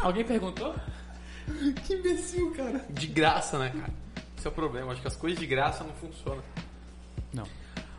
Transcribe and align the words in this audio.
Alguém 0.00 0.24
perguntou? 0.24 0.74
Que 1.86 1.94
imbecil, 1.94 2.50
cara. 2.56 2.84
De 2.90 3.06
graça, 3.06 3.56
né, 3.56 3.70
cara? 3.70 3.92
Esse 4.36 4.48
é 4.48 4.50
o 4.50 4.52
problema. 4.52 4.90
Acho 4.90 5.00
que 5.00 5.06
as 5.06 5.14
coisas 5.14 5.38
de 5.38 5.46
graça 5.46 5.84
não 5.84 5.92
funcionam. 5.92 6.42
Não. 7.32 7.44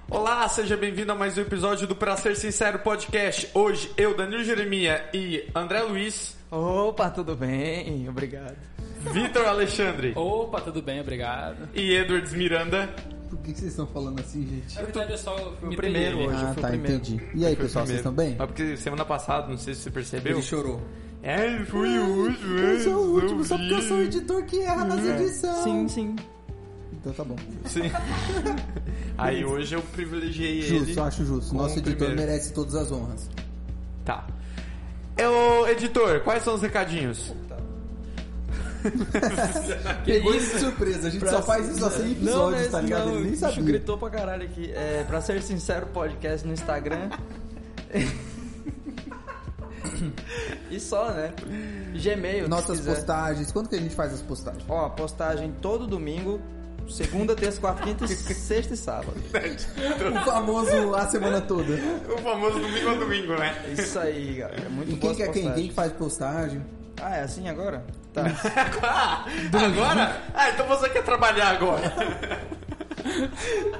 Olá, 0.10 0.46
seja 0.50 0.76
bem-vindo 0.76 1.14
a 1.14 1.16
mais 1.16 1.38
um 1.38 1.42
episódio 1.42 1.88
do 1.88 1.96
Pra 1.96 2.18
Ser 2.18 2.36
Sincero 2.36 2.80
Podcast. 2.80 3.50
Hoje, 3.54 3.90
eu, 3.96 4.18
Danilo 4.18 4.44
Jeremia 4.44 5.10
e 5.14 5.50
André 5.56 5.82
Luiz, 5.82 6.38
Opa, 6.52 7.10
tudo 7.10 7.38
bem? 7.38 8.08
Obrigado. 8.10 8.58
Vitor 9.14 9.46
Alexandre 9.46 10.12
Opa, 10.14 10.60
tudo 10.60 10.82
bem, 10.82 11.00
obrigado. 11.00 11.70
e 11.74 11.94
Edwards 11.96 12.34
Miranda. 12.34 12.94
Por 13.30 13.40
que 13.40 13.54
que 13.54 13.60
vocês 13.60 13.72
estão 13.72 13.88
falando 13.88 14.20
assim, 14.20 14.46
gente? 14.46 14.76
Na 14.76 14.82
verdade, 14.82 15.12
eu 15.14 15.18
só 15.18 15.54
me 15.62 15.76
primeiro 15.78 16.18
hoje. 16.20 16.36
Ah, 16.36 16.52
o 16.52 16.62
tá, 16.62 16.68
primeiro. 16.68 16.96
entendi. 16.98 17.22
E 17.34 17.46
aí, 17.46 17.56
pessoal, 17.56 17.86
vocês 17.86 18.00
estão 18.00 18.12
bem? 18.14 18.36
É 18.38 18.46
porque 18.46 18.76
semana 18.76 19.06
passada, 19.06 19.48
não 19.48 19.58
sei 19.58 19.74
se 19.74 19.82
você 19.84 19.92
percebeu. 19.92 20.34
Ele 20.34 20.42
chorou. 20.42 20.82
É, 21.28 21.60
fui 21.66 22.00
o 22.00 22.06
último. 22.24 22.58
Eu 22.58 22.80
sou 22.80 22.94
o 22.94 23.14
último, 23.16 23.44
só 23.44 23.58
porque 23.58 23.74
eu 23.74 23.82
sou 23.82 23.98
o 23.98 24.02
editor 24.02 24.44
que 24.44 24.62
erra 24.62 24.86
nas 24.86 25.04
edições. 25.04 25.62
Sim, 25.62 25.88
sim. 25.90 26.16
Então 26.94 27.12
tá 27.12 27.24
bom. 27.26 27.36
Sim. 27.66 27.92
Aí 29.18 29.44
hoje 29.44 29.76
eu 29.76 29.82
privilegiei 29.82 30.62
ele. 30.62 30.86
Justo, 30.86 31.02
acho 31.02 31.26
justo. 31.26 31.54
Nosso 31.54 31.80
editor 31.80 32.08
primeiro. 32.08 32.16
merece 32.22 32.54
todas 32.54 32.76
as 32.76 32.94
honras. 32.94 33.30
Tá. 34.06 34.26
Eu, 35.18 35.68
editor, 35.68 36.22
quais 36.22 36.44
são 36.44 36.56
os 36.56 36.62
recadinhos? 36.62 37.34
Pegou 40.06 40.34
ele 40.34 40.46
de 40.46 40.60
surpresa, 40.60 41.10
a 41.10 41.12
gente 41.12 41.30
só 41.30 41.42
faz 41.42 41.68
isso 41.68 41.86
há 41.86 41.92
100 41.92 42.12
episódios, 42.12 42.62
mas 42.62 42.72
tá 42.72 42.80
ligado? 42.80 43.06
não, 43.08 43.16
Ele 43.16 43.24
nem 43.26 43.36
sabia. 43.36 43.64
gritou 43.64 43.98
pra 43.98 44.10
caralho 44.10 44.44
aqui. 44.44 44.72
É, 44.72 45.04
pra 45.06 45.20
ser 45.20 45.42
sincero, 45.42 45.88
podcast 45.88 46.48
no 46.48 46.54
Instagram. 46.54 47.10
e 50.70 50.80
só, 50.80 51.12
né? 51.12 51.34
Gmail. 51.94 52.48
Nossas 52.48 52.82
postagens, 52.82 53.52
quando 53.52 53.70
que 53.70 53.76
a 53.76 53.80
gente 53.80 53.96
faz 53.96 54.14
as 54.14 54.22
postagens? 54.22 54.64
Ó, 54.68 54.90
postagem 54.90 55.54
todo 55.62 55.88
domingo. 55.88 56.42
Segunda, 56.90 57.36
terça, 57.36 57.60
quarta, 57.60 57.84
quinta, 57.84 58.08
sexta 58.08 58.74
e 58.74 58.78
sábado. 58.78 59.18
O 60.10 60.26
famoso 60.26 60.96
a 60.96 61.06
semana 61.08 61.42
toda. 61.42 61.74
O 62.14 62.18
famoso 62.20 62.60
domingo 62.60 62.90
a 62.90 62.94
domingo, 62.94 63.34
né? 63.36 63.56
Isso 63.78 64.00
aí, 64.00 64.36
galera. 64.36 64.62
É 64.66 64.70
Muito 64.70 64.94
E 64.94 64.96
quem 64.96 65.16
que 65.16 65.24
é 65.24 65.28
quem? 65.28 65.54
Quem 65.54 65.68
que 65.68 65.74
faz 65.74 65.92
postagem? 65.92 66.62
Ah, 67.02 67.18
é 67.18 67.24
assim 67.24 67.48
agora? 67.50 67.86
Tá. 68.14 68.24
Ah, 68.82 69.26
agora? 69.66 70.22
Ah, 70.34 70.50
então 70.50 70.68
você 70.68 70.90
quer 70.90 71.04
trabalhar 71.04 71.50
agora. 71.50 71.94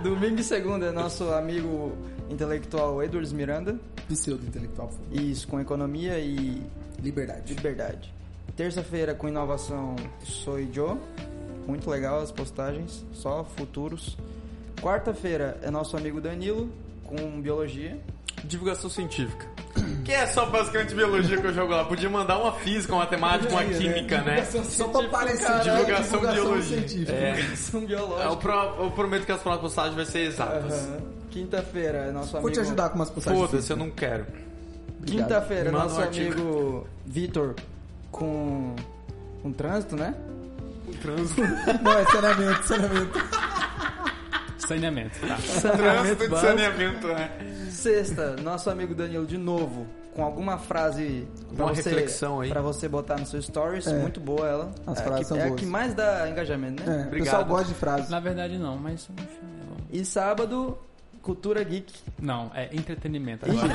Domingo 0.04 0.40
e 0.40 0.44
segunda 0.44 0.88
é 0.88 0.92
nosso 0.92 1.32
amigo 1.32 1.98
intelectual 2.30 3.02
Edwards 3.02 3.32
Miranda. 3.32 3.80
Pseudo-intelectual. 4.08 4.88
por 4.88 4.98
favor. 4.98 5.22
Isso, 5.22 5.48
com 5.48 5.60
economia 5.60 6.18
e 6.20 6.62
Liberdade. 7.02 7.54
liberdade. 7.54 8.14
Terça-feira 8.56 9.14
com 9.14 9.28
inovação 9.28 9.96
sou 10.24 10.58
Joe. 10.74 10.98
Muito 11.68 11.90
legal 11.90 12.22
as 12.22 12.32
postagens, 12.32 13.06
só 13.14 13.44
futuros. 13.44 14.18
Quarta-feira 14.82 15.58
é 15.62 15.70
nosso 15.70 15.98
amigo 15.98 16.22
Danilo 16.22 16.70
com 17.04 17.42
biologia. 17.42 18.00
Divulgação 18.44 18.90
científica. 18.90 19.46
Que 20.08 20.14
é 20.14 20.26
só 20.26 20.46
basicamente 20.46 20.96
biologia 20.96 21.38
que 21.38 21.46
eu 21.48 21.54
jogo 21.54 21.74
lá. 21.74 21.84
Podia 21.84 22.10
mandar 22.10 22.38
uma 22.40 22.54
física, 22.54 22.94
uma 22.94 23.00
matemática, 23.04 23.52
uma 23.52 23.62
né? 23.62 23.78
química, 23.78 24.22
né? 24.22 24.46
Só 24.46 24.88
pra 24.88 25.04
parecer 25.10 25.50
né? 25.50 25.60
Divulgação 25.60 26.20
biologia. 26.22 26.78
científica. 26.88 27.12
É. 27.12 27.36
Biológicos. 27.86 28.36
pro- 28.38 28.84
eu 28.86 28.92
prometo 28.92 29.26
que 29.26 29.32
as 29.34 29.42
próximas 29.42 29.60
postagens 29.74 29.96
vão 29.96 30.06
ser 30.06 30.20
exatas. 30.20 30.72
Aham. 30.74 30.98
Quinta-feira 31.38 31.98
é 32.00 32.12
nosso 32.12 32.32
Vou 32.32 32.40
amigo. 32.42 32.54
te 32.54 32.60
ajudar 32.62 32.90
com 32.90 32.96
umas 32.96 33.10
postagens. 33.10 33.46
Foda-se, 33.50 33.72
eu 33.72 33.78
não 33.78 33.90
quero. 33.92 34.26
Quinta-feira, 35.06 35.72
Manda 35.72 35.86
um 35.86 35.88
nosso 35.90 36.02
amigo 36.02 36.88
Vitor 37.06 37.56
com 38.12 38.76
com 39.44 39.52
trânsito, 39.54 39.96
né? 39.96 40.14
O 40.88 40.92
trânsito. 40.98 41.42
Não, 41.84 41.92
é 41.94 42.06
saneamento, 42.06 42.64
saneamento. 42.66 43.20
Saneamento, 44.58 45.20
tá. 45.20 45.72
Trânsito 45.72 46.28
de 46.30 46.40
saneamento, 46.40 47.08
né? 47.08 47.32
Sexta, 47.70 48.36
nosso 48.42 48.70
amigo 48.70 48.96
Danilo 48.96 49.26
de 49.26 49.38
novo 49.38 49.86
com 50.16 50.24
alguma 50.24 50.58
frase 50.58 51.28
pra 51.56 51.66
Uma 51.66 51.76
você, 51.76 51.90
reflexão 51.90 52.42
aí. 52.42 52.50
Pra 52.50 52.62
você 52.62 52.90
botar 52.90 53.18
no 53.20 53.26
seu 53.26 53.40
stories, 53.42 53.86
É. 53.86 53.94
muito 54.00 54.20
boa 54.20 54.48
ela. 54.48 54.72
As 54.88 55.00
é 55.00 55.04
frases 55.04 55.20
a 55.20 55.20
que, 55.20 55.26
são 55.26 55.38
é 55.38 55.44
a 55.44 55.48
boas. 55.50 55.60
que 55.60 55.66
mais 55.68 55.94
dá 55.94 56.28
engajamento, 56.30 56.84
né? 56.84 57.04
É, 57.04 57.08
o 57.08 57.20
pessoal 57.20 57.46
gosta 57.46 57.68
de 57.68 57.74
frases. 57.76 58.10
Na 58.10 58.20
verdade, 58.20 58.58
não, 58.58 58.76
mas 58.78 59.08
é. 59.16 59.24
E 59.92 60.04
sábado, 60.04 60.78
cultura 61.28 61.62
geek. 61.62 61.94
Não, 62.22 62.50
é 62.56 62.74
entretenimento 62.74 63.46
agora. 63.52 63.74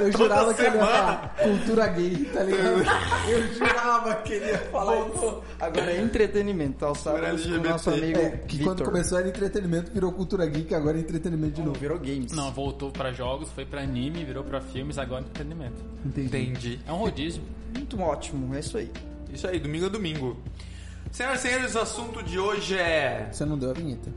Eu 0.00 0.10
jurava 0.10 0.54
que 0.54 0.62
ele 0.62 0.76
ia 0.76 0.86
falar 0.86 1.36
cultura 1.36 1.86
gay, 1.88 2.24
tá 2.32 2.42
ligado? 2.42 2.84
Eu 3.28 3.52
jurava 3.54 4.14
que 4.22 4.32
ele 4.32 4.46
ia 4.46 4.58
falar 4.58 5.08
isso. 5.08 5.42
Agora 5.60 5.92
é 5.92 6.00
entretenimento, 6.00 6.84
aos 6.86 6.98
sábados 6.98 7.42
com 7.42 7.48
o 7.50 7.54
LGBT. 7.54 7.68
nosso 7.68 7.90
amigo 7.90 8.18
É, 8.18 8.30
que 8.38 8.58
quando 8.64 8.78
Vitor. 8.78 8.86
começou 8.92 9.18
era 9.18 9.28
entretenimento, 9.28 9.92
virou 9.92 10.12
cultura 10.12 10.46
geek, 10.46 10.74
agora 10.74 10.96
é 10.96 11.00
entretenimento 11.02 11.52
de 11.52 11.62
novo. 11.62 11.78
Virou 11.78 11.98
games. 11.98 12.32
Não, 12.32 12.50
voltou 12.50 12.90
pra 12.90 13.12
jogos, 13.12 13.50
foi 13.52 13.66
pra 13.66 13.82
anime, 13.82 14.24
virou 14.24 14.42
pra 14.42 14.62
filmes, 14.62 14.96
agora 14.96 15.20
é 15.22 15.24
entretenimento. 15.26 15.82
Entendi. 16.06 16.80
É 16.88 16.92
um 16.92 16.96
rodízio. 16.96 17.42
Muito 17.76 18.00
ótimo, 18.00 18.54
é 18.54 18.60
isso 18.60 18.78
aí. 18.78 18.90
Isso 19.30 19.46
aí, 19.46 19.58
domingo 19.60 19.86
a 19.86 19.88
domingo. 19.90 20.38
Senhoras 21.12 21.44
e 21.44 21.48
senhores, 21.48 21.74
o 21.74 21.80
assunto 21.80 22.22
de 22.22 22.38
hoje 22.38 22.78
é. 22.78 23.28
Você 23.30 23.44
não 23.44 23.58
deu 23.58 23.70
a 23.70 23.74
vinheta? 23.74 24.10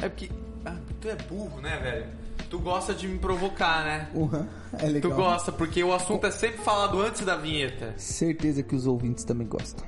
É 0.00 0.08
porque. 0.08 0.30
Ah, 0.68 0.76
tu 1.00 1.08
é 1.08 1.14
burro, 1.16 1.60
né, 1.60 1.76
velho? 1.78 2.06
Tu 2.50 2.58
gosta 2.58 2.94
de 2.94 3.06
me 3.06 3.18
provocar, 3.18 3.84
né? 3.84 4.08
Uhum, 4.14 4.46
é 4.74 4.78
Tu 4.86 4.92
legal. 4.92 5.12
gosta, 5.14 5.52
porque 5.52 5.84
o 5.84 5.92
assunto 5.92 6.26
é 6.26 6.30
sempre 6.30 6.58
falado 6.62 7.00
antes 7.00 7.24
da 7.24 7.36
vinheta. 7.36 7.92
Certeza 7.98 8.62
que 8.62 8.74
os 8.74 8.86
ouvintes 8.86 9.24
também 9.24 9.46
gostam. 9.46 9.84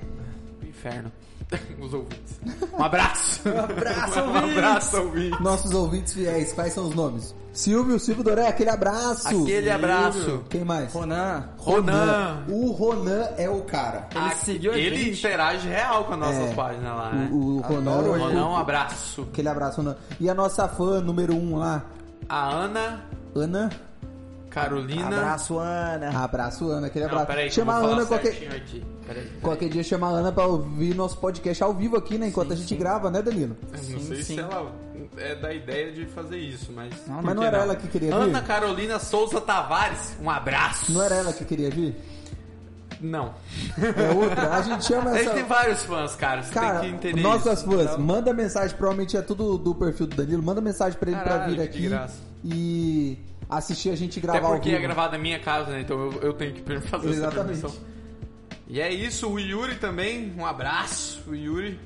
Inferno. 0.63 1.11
Os 1.81 1.93
ouvintes. 1.95 2.41
Um 2.79 2.83
abraço. 2.83 3.41
Um 3.51 3.59
abraço, 3.59 4.21
um 4.21 4.37
abraço, 4.37 4.97
ouvintes. 4.99 5.41
Nossos 5.41 5.73
ouvintes 5.73 6.13
fiéis, 6.13 6.53
quais 6.53 6.73
são 6.73 6.89
os 6.89 6.95
nomes? 6.95 7.35
Silvio, 7.53 7.99
Silvio 7.99 8.23
Doré, 8.23 8.47
aquele 8.47 8.71
abraço. 8.71 9.27
Aquele 9.43 9.71
abraço. 9.71 10.45
Quem 10.49 10.65
mais? 10.65 10.93
Ronan, 10.93 11.49
Ronan. 11.57 12.45
O 12.49 12.71
Ronan 12.71 13.29
é 13.37 13.49
o 13.51 13.63
cara. 13.63 14.07
ele 14.15 14.25
Ah, 14.25 14.37
seguiu 14.37 14.73
a 14.73 14.79
Ele 14.79 14.97
gente. 14.97 15.19
interage 15.19 15.69
real 15.69 16.05
com 16.05 16.13
as 16.13 16.19
nossas 16.21 16.51
É. 16.51 16.55
páginas 16.55 16.97
lá, 16.97 17.11
né? 17.13 17.29
O, 17.33 17.37
o 17.57 17.61
Ronan. 17.61 17.91
Adoro 17.99 18.15
ele. 18.15 18.25
Ronan, 18.25 18.47
um 18.51 18.57
abraço. 18.57 19.23
Aquele 19.33 19.49
abraço, 19.49 19.79
Ronan. 19.79 19.97
E 20.21 20.31
a 20.31 20.35
nossa 20.35 20.69
fã 20.69 21.01
número 21.01 21.35
um 21.35 21.57
lá, 21.59 21.83
A 22.29 22.49
Ana, 22.51 23.05
Ana. 23.35 23.71
Carolina. 24.51 25.07
Abraço, 25.07 25.59
Ana. 25.59 26.25
Abraço, 26.25 26.69
Ana. 26.69 26.87
Aquele 26.89 27.05
Não, 27.07 27.13
abraço. 27.13 27.27
peraí, 27.29 27.49
que 27.49 27.55
Chama 27.55 27.73
eu 27.73 27.77
a 27.77 27.89
Ana 27.93 28.07
qualquer, 28.07 28.29
aqui. 28.29 28.41
Peraí, 28.47 28.85
peraí. 29.07 29.31
qualquer 29.41 29.69
dia, 29.69 29.83
chama 29.85 30.09
a 30.09 30.11
Ana 30.11 30.33
pra 30.33 30.47
ouvir 30.47 30.95
nosso 30.95 31.17
podcast 31.19 31.63
ao 31.63 31.73
vivo 31.73 31.97
aqui, 31.97 32.19
né? 32.19 32.27
Enquanto 32.29 32.53
a 32.53 32.57
gente 32.57 32.75
grava, 32.75 33.11
né, 33.11 33.23
Danilo? 33.23 33.57
Eu 33.73 33.79
não 33.79 33.79
Sim, 34.01 34.07
sei 34.07 34.17
sim. 34.23 34.35
se 34.35 34.41
ela 34.41 34.71
é 35.17 35.35
da 35.37 35.55
ideia 35.55 35.93
de 35.93 36.05
fazer 36.07 36.37
isso, 36.39 36.73
mas. 36.73 36.93
Não, 37.07 37.23
Mas 37.23 37.35
não 37.35 37.43
que 37.43 37.47
era 37.49 37.57
não? 37.59 37.65
ela 37.65 37.77
que 37.77 37.89
queria 37.89 38.11
vir? 38.11 38.15
Ana 38.17 38.43
Carolina 38.43 38.99
Souza 38.99 39.41
Tavares, 39.41 40.17
um 40.21 40.29
abraço. 40.29 40.93
Não 40.93 41.03
era 41.03 41.15
ela 41.17 41.33
que 41.33 41.45
queria 41.45 41.71
vir? 41.71 41.95
Não. 43.01 43.33
É 43.79 44.13
outra. 44.15 44.55
A 44.57 44.61
gente 44.63 44.85
chama 44.85 45.11
A 45.13 45.15
gente 45.17 45.27
essa... 45.27 45.35
tem 45.35 45.45
vários 45.45 45.83
fãs, 45.85 46.15
cara. 46.17 46.43
Você 46.43 46.53
Cara, 46.53 46.81
tem 46.81 46.91
que 46.91 46.97
entender 47.09 47.23
nossas 47.23 47.61
isso. 47.61 47.71
fãs, 47.71 47.97
manda 47.97 48.33
mensagem, 48.35 48.77
provavelmente 48.77 49.17
é 49.17 49.23
tudo 49.23 49.57
do 49.57 49.75
perfil 49.75 50.07
do 50.07 50.17
Danilo, 50.17 50.43
manda 50.43 50.61
mensagem 50.61 50.99
pra 50.99 51.11
ele 51.11 51.19
pra 51.21 51.31
Caralho, 51.31 51.51
vir 51.51 51.57
que 51.57 51.63
aqui 51.79 51.89
graça. 51.89 52.17
e 52.45 53.19
assistir 53.51 53.91
a 53.91 53.97
gente 53.97 54.19
Até 54.19 54.27
gravar 54.29 54.47
ao 54.49 54.53
porque 54.55 54.71
é 54.71 54.79
gravado 54.81 55.13
na 55.13 55.19
minha 55.19 55.39
casa, 55.41 55.71
né? 55.73 55.81
Então 55.81 55.99
eu, 55.99 56.13
eu 56.23 56.33
tenho 56.33 56.53
que 56.55 56.63
fazer 56.89 57.09
essa 57.11 57.19
Exatamente. 57.19 57.61
permissão. 57.61 57.73
E 58.69 58.81
é 58.81 58.93
isso, 58.93 59.29
o 59.29 59.39
Yuri 59.39 59.77
também, 59.77 60.33
um 60.39 60.47
abraço, 60.47 61.23
o 61.29 61.35
Yuri. 61.35 61.79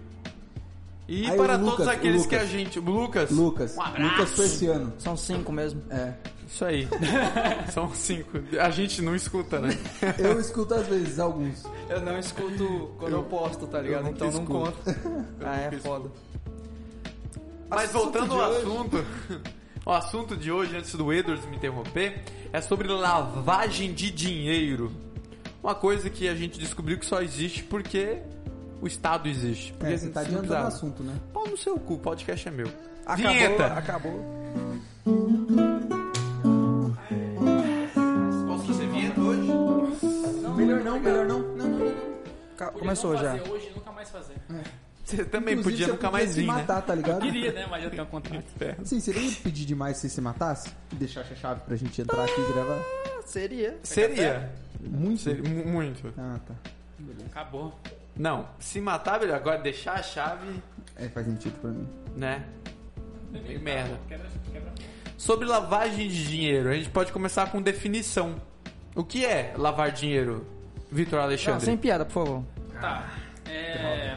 E 1.08 1.30
Aí, 1.30 1.36
para 1.36 1.56
Lucas, 1.56 1.76
todos 1.76 1.88
aqueles 1.88 2.22
Lucas. 2.22 2.38
que 2.38 2.44
a 2.44 2.46
gente. 2.46 2.78
O 2.78 2.82
Lucas. 2.82 3.30
Lucas, 3.30 3.76
Um 3.76 3.82
abraço. 3.82 4.10
Lucas 4.10 4.30
Persiano. 4.30 4.92
São 4.98 5.16
cinco 5.16 5.52
mesmo. 5.52 5.82
É. 5.90 6.14
Isso 6.48 6.64
aí. 6.64 6.88
São 7.72 7.92
cinco. 7.92 8.38
A 8.60 8.70
gente 8.70 9.02
não 9.02 9.14
escuta, 9.14 9.58
né? 9.58 9.70
Eu 10.18 10.38
escuto 10.40 10.72
às 10.74 10.86
vezes 10.86 11.18
alguns. 11.18 11.64
Eu 11.90 12.00
não 12.00 12.18
escuto 12.18 12.90
quando 12.98 13.12
eu, 13.14 13.22
posto, 13.24 13.66
tá 13.66 13.80
ligado? 13.80 14.06
eu 14.06 14.10
Então 14.12 14.30
não 14.30 14.40
escuto. 14.42 14.52
conta. 14.82 14.96
ah, 15.44 15.56
é 15.60 15.70
foda. 15.72 16.10
Mas 17.68 17.90
Assunto 17.90 18.02
voltando 18.02 18.34
ao 18.40 18.50
hoje. 18.50 18.58
assunto. 18.60 19.04
O 19.86 19.90
assunto 19.90 20.36
de 20.36 20.50
hoje, 20.50 20.76
antes 20.76 20.94
do 20.94 21.12
Edwards 21.12 21.44
me 21.46 21.56
interromper, 21.56 22.22
é 22.52 22.60
sobre 22.60 22.88
lavagem 22.88 23.92
de 23.92 24.10
dinheiro. 24.10 24.90
Uma 25.62 25.74
coisa 25.74 26.08
que 26.08 26.28
a 26.28 26.34
gente 26.34 26.58
descobriu 26.58 26.98
que 26.98 27.04
só 27.06 27.20
existe 27.22 27.62
porque 27.64 28.18
o 28.80 28.86
Estado 28.86 29.28
existe. 29.28 29.72
Porque 29.74 29.92
É, 29.92 29.96
você 29.96 30.08
tá 30.08 30.20
não 30.22 30.26
adiantando 30.28 30.64
o 30.64 30.66
assunto, 30.66 31.02
né? 31.02 31.14
Pau 31.32 31.46
no 31.46 31.56
seu 31.56 31.78
cu, 31.78 31.94
o 31.94 31.98
podcast 31.98 32.48
é 32.48 32.50
meu. 32.50 32.68
Acabou, 33.04 33.32
Vinheta. 33.32 33.66
acabou. 33.66 34.44
Posso 38.46 38.64
fazer 38.66 38.86
vinheta 38.88 39.20
hoje? 39.20 39.52
Melhor 40.56 40.80
não, 40.84 41.00
melhor 41.00 41.26
não. 41.26 41.38
Não, 41.40 41.68
não, 41.68 41.78
não. 41.78 42.72
Começou 42.78 43.16
já. 43.16 43.36
fazer 43.36 43.50
hoje 43.50 43.70
nunca 43.74 43.92
mais 43.92 44.08
fazer. 44.10 44.34
Você 45.16 45.24
também 45.24 45.54
Inclusive, 45.54 45.82
podia 45.82 45.94
nunca 45.94 46.10
mais 46.10 46.30
se 46.30 46.40
vir, 46.40 46.46
né? 46.46 46.52
matar, 46.52 46.82
tá 46.82 46.94
ligado? 46.94 47.20
Queria, 47.20 47.52
né? 47.52 47.66
Mas 47.70 47.84
eu 47.84 47.90
tenho 47.90 48.02
um 48.02 48.06
contrato. 48.06 48.44
Sim, 48.84 49.00
seria 49.00 49.30
pedir 49.42 49.64
demais 49.64 49.96
se 49.96 50.02
você 50.08 50.14
se 50.16 50.20
matasse? 50.20 50.68
E 50.92 50.96
deixasse 50.96 51.32
a 51.32 51.36
chave 51.36 51.60
pra 51.60 51.76
gente 51.76 52.00
entrar 52.00 52.24
aqui 52.24 52.40
e 52.40 52.52
gravar? 52.52 52.78
Seria. 53.26 53.78
Seria. 53.82 54.52
Muito? 54.80 55.22
Seria 55.22 55.48
mu- 55.48 55.64
muito. 55.66 56.12
Ah, 56.18 56.38
tá. 56.46 56.54
Acabou. 57.26 57.78
Não, 58.16 58.48
se 58.60 58.80
matar, 58.80 59.18
beleza. 59.18 59.36
Agora 59.36 59.58
deixar 59.58 59.94
a 59.94 60.02
chave, 60.02 60.62
É, 60.96 61.08
faz 61.08 61.26
sentido 61.26 61.58
pra 61.60 61.70
mim. 61.70 61.88
né? 62.16 62.44
Meio 63.32 63.60
merda. 63.60 63.98
Sobre 65.16 65.46
lavagem 65.46 66.08
de 66.08 66.24
dinheiro, 66.28 66.68
a 66.68 66.74
gente 66.74 66.90
pode 66.90 67.10
começar 67.12 67.50
com 67.50 67.60
definição. 67.62 68.36
O 68.94 69.02
que 69.02 69.24
é 69.24 69.54
lavar 69.56 69.90
dinheiro, 69.90 70.46
Vitor 70.92 71.18
Não, 71.18 71.24
Alexandre? 71.24 71.64
sem 71.64 71.76
piada, 71.76 72.04
por 72.04 72.12
favor. 72.12 72.44
Tá. 72.80 73.10
É... 73.46 74.16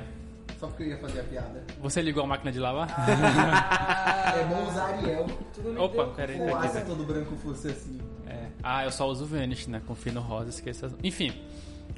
Só 0.59 0.67
porque 0.67 0.83
eu 0.83 0.87
ia 0.87 0.97
fazer 0.97 1.19
a 1.19 1.23
piada. 1.23 1.63
Você 1.81 2.01
ligou 2.01 2.23
a 2.23 2.27
máquina 2.27 2.51
de 2.51 2.59
lavar? 2.59 2.89
é 4.35 4.43
bom 4.45 4.67
usar 4.67 4.85
Ariel. 4.85 5.25
Opa, 5.77 6.07
peraí, 6.15 6.41
O 6.41 6.45
tá 6.51 6.59
aqui. 6.59 6.77
aço 6.77 6.85
todo 6.85 7.03
branco 7.03 7.35
fosse 7.37 7.69
assim. 7.69 7.99
É. 8.27 8.47
Ah, 8.63 8.83
eu 8.83 8.91
só 8.91 9.07
uso 9.07 9.25
Vanish, 9.25 9.67
né? 9.67 9.81
Confio 9.85 10.13
no 10.13 10.21
rosa, 10.21 10.49
esqueça. 10.49 10.91
Enfim, 11.03 11.31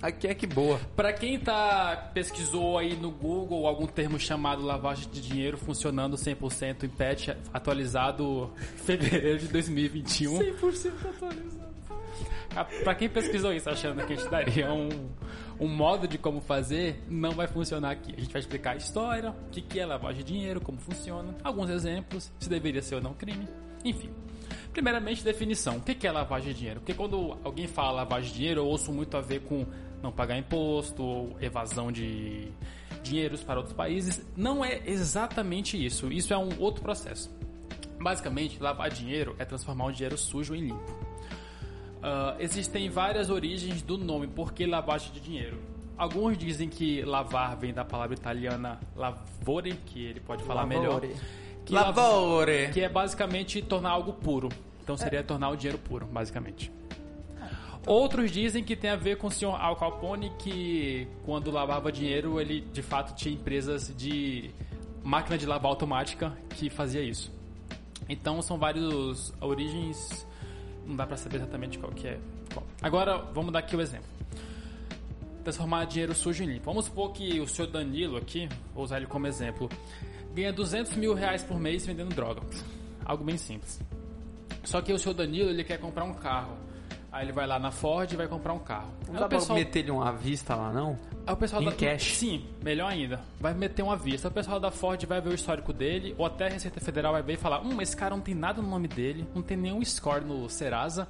Aqui 0.01 0.27
é 0.27 0.33
que 0.33 0.47
boa. 0.47 0.79
Pra 0.95 1.11
quem 1.11 1.37
tá 1.37 2.09
pesquisou 2.13 2.77
aí 2.77 2.95
no 2.95 3.11
Google 3.11 3.67
algum 3.67 3.85
termo 3.85 4.17
chamado 4.17 4.61
lavagem 4.63 5.09
de 5.09 5.19
dinheiro 5.21 5.57
funcionando 5.57 6.15
100% 6.15 6.83
em 6.83 6.89
patch 6.89 7.29
atualizado 7.53 8.49
fevereiro 8.85 9.39
de 9.39 9.47
2021. 9.49 10.39
100% 10.39 10.91
atualizado. 11.09 11.68
Ah, 12.59 12.65
Pra 12.83 12.93
quem 12.93 13.07
pesquisou 13.07 13.53
isso 13.53 13.69
achando 13.69 14.05
que 14.05 14.11
a 14.11 14.15
gente 14.17 14.29
daria 14.29 14.73
um, 14.73 14.89
um 15.59 15.67
modo 15.67 16.07
de 16.07 16.17
como 16.17 16.41
fazer, 16.41 17.01
não 17.07 17.31
vai 17.31 17.47
funcionar 17.47 17.91
aqui. 17.91 18.13
A 18.17 18.19
gente 18.19 18.33
vai 18.33 18.41
explicar 18.41 18.71
a 18.71 18.75
história, 18.75 19.31
o 19.31 19.49
que, 19.49 19.61
que 19.61 19.79
é 19.79 19.85
lavagem 19.85 20.25
de 20.25 20.33
dinheiro, 20.33 20.59
como 20.59 20.77
funciona, 20.77 21.33
alguns 21.41 21.69
exemplos, 21.69 22.29
se 22.37 22.49
deveria 22.49 22.81
ser 22.81 22.95
ou 22.95 23.01
não 23.01 23.13
crime, 23.13 23.47
enfim. 23.85 24.09
Primeiramente, 24.73 25.23
definição. 25.23 25.77
O 25.77 25.81
que 25.81 26.05
é 26.05 26.11
lavagem 26.11 26.51
de 26.51 26.59
dinheiro? 26.59 26.79
Porque 26.81 26.93
quando 26.93 27.37
alguém 27.45 27.65
fala 27.65 28.03
lavagem 28.03 28.29
de 28.29 28.37
dinheiro, 28.37 28.61
eu 28.61 28.65
ouço 28.65 28.91
muito 28.91 29.15
a 29.15 29.21
ver 29.21 29.41
com 29.41 29.65
não 30.03 30.11
pagar 30.11 30.37
imposto 30.37 31.01
ou 31.01 31.37
evasão 31.41 31.91
de 31.91 32.51
dinheiros 33.01 33.41
para 33.41 33.57
outros 33.57 33.75
países. 33.75 34.21
Não 34.35 34.63
é 34.63 34.81
exatamente 34.85 35.83
isso. 35.83 36.11
Isso 36.11 36.33
é 36.33 36.37
um 36.37 36.49
outro 36.59 36.81
processo. 36.81 37.33
Basicamente, 37.99 38.61
lavar 38.61 38.89
dinheiro 38.89 39.35
é 39.39 39.45
transformar 39.45 39.85
um 39.85 39.91
dinheiro 39.91 40.17
sujo 40.17 40.53
em 40.55 40.67
limpo. 40.67 41.08
Ah, 42.01 42.35
existem 42.39 42.89
várias 42.89 43.29
origens 43.29 43.81
do 43.81 43.97
nome, 43.97 44.27
por 44.27 44.53
que 44.53 44.65
lavagem 44.65 45.11
de 45.11 45.19
dinheiro? 45.19 45.57
Alguns 45.97 46.37
dizem 46.37 46.69
que 46.69 47.01
lavar 47.01 47.57
vem 47.57 47.73
da 47.73 47.83
palavra 47.83 48.15
italiana 48.15 48.79
lavore, 48.95 49.73
que 49.85 50.05
ele 50.05 50.19
pode 50.21 50.43
falar 50.43 50.65
melhor. 50.65 51.01
Lavore. 51.01 51.15
Que 51.65 51.73
Lavore. 51.73 52.69
que 52.73 52.81
é 52.81 52.89
basicamente 52.89 53.61
tornar 53.61 53.89
algo 53.89 54.13
puro. 54.13 54.49
Então 54.81 54.95
seria 54.97 55.21
tornar 55.21 55.49
o 55.49 55.55
dinheiro 55.55 55.77
puro, 55.77 56.05
basicamente. 56.05 56.71
Outros 57.85 58.31
dizem 58.31 58.63
que 58.63 58.75
tem 58.75 58.89
a 58.89 58.95
ver 58.95 59.17
com 59.17 59.27
o 59.27 59.31
senhor 59.31 59.55
Al 59.55 59.75
Capone, 59.75 60.31
que 60.39 61.07
quando 61.25 61.51
lavava 61.51 61.91
dinheiro, 61.91 62.39
ele 62.39 62.61
de 62.61 62.81
fato 62.81 63.15
tinha 63.15 63.33
empresas 63.33 63.93
de 63.95 64.51
máquina 65.03 65.37
de 65.37 65.45
lavar 65.45 65.69
automática 65.69 66.33
que 66.55 66.69
fazia 66.69 67.01
isso. 67.01 67.31
Então 68.07 68.41
são 68.41 68.57
vários 68.57 69.33
origens, 69.39 70.25
não 70.89 70.95
dá 70.95 71.05
pra 71.05 71.15
saber 71.15 71.37
exatamente 71.37 71.77
qual 71.77 71.91
que 71.91 72.07
é. 72.07 72.19
qual. 72.51 72.65
Agora 72.81 73.17
vamos 73.33 73.53
dar 73.53 73.59
aqui 73.59 73.75
o 73.75 73.81
exemplo. 73.81 74.07
Transformar 75.43 75.85
dinheiro 75.85 76.13
sujo 76.15 76.43
em 76.43 76.47
limpo. 76.47 76.65
Vamos 76.65 76.85
supor 76.85 77.13
que 77.13 77.39
o 77.39 77.47
senhor 77.47 77.67
Danilo 77.67 78.17
aqui, 78.17 78.49
vou 78.73 78.83
usar 78.83 78.97
ele 78.97 79.05
como 79.05 79.27
exemplo, 79.27 79.69
ganha 80.33 80.51
200 80.51 80.95
mil 80.95 81.13
reais 81.13 81.43
por 81.43 81.59
mês 81.59 81.85
vendendo 81.85 82.13
droga. 82.13 82.41
Algo 83.05 83.23
bem 83.23 83.37
simples. 83.37 83.79
Só 84.63 84.81
que 84.81 84.91
o 84.91 84.99
senhor 84.99 85.13
Danilo 85.13 85.49
ele 85.49 85.63
quer 85.63 85.79
comprar 85.79 86.03
um 86.03 86.13
carro. 86.13 86.57
Aí 87.11 87.25
ele 87.25 87.31
vai 87.31 87.47
lá 87.47 87.57
na 87.57 87.71
Ford 87.71 88.11
e 88.11 88.15
vai 88.15 88.27
comprar 88.27 88.53
um 88.53 88.59
carro. 88.59 88.91
Não 89.07 89.15
Aí 89.15 89.19
dá 89.21 89.27
pessoal, 89.27 89.55
pra 89.57 89.65
meter-lhe 89.65 89.91
uma 89.91 90.11
vista 90.11 90.55
lá, 90.55 90.71
não? 90.71 90.97
Aí 91.29 91.33
o 91.33 91.37
pessoal 91.37 91.61
em 91.61 91.65
da 91.65 91.71
cash? 91.71 92.17
Sim, 92.17 92.45
melhor 92.63 92.91
ainda. 92.91 93.21
Vai 93.39 93.53
meter 93.53 93.83
uma 93.83 93.95
vista. 93.95 94.27
O 94.27 94.31
pessoal 94.31 94.59
da 94.59 94.71
Ford 94.71 95.03
vai 95.05 95.21
ver 95.21 95.29
o 95.29 95.33
histórico 95.33 95.71
dele, 95.71 96.15
ou 96.17 96.25
até 96.25 96.47
a 96.47 96.49
Receita 96.49 96.79
Federal 96.79 97.13
vai 97.13 97.21
ver 97.21 97.33
e 97.33 97.37
falar: 97.37 97.61
Hum, 97.61 97.81
esse 97.81 97.95
cara 97.95 98.15
não 98.15 98.21
tem 98.21 98.35
nada 98.35 98.61
no 98.61 98.67
nome 98.67 98.87
dele, 98.87 99.27
não 99.33 99.41
tem 99.41 99.55
nenhum 99.55 99.83
score 99.83 100.23
no 100.23 100.49
Serasa, 100.49 101.07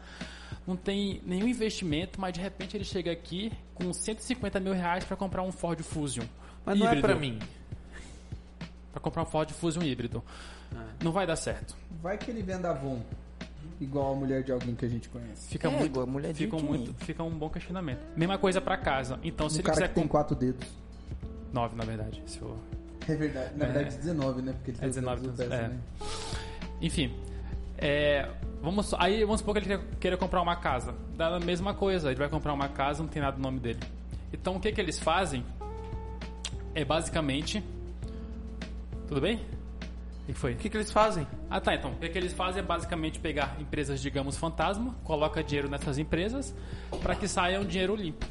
não 0.68 0.76
tem 0.76 1.22
nenhum 1.26 1.48
investimento, 1.48 2.20
mas 2.20 2.34
de 2.34 2.42
repente 2.42 2.76
ele 2.76 2.84
chega 2.84 3.12
aqui 3.12 3.52
com 3.74 3.92
150 3.92 4.60
mil 4.60 4.74
reais 4.74 5.04
pra 5.04 5.16
comprar 5.16 5.42
um 5.42 5.52
Ford 5.52 5.82
Fusion. 5.82 6.26
Mas 6.66 6.78
não 6.78 6.88
é 6.88 6.90
híbrido. 6.90 7.08
pra 7.08 7.16
mim. 7.16 7.40
Pra 8.92 9.00
comprar 9.00 9.22
um 9.24 9.26
Ford 9.26 9.50
Fusion 9.52 9.82
híbrido. 9.82 10.24
Não 11.04 11.12
vai 11.12 11.26
dar 11.26 11.36
certo. 11.36 11.76
Vai 12.02 12.18
que 12.18 12.30
ele 12.30 12.44
venda 12.44 12.70
Avon. 12.72 13.02
Igual 13.82 14.12
a 14.14 14.16
mulher 14.16 14.44
de 14.44 14.52
alguém 14.52 14.76
que 14.76 14.86
a 14.86 14.90
gente 14.90 15.08
conhece. 15.08 15.48
Fica 15.50 15.68
É, 15.68 15.72
muito, 15.72 15.86
igual 15.86 16.04
a 16.06 16.10
mulher 16.10 16.34
de 16.34 16.44
fica 16.46 16.58
quem? 16.58 16.66
muito, 16.66 16.94
fica 17.06 17.24
um 17.24 17.30
bom 17.32 17.50
questionamento. 17.50 18.02
Mesma 18.16 18.38
coisa 18.38 18.60
pra 18.60 18.76
casa. 18.78 19.18
Então, 19.24 19.48
se 19.50 19.56
Um 19.56 19.58
ele 19.60 19.64
cara 19.64 19.76
quiser 19.78 19.88
que 19.90 19.94
tem 19.96 20.04
com 20.04 20.10
quatro 20.10 20.36
dedos. 20.36 20.68
nove, 21.54 21.76
na 21.78 21.86
verdade. 21.86 22.22
Se 22.26 22.42
eu... 22.42 22.58
É 23.08 23.16
verdade. 23.16 23.58
Na 23.58 23.66
É. 23.66 23.72
verdade, 23.72 23.96
19, 23.98 24.42
né? 24.42 24.52
Porque 24.54 24.72
ele 24.72 24.78
É 24.78 24.82
tem 24.82 24.90
os 24.90 24.96
19, 24.96 25.22
dedos 25.22 25.38
do 25.38 25.50
pé 25.50 25.56
é. 25.56 25.60
também. 25.62 25.80
Enfim, 26.82 27.16
é, 27.78 28.30
vamos 28.62 28.94
aí 28.96 29.24
vamos 29.24 29.40
supor 29.40 29.54
que 29.54 29.60
ele 29.62 29.68
queira- 29.68 29.84
queira 30.00 30.18
comprar 30.18 30.42
uma 30.42 30.56
casa. 30.58 30.94
Dá 31.16 31.36
a 31.36 31.40
mesma 31.40 31.74
coisa. 31.74 32.10
Ele 32.10 32.20
vai 32.20 32.30
comprar 32.30 32.54
uma 32.54 32.68
casa, 32.68 33.02
não 33.02 33.10
tem 33.10 33.22
nada 33.22 33.38
no 33.38 33.44
nome 33.44 33.60
dele. 33.60 33.80
Então, 34.34 34.58
o 34.58 34.60
que 34.60 34.72
que 34.74 34.80
eles 34.82 35.00
fazem? 35.00 35.44
É 36.76 36.84
basicamente, 36.86 37.64
tudo 39.08 39.22
bem? 39.22 39.40
O 40.30 40.32
que 40.32 40.34
que 40.34 40.40
foi? 40.40 40.54
O 40.54 40.58
que, 40.58 40.70
que 40.70 40.78
eles 40.78 40.92
fazem? 40.92 41.26
Ah 41.50 41.60
tá, 41.60 41.74
então. 41.74 41.92
O 41.92 41.96
que, 41.96 42.08
que 42.08 42.18
eles 42.18 42.34
fazem 42.34 42.62
é 42.62 42.66
basicamente 42.66 43.20
pegar 43.20 43.56
empresas, 43.60 44.00
digamos, 44.00 44.38
fantasma, 44.38 44.96
coloca 45.04 45.44
dinheiro 45.44 45.68
nessas 45.68 45.98
empresas 45.98 46.54
para 47.02 47.16
que 47.16 47.28
saia 47.28 47.60
um 47.60 47.66
dinheiro 47.66 47.96
limpo. 47.96 48.26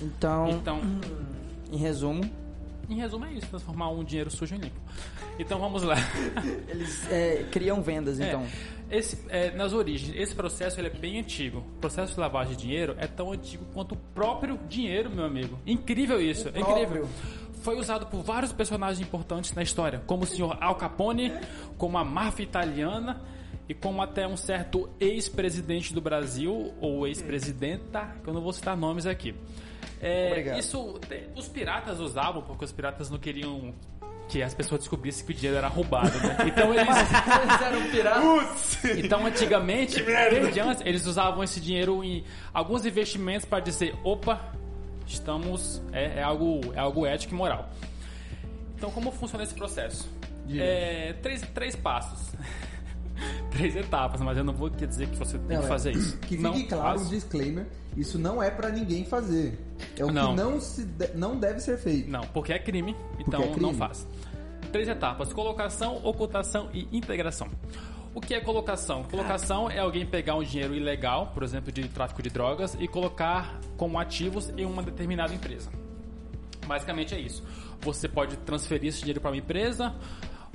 Então, 0.00 0.48
Então, 0.50 0.80
em 1.72 1.76
resumo, 1.76 2.22
em 2.88 2.94
resumo 2.94 3.24
é 3.26 3.32
isso, 3.32 3.48
transformar 3.48 3.90
um 3.90 4.04
dinheiro 4.04 4.30
sujo 4.30 4.54
em 4.54 4.58
limpo. 4.58 4.80
Então 5.40 5.58
vamos 5.58 5.82
lá. 5.82 5.96
eles 6.68 7.10
é, 7.10 7.44
criam 7.50 7.82
vendas, 7.82 8.20
É, 8.20 8.28
então. 8.28 8.46
esse, 8.90 9.18
é, 9.28 9.50
nas 9.50 9.72
origens, 9.72 10.14
esse 10.16 10.34
processo 10.36 10.78
ele 10.80 10.86
é 10.86 10.90
bem 10.90 11.18
antigo. 11.18 11.58
O 11.58 11.80
processo 11.80 12.14
de 12.14 12.20
lavagem 12.20 12.54
de 12.54 12.62
dinheiro 12.62 12.94
é 12.96 13.08
tão 13.08 13.32
antigo 13.32 13.64
quanto 13.74 13.92
o 13.92 13.98
próprio 14.14 14.56
dinheiro, 14.68 15.10
meu 15.10 15.24
amigo. 15.24 15.58
Incrível 15.66 16.20
isso, 16.22 16.48
é 16.54 16.60
incrível. 16.60 17.08
Foi 17.62 17.76
usado 17.78 18.06
por 18.06 18.22
vários 18.22 18.52
personagens 18.52 19.00
importantes 19.00 19.52
na 19.54 19.62
história, 19.62 20.02
como 20.06 20.24
o 20.24 20.26
senhor 20.26 20.56
Al 20.60 20.74
Capone, 20.76 21.32
como 21.76 21.98
a 21.98 22.04
máfia 22.04 22.42
italiana 22.42 23.20
e 23.68 23.74
como 23.74 24.02
até 24.02 24.26
um 24.26 24.36
certo 24.36 24.88
ex-presidente 24.98 25.94
do 25.94 26.00
Brasil, 26.00 26.74
ou 26.80 27.06
ex-presidenta, 27.06 28.16
que 28.22 28.28
eu 28.28 28.34
não 28.34 28.40
vou 28.40 28.52
citar 28.52 28.76
nomes 28.76 29.06
aqui. 29.06 29.34
É, 30.00 30.58
isso 30.58 30.98
os 31.36 31.48
piratas 31.48 32.00
usavam 32.00 32.42
porque 32.42 32.64
os 32.64 32.72
piratas 32.72 33.10
não 33.10 33.18
queriam 33.18 33.74
que 34.30 34.42
as 34.42 34.54
pessoas 34.54 34.80
descobrissem 34.80 35.26
que 35.26 35.32
o 35.32 35.34
dinheiro 35.34 35.58
era 35.58 35.66
roubado, 35.66 36.16
né? 36.20 36.36
Então 36.46 36.72
eles 36.74 36.86
Eles 36.88 37.62
eram 37.62 37.90
piratas. 37.90 38.84
então, 38.96 39.26
antigamente, 39.26 40.02
eles 40.84 41.04
usavam 41.04 41.42
esse 41.42 41.60
dinheiro 41.60 42.02
em 42.04 42.24
alguns 42.54 42.86
investimentos 42.86 43.44
para 43.44 43.60
dizer, 43.60 43.94
opa, 44.04 44.52
estamos 45.12 45.80
é, 45.92 46.18
é 46.18 46.22
algo 46.22 46.60
é 46.74 46.78
algo 46.78 47.06
ético 47.06 47.34
e 47.34 47.36
moral. 47.36 47.68
Então, 48.76 48.90
como 48.90 49.10
funciona 49.12 49.44
esse 49.44 49.54
processo? 49.54 50.08
É, 50.52 51.12
três, 51.22 51.42
três 51.54 51.76
passos. 51.76 52.32
três 53.50 53.76
etapas, 53.76 54.20
mas 54.20 54.38
eu 54.38 54.44
não 54.44 54.54
vou 54.54 54.70
dizer 54.70 55.06
que 55.08 55.16
você 55.16 55.38
tem 55.38 55.56
Não, 55.56 55.60
que 55.60 55.66
é. 55.66 55.68
fazer 55.68 55.92
isso. 55.92 56.16
Que 56.18 56.28
fique 56.28 56.42
não 56.42 56.66
claro 56.66 56.96
um 56.96 56.98
faço. 57.00 57.10
disclaimer: 57.10 57.66
isso 57.96 58.18
não 58.18 58.42
é 58.42 58.50
pra 58.50 58.70
ninguém 58.70 59.04
fazer. 59.04 59.58
É 59.98 60.04
o 60.04 60.10
Não. 60.10 60.30
que 60.34 60.42
não, 60.42 60.60
se 60.60 60.84
de- 60.84 61.12
não 61.14 61.36
deve 61.38 61.60
ser 61.60 61.76
feito. 61.78 62.10
Não, 62.10 62.22
porque 62.28 62.52
é 62.52 62.58
crime, 62.58 62.96
então 63.18 63.40
é 63.42 63.46
crime. 63.48 63.60
não 63.60 63.74
faz. 63.74 64.06
Três 64.72 64.88
etapas: 64.88 65.32
colocação, 65.32 66.00
ocultação 66.04 66.70
e 66.72 66.88
integração. 66.96 67.48
O 68.12 68.20
que 68.20 68.34
é 68.34 68.40
colocação? 68.40 69.04
Colocação 69.04 69.70
é 69.70 69.78
alguém 69.78 70.04
pegar 70.04 70.34
um 70.34 70.42
dinheiro 70.42 70.74
ilegal, 70.74 71.28
por 71.28 71.44
exemplo, 71.44 71.70
de 71.70 71.88
tráfico 71.88 72.20
de 72.22 72.28
drogas, 72.28 72.76
e 72.80 72.88
colocar 72.88 73.60
como 73.76 73.98
ativos 74.00 74.48
em 74.56 74.64
uma 74.64 74.82
determinada 74.82 75.32
empresa. 75.32 75.70
Basicamente 76.66 77.14
é 77.14 77.20
isso. 77.20 77.44
Você 77.80 78.08
pode 78.08 78.36
transferir 78.38 78.88
esse 78.88 78.98
dinheiro 78.98 79.20
para 79.20 79.30
uma 79.30 79.36
empresa, 79.36 79.94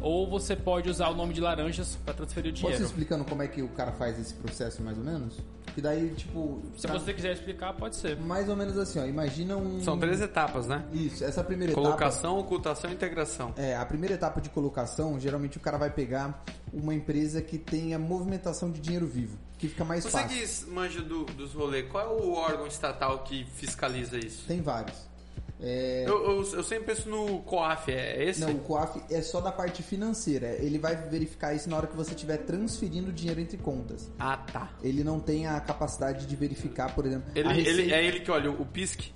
ou 0.01 0.29
você 0.29 0.55
pode 0.55 0.89
usar 0.89 1.09
o 1.09 1.15
nome 1.15 1.33
de 1.33 1.41
laranjas 1.41 1.97
para 2.05 2.13
transferir 2.13 2.51
o 2.51 2.53
Posso 2.55 2.65
ir 2.65 2.67
dinheiro. 2.67 2.85
explicando 2.85 3.23
como 3.25 3.41
é 3.41 3.47
que 3.47 3.61
o 3.61 3.69
cara 3.69 3.91
faz 3.93 4.19
esse 4.19 4.33
processo 4.33 4.81
mais 4.83 4.97
ou 4.97 5.03
menos? 5.03 5.37
Que 5.73 5.81
daí, 5.81 6.09
tipo. 6.15 6.61
Se 6.77 6.87
pra- 6.87 6.97
você 6.97 7.13
quiser 7.13 7.33
explicar, 7.33 7.73
pode 7.73 7.97
ser. 7.97 8.17
Mais 8.17 8.47
ou 8.47 8.55
menos 8.55 8.77
assim, 8.77 8.97
ó. 8.99 9.05
Imagina 9.05 9.57
um. 9.57 9.81
São 9.83 9.99
três 9.99 10.21
etapas, 10.21 10.67
né? 10.67 10.85
Isso, 10.93 11.23
essa 11.23 11.43
primeira 11.43 11.73
etapa. 11.73 11.85
Colocação, 11.85 12.39
ocultação 12.39 12.89
e 12.89 12.93
integração. 12.93 13.53
É, 13.57 13.75
a 13.75 13.85
primeira 13.85 14.15
etapa 14.15 14.39
de 14.39 14.49
colocação, 14.49 15.19
geralmente 15.19 15.57
o 15.57 15.59
cara 15.59 15.77
vai 15.77 15.89
pegar 15.89 16.45
uma 16.71 16.93
empresa 16.93 17.41
que 17.41 17.57
tenha 17.57 17.99
movimentação 17.99 18.71
de 18.71 18.79
dinheiro 18.79 19.05
vivo, 19.05 19.37
que 19.57 19.67
fica 19.67 19.83
mais 19.83 20.03
Você 20.03 20.11
fácil. 20.11 20.29
que 20.65 20.71
manja 20.71 21.01
do- 21.01 21.25
dos 21.25 21.53
rolês, 21.53 21.89
qual 21.91 22.03
é 22.05 22.21
o 22.23 22.31
órgão 22.33 22.67
estatal 22.67 23.19
que 23.23 23.43
fiscaliza 23.55 24.17
isso? 24.17 24.45
Tem 24.47 24.61
vários. 24.61 24.95
É, 25.61 26.03
Eu, 26.05 26.21
eu- 26.41 26.53
eu 26.53 26.63
sempre 26.63 26.93
penso 26.93 27.09
no 27.09 27.39
COAF, 27.43 27.89
é 27.91 28.25
esse? 28.25 28.41
Não, 28.41 28.51
o 28.51 28.59
COAF 28.59 29.01
é 29.09 29.21
só 29.21 29.39
da 29.39 29.51
parte 29.53 29.81
financeira. 29.81 30.47
Ele 30.59 30.77
vai 30.77 30.95
verificar 30.95 31.53
isso 31.53 31.69
na 31.69 31.77
hora 31.77 31.87
que 31.87 31.95
você 31.95 32.11
estiver 32.11 32.37
transferindo 32.39 33.11
dinheiro 33.11 33.39
entre 33.39 33.57
contas. 33.57 34.11
Ah, 34.19 34.35
tá. 34.37 34.69
Ele 34.83 35.03
não 35.03 35.19
tem 35.19 35.47
a 35.47 35.59
capacidade 35.61 36.25
de 36.25 36.35
verificar, 36.35 36.93
por 36.93 37.05
exemplo. 37.05 37.31
Ele, 37.33 37.67
ele- 37.67 37.93
é 37.93 38.03
ele 38.05 38.19
que 38.19 38.29
olha 38.31 38.51
o 38.51 38.65
PISC? 38.65 39.11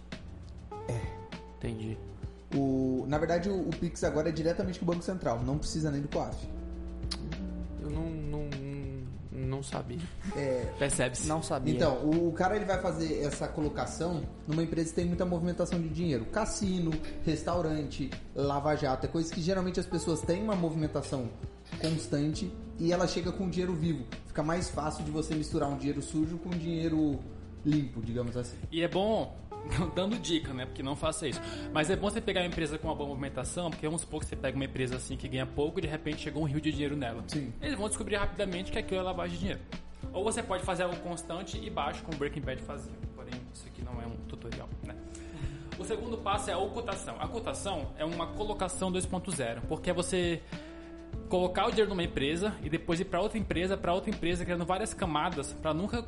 Entendi. 1.58 1.98
O, 2.55 3.05
na 3.08 3.17
verdade, 3.17 3.50
o, 3.50 3.60
o 3.67 3.69
Pix 3.69 4.03
agora 4.03 4.29
é 4.29 4.31
diretamente 4.31 4.79
com 4.79 4.86
o 4.86 4.88
Banco 4.88 5.03
Central, 5.03 5.43
não 5.43 5.58
precisa 5.58 5.91
nem 5.91 6.01
do 6.01 6.08
COAF. 6.08 6.48
Eu 7.81 7.89
não, 7.89 8.10
não, 8.10 8.50
não 9.50 9.63
sabia. 9.63 10.00
É, 10.36 10.72
Percebe-se. 10.77 11.27
Não 11.27 11.41
sabia. 11.41 11.74
Então, 11.74 11.98
o, 12.06 12.29
o 12.29 12.32
cara 12.32 12.56
ele 12.56 12.65
vai 12.65 12.79
fazer 12.82 13.22
essa 13.24 13.48
colocação 13.48 14.24
numa 14.48 14.63
empresa 14.63 14.89
que 14.89 14.96
tem 14.96 15.06
muita 15.06 15.25
movimentação 15.25 15.82
de 15.82 15.89
dinheiro. 15.89 16.25
Cassino, 16.25 16.91
restaurante, 17.25 18.10
lava-jato, 18.36 19.06
é 19.06 19.10
coisa 19.10 19.34
que 19.34 19.41
geralmente 19.41 19.79
as 19.79 19.86
pessoas 19.86 20.22
têm 20.22 20.44
uma 20.44 20.56
movimentação 20.56 21.29
constante 21.82 22.51
e 22.79 22.94
ela 22.94 23.08
chega 23.08 23.32
com 23.32 23.50
dinheiro 23.50 23.74
vivo. 23.74 24.06
Fica 24.27 24.41
mais 24.41 24.70
fácil 24.70 25.03
de 25.03 25.12
você 25.12 25.36
misturar 25.36 25.70
um 25.70 25.77
dinheiro 25.77 26.01
sujo 26.01 26.38
com 26.38 26.50
um 26.50 26.58
dinheiro 26.58 27.20
limpo, 27.65 28.01
digamos 28.01 28.38
assim. 28.38 28.58
E 28.72 28.82
é 28.82 28.88
bom, 28.88 29.36
dando 29.95 30.17
dica, 30.17 30.53
né? 30.53 30.65
Porque 30.65 30.81
não 30.81 30.95
faça 30.95 31.27
isso. 31.27 31.41
Mas 31.73 31.89
é 31.89 31.95
bom 31.95 32.09
você 32.09 32.21
pegar 32.21 32.41
uma 32.41 32.47
empresa 32.47 32.77
com 32.77 32.87
uma 32.87 32.95
boa 32.95 33.09
movimentação, 33.09 33.69
porque 33.69 33.85
vamos 33.85 34.01
supor 34.01 34.21
que 34.21 34.27
você 34.27 34.35
pega 34.35 34.55
uma 34.55 34.65
empresa 34.65 34.95
assim 34.95 35.15
que 35.15 35.27
ganha 35.27 35.45
pouco 35.45 35.79
e 35.79 35.81
de 35.81 35.87
repente 35.87 36.21
chegou 36.21 36.43
um 36.43 36.45
rio 36.45 36.61
de 36.61 36.71
dinheiro 36.71 36.95
nela. 36.95 37.23
Sim. 37.27 37.53
Eles 37.61 37.77
vão 37.77 37.87
descobrir 37.87 38.15
rapidamente 38.15 38.71
que 38.71 38.79
aquilo 38.79 38.99
é 38.99 39.03
lavagem 39.03 39.33
de 39.33 39.39
dinheiro. 39.39 39.61
Ou 40.13 40.23
você 40.23 40.41
pode 40.41 40.63
fazer 40.63 40.83
algo 40.83 40.95
constante 40.97 41.59
e 41.63 41.69
baixo, 41.69 42.01
como 42.03 42.15
o 42.15 42.19
Breaking 42.19 42.41
Bad 42.41 42.61
fazia. 42.61 42.93
Porém, 43.15 43.33
isso 43.53 43.67
aqui 43.67 43.83
não 43.83 44.01
é 44.01 44.05
um 44.05 44.15
tutorial, 44.27 44.69
né? 44.83 44.95
O 45.77 45.85
segundo 45.85 46.17
passo 46.17 46.49
é 46.49 46.53
a 46.53 46.57
ocultação. 46.57 47.15
A 47.19 47.25
ocultação 47.25 47.93
é 47.97 48.03
uma 48.03 48.27
colocação 48.27 48.91
2.0, 48.91 49.61
porque 49.67 49.89
é 49.89 49.93
você 49.93 50.41
colocar 51.29 51.67
o 51.67 51.69
dinheiro 51.69 51.89
numa 51.89 52.03
empresa 52.03 52.55
e 52.63 52.69
depois 52.69 53.00
ir 53.00 53.05
para 53.05 53.21
outra 53.21 53.38
empresa, 53.38 53.77
para 53.77 53.93
outra 53.93 54.09
empresa, 54.09 54.43
criando 54.43 54.65
várias 54.65 54.93
camadas 54.93 55.53
para 55.53 55.74
nunca 55.74 56.03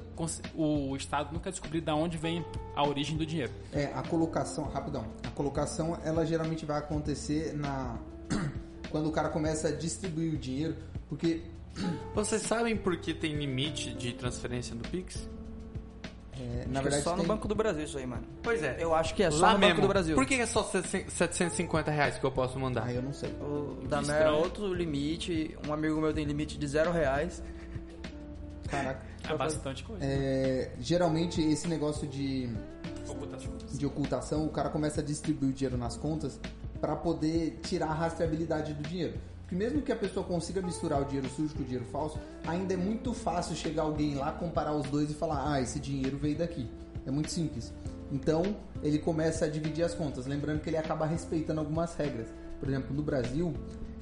o 0.55 0.95
Estado 0.95 1.31
nunca 1.31 1.51
descobrir 1.51 1.79
de 1.79 1.91
onde 1.91 2.17
vem 2.17 2.43
a 2.75 2.85
origem 2.85 3.15
do 3.15 3.25
dinheiro. 3.25 3.51
É, 3.71 3.85
a 3.93 4.01
colocação, 4.01 4.65
rapidão. 4.65 5.05
A 5.25 5.29
colocação, 5.29 5.97
ela 6.03 6.25
geralmente 6.25 6.65
vai 6.65 6.79
acontecer 6.79 7.53
na 7.53 7.97
quando 8.89 9.07
o 9.07 9.11
cara 9.11 9.29
começa 9.29 9.69
a 9.69 9.71
distribuir 9.71 10.33
o 10.33 10.37
dinheiro, 10.37 10.75
porque 11.07 11.43
Vocês 12.13 12.41
sabem 12.41 12.75
por 12.75 12.97
que 12.97 13.13
tem 13.13 13.35
limite 13.35 13.93
de 13.93 14.13
transferência 14.13 14.75
do 14.75 14.87
Pix? 14.89 15.29
É, 16.41 16.45
na 16.45 16.51
Acho 16.61 16.65
que 16.65 16.71
verdade 16.73 16.95
é 16.95 17.01
só 17.01 17.09
tem- 17.11 17.21
no 17.21 17.27
Banco 17.27 17.47
do 17.47 17.55
Brasil 17.55 17.83
isso 17.83 17.97
aí, 17.97 18.05
mano. 18.05 18.23
Pois 18.43 18.63
é. 18.63 18.75
Eu 18.79 18.93
acho 18.95 19.13
que 19.15 19.23
é 19.23 19.31
só 19.31 19.37
Lá 19.41 19.53
no 19.53 19.59
mesmo. 19.59 19.75
Banco 19.75 19.81
do 19.87 19.87
Brasil. 19.89 20.15
Por 20.15 20.25
que 20.25 20.35
é 20.35 20.45
só 20.45 20.63
750 20.63 21.91
reais 21.91 22.17
que 22.17 22.23
eu 22.25 22.31
posso 22.31 22.59
mandar? 22.59 22.85
Ah, 22.87 22.93
eu 22.93 23.01
não 23.01 23.13
sei. 23.13 23.29
O 23.41 23.85
da 23.87 24.01
Estranho. 24.01 24.19
Mer 24.23 24.27
é 24.27 24.31
outro 24.31 24.73
limite. 24.73 25.57
Um 25.67 25.73
amigo 25.73 25.99
meu 26.01 26.13
tem 26.13 26.25
limite 26.25 26.57
de 26.57 26.67
zero 26.67 26.91
reais. 26.91 27.41
Caraca. 28.69 29.01
É 29.29 29.35
bastante 29.35 29.83
coisa. 29.83 30.03
É, 30.03 30.71
geralmente 30.79 31.41
esse 31.41 31.67
negócio 31.67 32.07
de 32.07 32.49
Ocultação. 33.07 33.51
de 33.73 33.85
ocultação, 33.85 34.45
o 34.45 34.49
cara 34.49 34.69
começa 34.69 35.01
a 35.01 35.03
distribuir 35.03 35.51
o 35.51 35.53
dinheiro 35.53 35.77
nas 35.77 35.95
contas 35.97 36.39
para 36.79 36.95
poder 36.95 37.59
tirar 37.63 37.87
a 37.87 37.93
rastreabilidade 37.93 38.73
do 38.73 38.81
dinheiro. 38.87 39.13
Porque 39.51 39.65
mesmo 39.65 39.81
que 39.81 39.91
a 39.91 39.95
pessoa 39.97 40.25
consiga 40.25 40.61
misturar 40.61 41.01
o 41.01 41.03
dinheiro 41.05 41.27
sujo 41.35 41.53
com 41.53 41.61
o 41.61 41.65
dinheiro 41.65 41.83
falso, 41.91 42.17
ainda 42.47 42.73
é 42.73 42.77
muito 42.77 43.13
fácil 43.13 43.53
chegar 43.53 43.83
alguém 43.83 44.15
lá, 44.15 44.31
comparar 44.31 44.73
os 44.73 44.89
dois 44.89 45.11
e 45.11 45.13
falar: 45.13 45.43
ah, 45.51 45.59
esse 45.59 45.77
dinheiro 45.77 46.17
veio 46.17 46.37
daqui. 46.37 46.69
É 47.05 47.11
muito 47.11 47.29
simples. 47.29 47.73
Então 48.09 48.55
ele 48.81 48.97
começa 48.97 49.43
a 49.43 49.49
dividir 49.49 49.83
as 49.83 49.93
contas, 49.93 50.25
lembrando 50.25 50.61
que 50.61 50.69
ele 50.69 50.77
acaba 50.77 51.05
respeitando 51.05 51.59
algumas 51.59 51.93
regras. 51.95 52.27
Por 52.61 52.69
exemplo, 52.69 52.95
no 52.95 53.03
Brasil, 53.03 53.53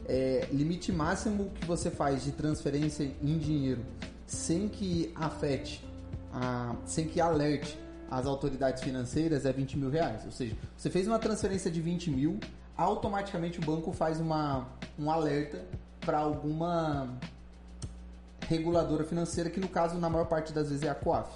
é, 0.07 0.47
limite 0.51 0.91
máximo 0.91 1.49
que 1.55 1.65
você 1.65 1.89
faz 1.89 2.23
de 2.23 2.31
transferência 2.31 3.09
em 3.19 3.37
dinheiro 3.39 3.81
sem 4.27 4.67
que 4.69 5.11
afete, 5.15 5.83
a- 6.31 6.75
sem 6.85 7.07
que 7.07 7.19
alerte 7.19 7.75
as 8.11 8.27
autoridades 8.27 8.83
financeiras 8.83 9.47
é 9.47 9.51
20 9.51 9.79
mil 9.79 9.89
reais. 9.89 10.23
Ou 10.25 10.31
seja, 10.31 10.55
você 10.77 10.91
fez 10.91 11.07
uma 11.07 11.17
transferência 11.17 11.71
de 11.71 11.81
20 11.81 12.11
mil, 12.11 12.39
automaticamente 12.79 13.59
o 13.59 13.61
banco 13.61 13.91
faz 13.91 14.19
uma, 14.21 14.67
um 14.97 15.11
alerta 15.11 15.65
para 15.99 16.19
alguma 16.19 17.09
reguladora 18.47 19.03
financeira, 19.03 19.49
que 19.49 19.59
no 19.59 19.67
caso, 19.67 19.97
na 19.99 20.09
maior 20.09 20.25
parte 20.25 20.53
das 20.53 20.69
vezes, 20.69 20.83
é 20.83 20.89
a 20.89 20.95
COAF. 20.95 21.29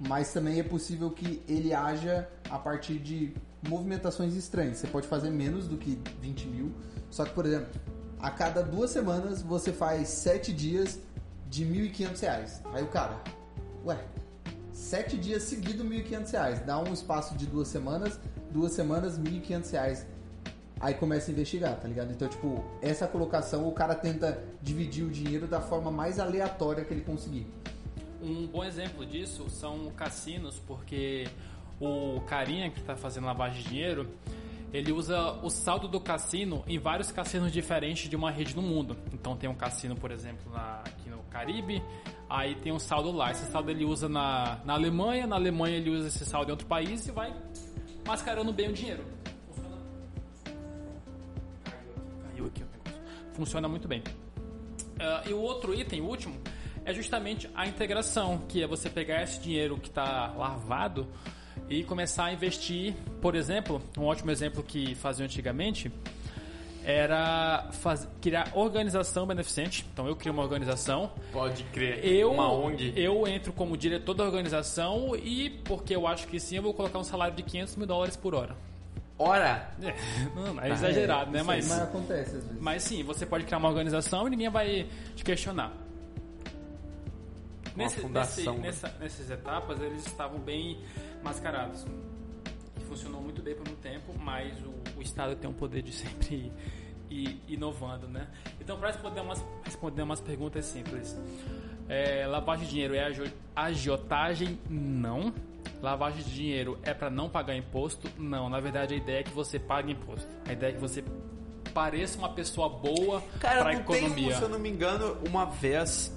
Mas 0.00 0.32
também 0.32 0.58
é 0.58 0.62
possível 0.64 1.10
que 1.10 1.40
ele 1.48 1.72
haja 1.72 2.28
a 2.50 2.58
partir 2.58 2.98
de 2.98 3.32
movimentações 3.66 4.34
estranhas. 4.34 4.78
Você 4.78 4.88
pode 4.88 5.06
fazer 5.06 5.30
menos 5.30 5.68
do 5.68 5.76
que 5.76 6.00
20 6.20 6.48
mil. 6.48 6.72
Só 7.10 7.24
que, 7.24 7.30
por 7.32 7.46
exemplo, 7.46 7.80
a 8.18 8.30
cada 8.30 8.60
duas 8.62 8.90
semanas 8.90 9.40
você 9.40 9.72
faz 9.72 10.08
sete 10.08 10.52
dias 10.52 10.98
de 11.48 11.64
1.500 11.64 12.20
reais. 12.20 12.62
Aí 12.72 12.82
o 12.82 12.88
cara, 12.88 13.22
ué, 13.84 14.04
sete 14.72 15.16
dias 15.16 15.44
seguidos 15.44 15.86
1.500 15.86 16.30
reais. 16.32 16.60
Dá 16.66 16.78
um 16.78 16.92
espaço 16.92 17.36
de 17.36 17.46
duas 17.46 17.68
semanas, 17.68 18.18
duas 18.50 18.72
semanas 18.72 19.16
1.500 19.16 19.70
reais. 19.70 20.06
Aí 20.82 20.94
começa 20.94 21.30
a 21.30 21.32
investigar, 21.32 21.76
tá 21.80 21.86
ligado? 21.86 22.10
Então, 22.10 22.26
tipo, 22.28 22.62
essa 22.82 23.06
colocação 23.06 23.68
o 23.68 23.72
cara 23.72 23.94
tenta 23.94 24.42
dividir 24.60 25.04
o 25.04 25.10
dinheiro 25.10 25.46
da 25.46 25.60
forma 25.60 25.92
mais 25.92 26.18
aleatória 26.18 26.84
que 26.84 26.92
ele 26.92 27.02
conseguir. 27.02 27.46
Um 28.20 28.48
bom 28.48 28.64
exemplo 28.64 29.06
disso 29.06 29.48
são 29.48 29.90
cassinos, 29.96 30.60
porque 30.66 31.28
o 31.80 32.20
carinha 32.26 32.68
que 32.68 32.80
está 32.80 32.96
fazendo 32.96 33.26
lavagem 33.26 33.62
de 33.62 33.68
dinheiro, 33.68 34.08
ele 34.72 34.90
usa 34.90 35.34
o 35.42 35.50
saldo 35.50 35.86
do 35.86 36.00
cassino 36.00 36.64
em 36.66 36.78
vários 36.80 37.12
cassinos 37.12 37.52
diferentes 37.52 38.10
de 38.10 38.16
uma 38.16 38.32
rede 38.32 38.56
no 38.56 38.62
mundo. 38.62 38.96
Então 39.12 39.36
tem 39.36 39.48
um 39.48 39.54
cassino, 39.54 39.94
por 39.94 40.10
exemplo, 40.10 40.50
na- 40.52 40.80
aqui 40.84 41.08
no 41.08 41.18
Caribe, 41.30 41.80
aí 42.28 42.56
tem 42.56 42.72
um 42.72 42.78
saldo 42.80 43.12
lá. 43.12 43.30
Esse 43.30 43.44
saldo 43.52 43.70
ele 43.70 43.84
usa 43.84 44.08
na, 44.08 44.58
na 44.64 44.72
Alemanha, 44.74 45.28
na 45.28 45.36
Alemanha 45.36 45.76
ele 45.76 45.90
usa 45.90 46.08
esse 46.08 46.24
saldo 46.24 46.48
em 46.48 46.52
outro 46.52 46.66
país 46.66 47.06
e 47.06 47.12
vai 47.12 47.32
mascarando 48.04 48.52
bem 48.52 48.68
o 48.68 48.72
dinheiro. 48.72 49.04
Caiu 52.42 52.46
aqui 52.48 52.62
o 52.62 52.66
negócio. 52.66 53.02
Funciona 53.34 53.68
muito 53.68 53.86
bem. 53.88 54.02
Ah, 54.98 55.22
e 55.26 55.32
o 55.32 55.40
outro 55.40 55.74
item, 55.74 56.00
o 56.00 56.04
último, 56.06 56.36
é 56.84 56.92
justamente 56.92 57.48
a 57.54 57.66
integração, 57.66 58.38
que 58.48 58.62
é 58.62 58.66
você 58.66 58.90
pegar 58.90 59.22
esse 59.22 59.40
dinheiro 59.40 59.76
que 59.78 59.88
está 59.88 60.32
lavado 60.36 61.06
e 61.68 61.84
começar 61.84 62.24
a 62.26 62.32
investir. 62.32 62.94
Por 63.20 63.34
exemplo, 63.34 63.80
um 63.96 64.04
ótimo 64.04 64.30
exemplo 64.30 64.62
que 64.62 64.94
faziam 64.94 65.24
antigamente 65.24 65.90
era 66.84 67.70
criar 68.20 68.50
organização 68.54 69.24
beneficente. 69.26 69.86
Então 69.92 70.06
eu 70.08 70.16
crio 70.16 70.32
uma 70.32 70.42
organização, 70.42 71.12
Pode 71.32 71.62
crer. 71.64 72.04
eu, 72.04 72.32
Uma 72.32 72.52
ONG. 72.52 72.92
eu 72.96 73.26
entro 73.28 73.52
como 73.52 73.76
diretor 73.76 74.14
da 74.14 74.24
organização 74.24 75.14
e, 75.14 75.48
porque 75.64 75.94
eu 75.94 76.06
acho 76.08 76.26
que 76.26 76.40
sim, 76.40 76.56
eu 76.56 76.62
vou 76.62 76.74
colocar 76.74 76.98
um 76.98 77.04
salário 77.04 77.36
de 77.36 77.42
500 77.44 77.76
mil 77.76 77.86
dólares 77.86 78.16
por 78.16 78.34
hora. 78.34 78.56
Ora! 79.18 79.70
É, 79.82 79.94
não, 80.34 80.60
é 80.60 80.70
exagerado, 80.70 81.30
né? 81.30 81.40
Isso 81.40 81.50
aí, 81.50 81.56
Mas, 81.58 81.68
mas 81.68 81.82
acontece 81.82 82.36
às 82.36 82.44
vezes. 82.44 82.60
mas 82.60 82.82
sim, 82.82 83.02
você 83.04 83.24
pode 83.26 83.44
criar 83.44 83.58
uma 83.58 83.68
organização 83.68 84.26
e 84.26 84.30
ninguém 84.30 84.48
vai 84.50 84.86
te 85.14 85.22
questionar. 85.24 85.72
Nesse, 87.76 88.00
fundação, 88.00 88.58
nesse- 88.58 88.82
né? 88.84 88.90
nessa- 88.90 88.98
nessas 88.98 89.30
etapas, 89.30 89.80
eles 89.80 90.04
estavam 90.06 90.38
bem 90.38 90.78
mascarados. 91.22 91.86
Funcionou 92.86 93.22
muito 93.22 93.40
bem 93.40 93.54
por 93.54 93.66
um 93.66 93.74
tempo, 93.76 94.12
mas 94.18 94.52
o, 94.60 94.98
o 94.98 95.02
Estado 95.02 95.34
tem 95.36 95.48
um 95.48 95.54
poder 95.54 95.80
de 95.82 95.92
sempre 95.96 96.52
ir, 97.08 97.22
ir 97.26 97.40
inovando, 97.48 98.06
né? 98.08 98.26
Então, 98.60 98.78
para 98.78 98.88
responder 98.88 99.20
umas, 99.22 99.42
responder 99.64 100.02
umas 100.02 100.20
perguntas 100.20 100.66
simples. 100.66 101.16
É, 101.88 102.26
lavagem 102.26 102.64
de 102.66 102.70
dinheiro 102.72 102.94
é 102.94 103.04
agio- 103.04 103.32
agiotagem? 103.56 104.58
Não. 104.68 105.32
Lavagem 105.80 106.22
de 106.22 106.32
dinheiro 106.34 106.78
é 106.82 106.94
para 106.94 107.10
não 107.10 107.28
pagar 107.28 107.56
imposto? 107.56 108.08
Não. 108.18 108.48
Na 108.48 108.60
verdade, 108.60 108.94
a 108.94 108.96
ideia 108.96 109.20
é 109.20 109.22
que 109.22 109.32
você 109.32 109.58
pague 109.58 109.92
imposto. 109.92 110.28
A 110.46 110.52
ideia 110.52 110.70
é 110.70 110.74
que 110.74 110.80
você 110.80 111.02
pareça 111.74 112.18
uma 112.18 112.28
pessoa 112.28 112.68
boa 112.68 113.22
Cara, 113.40 113.60
para 113.62 113.70
a 113.70 113.74
não 113.74 113.82
tem, 113.84 113.96
economia. 114.04 114.36
se 114.36 114.42
eu 114.42 114.48
não 114.48 114.58
me 114.58 114.68
engano, 114.70 115.16
uma 115.26 115.44
vez 115.46 116.12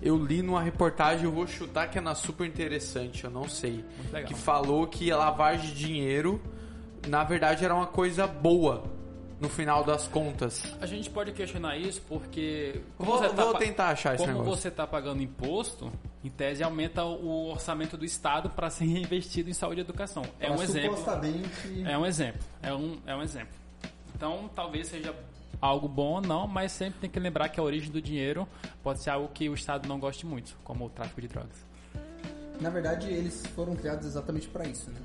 eu 0.00 0.16
li 0.16 0.40
numa 0.40 0.62
reportagem, 0.62 1.24
eu 1.24 1.32
vou 1.32 1.46
chutar 1.46 1.88
que 1.90 1.98
é 1.98 2.00
na 2.00 2.14
super 2.14 2.46
interessante, 2.46 3.24
eu 3.24 3.30
não 3.30 3.48
sei. 3.48 3.84
Que 4.26 4.34
falou 4.34 4.86
que 4.86 5.10
a 5.10 5.16
lavagem 5.16 5.66
de 5.68 5.74
dinheiro, 5.74 6.40
na 7.06 7.22
verdade, 7.24 7.64
era 7.64 7.74
uma 7.74 7.86
coisa 7.86 8.26
boa 8.26 8.84
no 9.40 9.48
final 9.48 9.82
das 9.84 10.06
contas. 10.06 10.62
A 10.80 10.86
gente 10.86 11.10
pode 11.10 11.32
questionar 11.32 11.76
isso 11.76 12.00
porque. 12.08 12.80
como 12.96 13.10
Vou, 13.10 13.18
você 13.20 13.28
tá 13.34 13.44
vou 13.44 13.54
tentar 13.54 13.88
achar 13.88 14.14
esse 14.14 14.24
Como 14.24 14.38
negócio. 14.38 14.60
você 14.62 14.68
está 14.68 14.86
pagando 14.86 15.22
imposto, 15.22 15.90
em 16.22 16.28
tese 16.30 16.62
aumenta 16.62 17.04
o 17.04 17.50
orçamento 17.50 17.96
do 17.96 18.04
Estado 18.04 18.50
para 18.50 18.68
ser 18.70 18.84
investido 18.98 19.48
em 19.50 19.54
saúde 19.54 19.80
e 19.80 19.82
educação. 19.82 20.22
É 20.38 20.50
um 20.50 20.62
exemplo. 20.62 20.96
Supostamente. 20.96 21.82
É 21.84 21.96
um 21.96 22.04
exemplo. 22.06 22.40
É 22.62 22.74
um, 22.74 22.98
é 23.06 23.14
um 23.16 23.22
exemplo. 23.22 23.54
Então, 24.14 24.50
talvez 24.54 24.88
seja 24.88 25.14
algo 25.60 25.88
bom 25.88 26.14
ou 26.14 26.20
não, 26.20 26.46
mas 26.46 26.72
sempre 26.72 27.00
tem 27.00 27.10
que 27.10 27.18
lembrar 27.18 27.48
que 27.48 27.58
a 27.58 27.62
origem 27.62 27.90
do 27.90 28.00
dinheiro 28.02 28.46
pode 28.82 29.02
ser 29.02 29.10
algo 29.10 29.28
que 29.32 29.48
o 29.48 29.54
Estado 29.54 29.88
não 29.88 29.98
goste 29.98 30.26
muito, 30.26 30.56
como 30.62 30.86
o 30.86 30.90
tráfico 30.90 31.20
de 31.20 31.28
drogas. 31.28 31.56
Na 32.60 32.68
verdade, 32.68 33.08
eles 33.08 33.42
foram 33.54 33.74
criados 33.74 34.06
exatamente 34.06 34.46
para 34.48 34.68
isso, 34.68 34.90
né? 34.90 35.00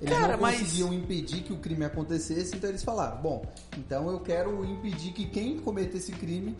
Eles 0.00 0.14
Cara, 0.16 0.34
não 0.34 0.40
mas- 0.42 0.60
conseguiam 0.60 0.94
impedir 0.94 1.42
que 1.42 1.52
o 1.52 1.56
crime 1.58 1.84
acontecesse, 1.84 2.56
então 2.56 2.70
eles 2.70 2.82
falaram: 2.84 3.20
bom, 3.20 3.44
então 3.76 4.08
eu 4.08 4.20
quero 4.20 4.64
impedir 4.64 5.12
que 5.12 5.26
quem 5.26 5.58
cometer 5.58 5.98
esse 5.98 6.12
crime 6.12 6.56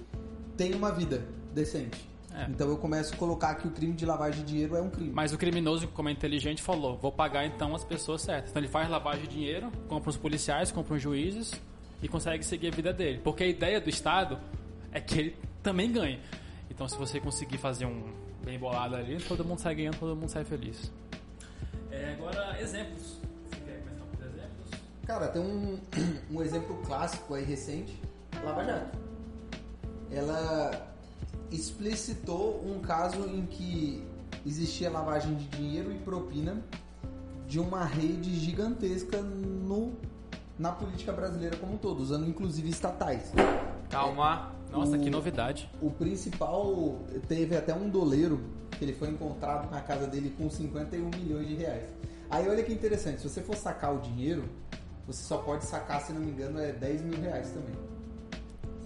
tenha 0.56 0.76
uma 0.76 0.90
vida 0.90 1.24
decente. 1.54 2.06
É. 2.38 2.46
Então 2.48 2.68
eu 2.68 2.78
começo 2.78 3.12
a 3.12 3.16
colocar 3.16 3.56
que 3.56 3.66
o 3.66 3.70
crime 3.72 3.92
de 3.94 4.06
lavagem 4.06 4.44
de 4.44 4.52
dinheiro 4.52 4.76
é 4.76 4.80
um 4.80 4.88
crime. 4.88 5.10
Mas 5.12 5.32
o 5.32 5.38
criminoso, 5.38 5.88
como 5.88 6.08
é 6.08 6.12
inteligente, 6.12 6.62
falou: 6.62 6.96
vou 6.96 7.10
pagar 7.10 7.44
então 7.44 7.74
as 7.74 7.82
pessoas 7.82 8.22
certas. 8.22 8.50
Então 8.50 8.60
ele 8.60 8.68
faz 8.68 8.88
lavagem 8.88 9.22
de 9.22 9.28
dinheiro, 9.28 9.72
compra 9.88 10.08
os 10.08 10.16
policiais, 10.16 10.70
compra 10.70 10.94
os 10.94 11.02
juízes 11.02 11.60
e 12.00 12.06
consegue 12.06 12.44
seguir 12.44 12.68
a 12.68 12.70
vida 12.70 12.92
dele. 12.92 13.20
Porque 13.24 13.42
a 13.42 13.46
ideia 13.46 13.80
do 13.80 13.90
Estado 13.90 14.38
é 14.92 15.00
que 15.00 15.18
ele 15.18 15.36
também 15.64 15.90
ganhe. 15.90 16.20
Então 16.70 16.86
se 16.86 16.96
você 16.96 17.18
conseguir 17.18 17.58
fazer 17.58 17.86
um 17.86 18.04
bem 18.44 18.56
bolado 18.56 18.94
ali, 18.94 19.20
todo 19.20 19.44
mundo 19.44 19.58
sai 19.58 19.74
ganhando, 19.74 19.98
todo 19.98 20.14
mundo 20.14 20.28
sai 20.28 20.44
feliz. 20.44 20.92
É, 21.90 22.12
agora, 22.12 22.56
exemplos. 22.60 23.18
Você 23.50 23.56
quer 23.66 23.80
começar 23.80 24.04
com 24.04 24.16
os 24.16 24.22
exemplos? 24.22 24.70
Cara, 25.04 25.28
tem 25.28 25.42
um, 25.42 25.78
um 26.30 26.42
exemplo 26.42 26.76
clássico 26.86 27.34
aí 27.34 27.44
recente, 27.44 28.00
Lava 28.44 28.64
Jato. 28.64 28.96
Ela 30.12 30.88
explicitou 31.50 32.62
um 32.66 32.80
caso 32.80 33.26
em 33.26 33.46
que 33.46 34.02
existia 34.46 34.90
lavagem 34.90 35.34
de 35.34 35.44
dinheiro 35.48 35.92
e 35.92 35.98
propina 35.98 36.62
de 37.46 37.58
uma 37.58 37.84
rede 37.84 38.34
gigantesca 38.38 39.20
no, 39.22 39.92
na 40.58 40.72
política 40.72 41.12
brasileira 41.12 41.56
como 41.56 41.74
um 41.74 41.76
todo, 41.78 42.00
usando 42.00 42.28
inclusive 42.28 42.68
estatais. 42.68 43.32
Calma. 43.88 44.52
Nossa, 44.70 44.96
O- 44.96 45.00
que 45.00 45.08
novidade. 45.08 45.70
O 45.80 45.90
principal 45.90 46.98
teve 47.26 47.56
até 47.56 47.74
um 47.74 47.88
doleiro 47.88 48.38
que 48.72 48.84
ele 48.84 48.92
foi 48.92 49.08
encontrado 49.08 49.70
na 49.70 49.80
casa 49.80 50.06
dele 50.06 50.34
com 50.36 50.50
51 50.50 51.08
milhões 51.16 51.48
de 51.48 51.54
reais. 51.54 51.88
Aí 52.28 52.46
olha 52.46 52.62
que 52.62 52.70
interessante, 52.72 53.22
se 53.22 53.28
você 53.28 53.40
for 53.40 53.56
sacar 53.56 53.94
o 53.94 53.98
dinheiro, 54.00 54.44
você 55.06 55.22
só 55.22 55.38
pode 55.38 55.64
sacar, 55.64 56.02
se 56.02 56.12
não 56.12 56.20
me 56.20 56.30
engano, 56.30 56.58
é 56.60 56.70
10 56.70 57.00
mil 57.00 57.18
reais 57.18 57.48
também. 57.50 57.74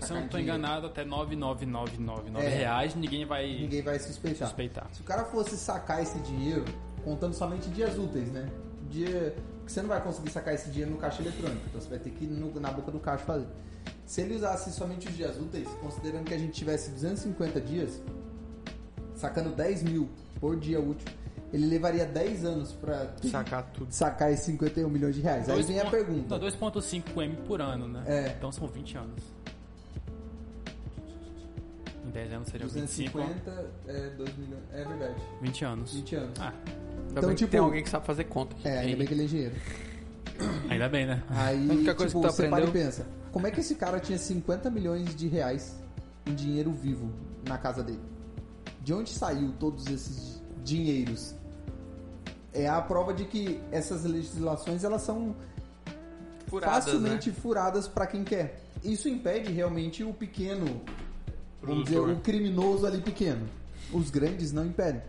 Se 0.02 0.12
eu 0.12 0.21
não 0.21 0.28
tô 0.28 0.37
dinheiro. 0.37 0.59
enganado, 0.59 0.87
até 0.87 1.04
99999 1.04 2.47
É. 2.47 2.49
reais 2.49 2.94
ninguém 2.94 3.25
vai 3.25 3.47
Ninguém 3.61 3.82
vai 3.82 3.99
suspeitar. 3.99 4.49
suspeitar. 4.49 4.88
Se 4.92 5.00
o 5.00 5.04
cara 5.04 5.25
fosse 5.25 5.56
sacar 5.56 6.02
esse 6.02 6.18
dinheiro, 6.21 6.64
contando 7.04 7.32
somente 7.35 7.68
dias 7.71 7.99
úteis, 7.99 8.30
né? 8.30 8.49
Dia 8.90 9.35
que 9.64 9.73
você 9.73 9.80
não 9.80 9.88
vai 9.88 10.00
conseguir 10.02 10.30
sacar 10.30 10.54
esse 10.54 10.68
dinheiro 10.71 10.90
no 10.90 10.99
caixa 10.99 11.23
eletrônico, 11.23 11.62
então 11.68 11.80
você 11.80 11.88
vai 11.88 11.99
ter 11.99 12.11
que 12.11 12.25
ir 12.25 12.28
no- 12.28 12.59
na 12.61 12.71
boca 12.71 12.90
do 12.90 12.99
caixa 12.99 13.25
fazer. 13.25 13.47
Se 14.04 14.21
ele 14.21 14.35
usasse 14.37 14.73
somente 14.73 15.09
os 15.09 15.16
dias 15.16 15.37
úteis, 15.38 15.68
considerando 15.80 16.25
que 16.25 16.35
a 16.35 16.38
gente 16.38 16.52
tivesse 16.52 16.90
250 16.90 17.61
dias, 17.61 18.00
sacando 19.14 19.50
10 19.50 19.82
mil 19.82 20.09
por 20.40 20.56
dia 20.59 20.80
útil, 20.80 21.09
ele 21.52 21.66
levaria 21.66 22.04
10 22.04 22.44
anos 22.44 22.73
pra 22.73 23.12
Sacar 23.30 23.62
tudo. 23.73 23.92
sacar 23.92 24.32
esses 24.32 24.44
51 24.47 24.88
milhões 24.88 25.14
de 25.14 25.21
reais. 25.21 25.49
Aí 25.49 25.54
Dois 25.54 25.66
vem 25.68 25.80
a 25.80 25.85
pergunta. 25.90 26.28
Não, 26.30 26.38
2.5 26.38 27.21
M 27.23 27.37
por 27.47 27.61
ano, 27.61 27.87
né? 27.88 28.02
É. 28.06 28.35
Então 28.37 28.50
são 28.50 28.66
20 28.66 28.97
anos. 28.97 29.23
Em 32.12 32.14
10 32.14 32.33
anos 32.35 32.49
seriam 32.49 32.69
25. 32.69 33.19
250 33.19 33.71
é 33.88 34.11
2 34.11 34.37
milhões. 34.37 34.62
É 34.73 34.85
verdade. 34.85 35.14
20 35.40 35.64
anos. 35.64 35.95
20 35.95 36.14
anos. 36.16 36.40
Ah, 36.40 36.52
Ainda 36.52 37.11
Então, 37.11 37.23
bem 37.23 37.31
que 37.31 37.35
tipo- 37.37 37.50
tem 37.50 37.61
alguém 37.61 37.83
que 37.83 37.88
sabe 37.88 38.07
fazer 38.07 38.25
conta. 38.25 38.54
É, 38.64 38.78
ainda 38.81 38.97
bem 38.99 39.07
que 39.07 39.14
ele 39.14 39.23
é 39.23 39.25
engenheiro. 39.25 39.54
ainda 40.69 40.88
bem, 40.88 41.07
né? 41.07 41.23
Aí, 41.31 41.57
A 41.71 41.73
única 41.73 41.95
coisa 41.95 42.11
tipo, 42.14 42.21
que 42.23 42.28
tu 42.28 42.35
você 42.37 42.49
para 42.49 42.61
e 42.61 42.62
aprendeu- 42.64 42.73
pensa, 42.85 43.07
como 43.33 43.47
é 43.47 43.50
que 43.50 43.61
esse 43.61 43.75
cara 43.76 43.99
tinha 43.99 44.19
50 44.19 44.71
milhões 44.71 45.14
de 45.16 45.26
reais 45.26 45.75
em 46.26 46.35
dinheiro 46.35 46.71
vivo 46.71 47.11
na 47.49 47.57
casa 47.57 47.83
dele? 47.83 48.00
De 48.83 48.92
onde 48.92 49.11
saiu 49.11 49.52
todos 49.59 49.87
esses 49.87 50.42
dinheiros? 50.62 51.35
É 52.52 52.69
a 52.69 52.81
prova 52.83 53.14
de 53.14 53.25
que 53.25 53.59
essas 53.71 54.04
legislações 54.04 54.85
elas 54.85 55.00
são 55.02 55.35
Furadas, 56.47 56.85
facilmente 56.85 57.31
né? 57.31 57.37
furadas 57.40 57.88
para 57.88 58.07
quem 58.07 58.23
quer. 58.25 58.61
Isso 58.85 59.09
impede 59.09 59.50
realmente 59.52 60.04
o 60.04 60.12
pequeno, 60.12 60.83
vamos 61.62 61.85
dizer, 61.85 61.99
o 62.00 62.16
criminoso 62.16 62.87
ali 62.87 63.00
pequeno. 63.00 63.47
Os 63.92 64.11
grandes 64.11 64.52
não 64.52 64.64
impedem. 64.66 65.02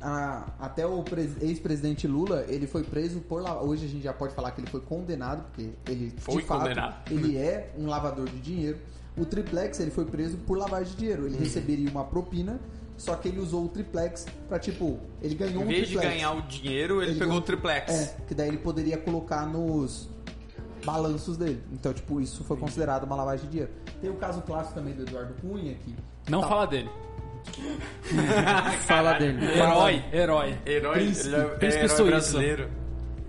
Ah, 0.00 0.46
até 0.58 0.86
o 0.86 1.02
pres- 1.02 1.40
ex-presidente 1.40 2.06
Lula, 2.06 2.44
ele 2.48 2.66
foi 2.66 2.82
preso 2.82 3.20
por 3.20 3.40
la- 3.42 3.60
hoje 3.62 3.84
a 3.84 3.88
gente 3.88 4.02
já 4.02 4.12
pode 4.12 4.34
falar 4.34 4.50
que 4.52 4.60
ele 4.60 4.68
foi 4.70 4.80
condenado 4.80 5.44
porque 5.44 5.70
ele 5.88 6.12
Foi 6.18 6.40
de 6.40 6.42
fato, 6.48 6.60
condenado. 6.62 6.94
ele 7.10 7.36
é 7.36 7.72
um 7.78 7.86
lavador 7.86 8.28
de 8.28 8.38
dinheiro. 8.40 8.78
O 9.16 9.24
triplex 9.24 9.78
ele 9.80 9.90
foi 9.90 10.04
preso 10.06 10.38
por 10.38 10.56
lavagem 10.56 10.92
de 10.92 10.98
dinheiro. 10.98 11.22
Uhum. 11.22 11.28
Ele 11.28 11.38
receberia 11.38 11.90
uma 11.90 12.04
propina, 12.04 12.58
só 12.96 13.14
que 13.14 13.28
ele 13.28 13.38
usou 13.40 13.64
o 13.64 13.68
triplex 13.68 14.26
para 14.48 14.58
tipo, 14.58 14.98
ele 15.20 15.34
ganhou 15.34 15.62
Em 15.62 15.64
um 15.64 15.68
vez 15.68 15.80
de 15.88 15.94
triplex. 15.94 16.14
ganhar 16.14 16.32
o 16.32 16.42
dinheiro, 16.42 16.94
ele, 17.02 17.10
Ele 17.10 17.18
pegou 17.18 17.28
ganhou- 17.28 17.42
o 17.42 17.44
triplex. 17.44 17.92
É, 17.92 18.16
que 18.26 18.34
daí 18.34 18.48
ele 18.48 18.58
poderia 18.58 18.96
colocar 18.98 19.46
nos 19.46 20.08
balanços 20.84 21.36
dele. 21.36 21.62
Então, 21.72 21.92
tipo, 21.92 22.20
isso 22.20 22.44
foi 22.44 22.56
considerado 22.56 23.04
uma 23.04 23.16
lavagem 23.16 23.46
de 23.46 23.50
dinheiro. 23.50 23.72
Tem 24.00 24.10
o 24.10 24.14
caso 24.14 24.40
clássico 24.42 24.74
também 24.74 24.94
do 24.94 25.02
Eduardo 25.02 25.34
Cunha, 25.40 25.74
que... 25.74 25.94
Não 26.28 26.40
tá- 26.40 26.48
fala 26.48 26.66
dele. 26.66 26.90
Fala 28.86 29.14
dele. 29.14 29.44
Herói, 29.44 30.04
herói. 30.12 30.58
Herói, 30.64 30.92
Príncipe. 30.94 31.28
ele 31.28 31.36
é, 31.36 31.40
é 31.40 31.44
Príncipe 31.56 31.84
herói 31.84 32.06
brasileiro. 32.10 32.70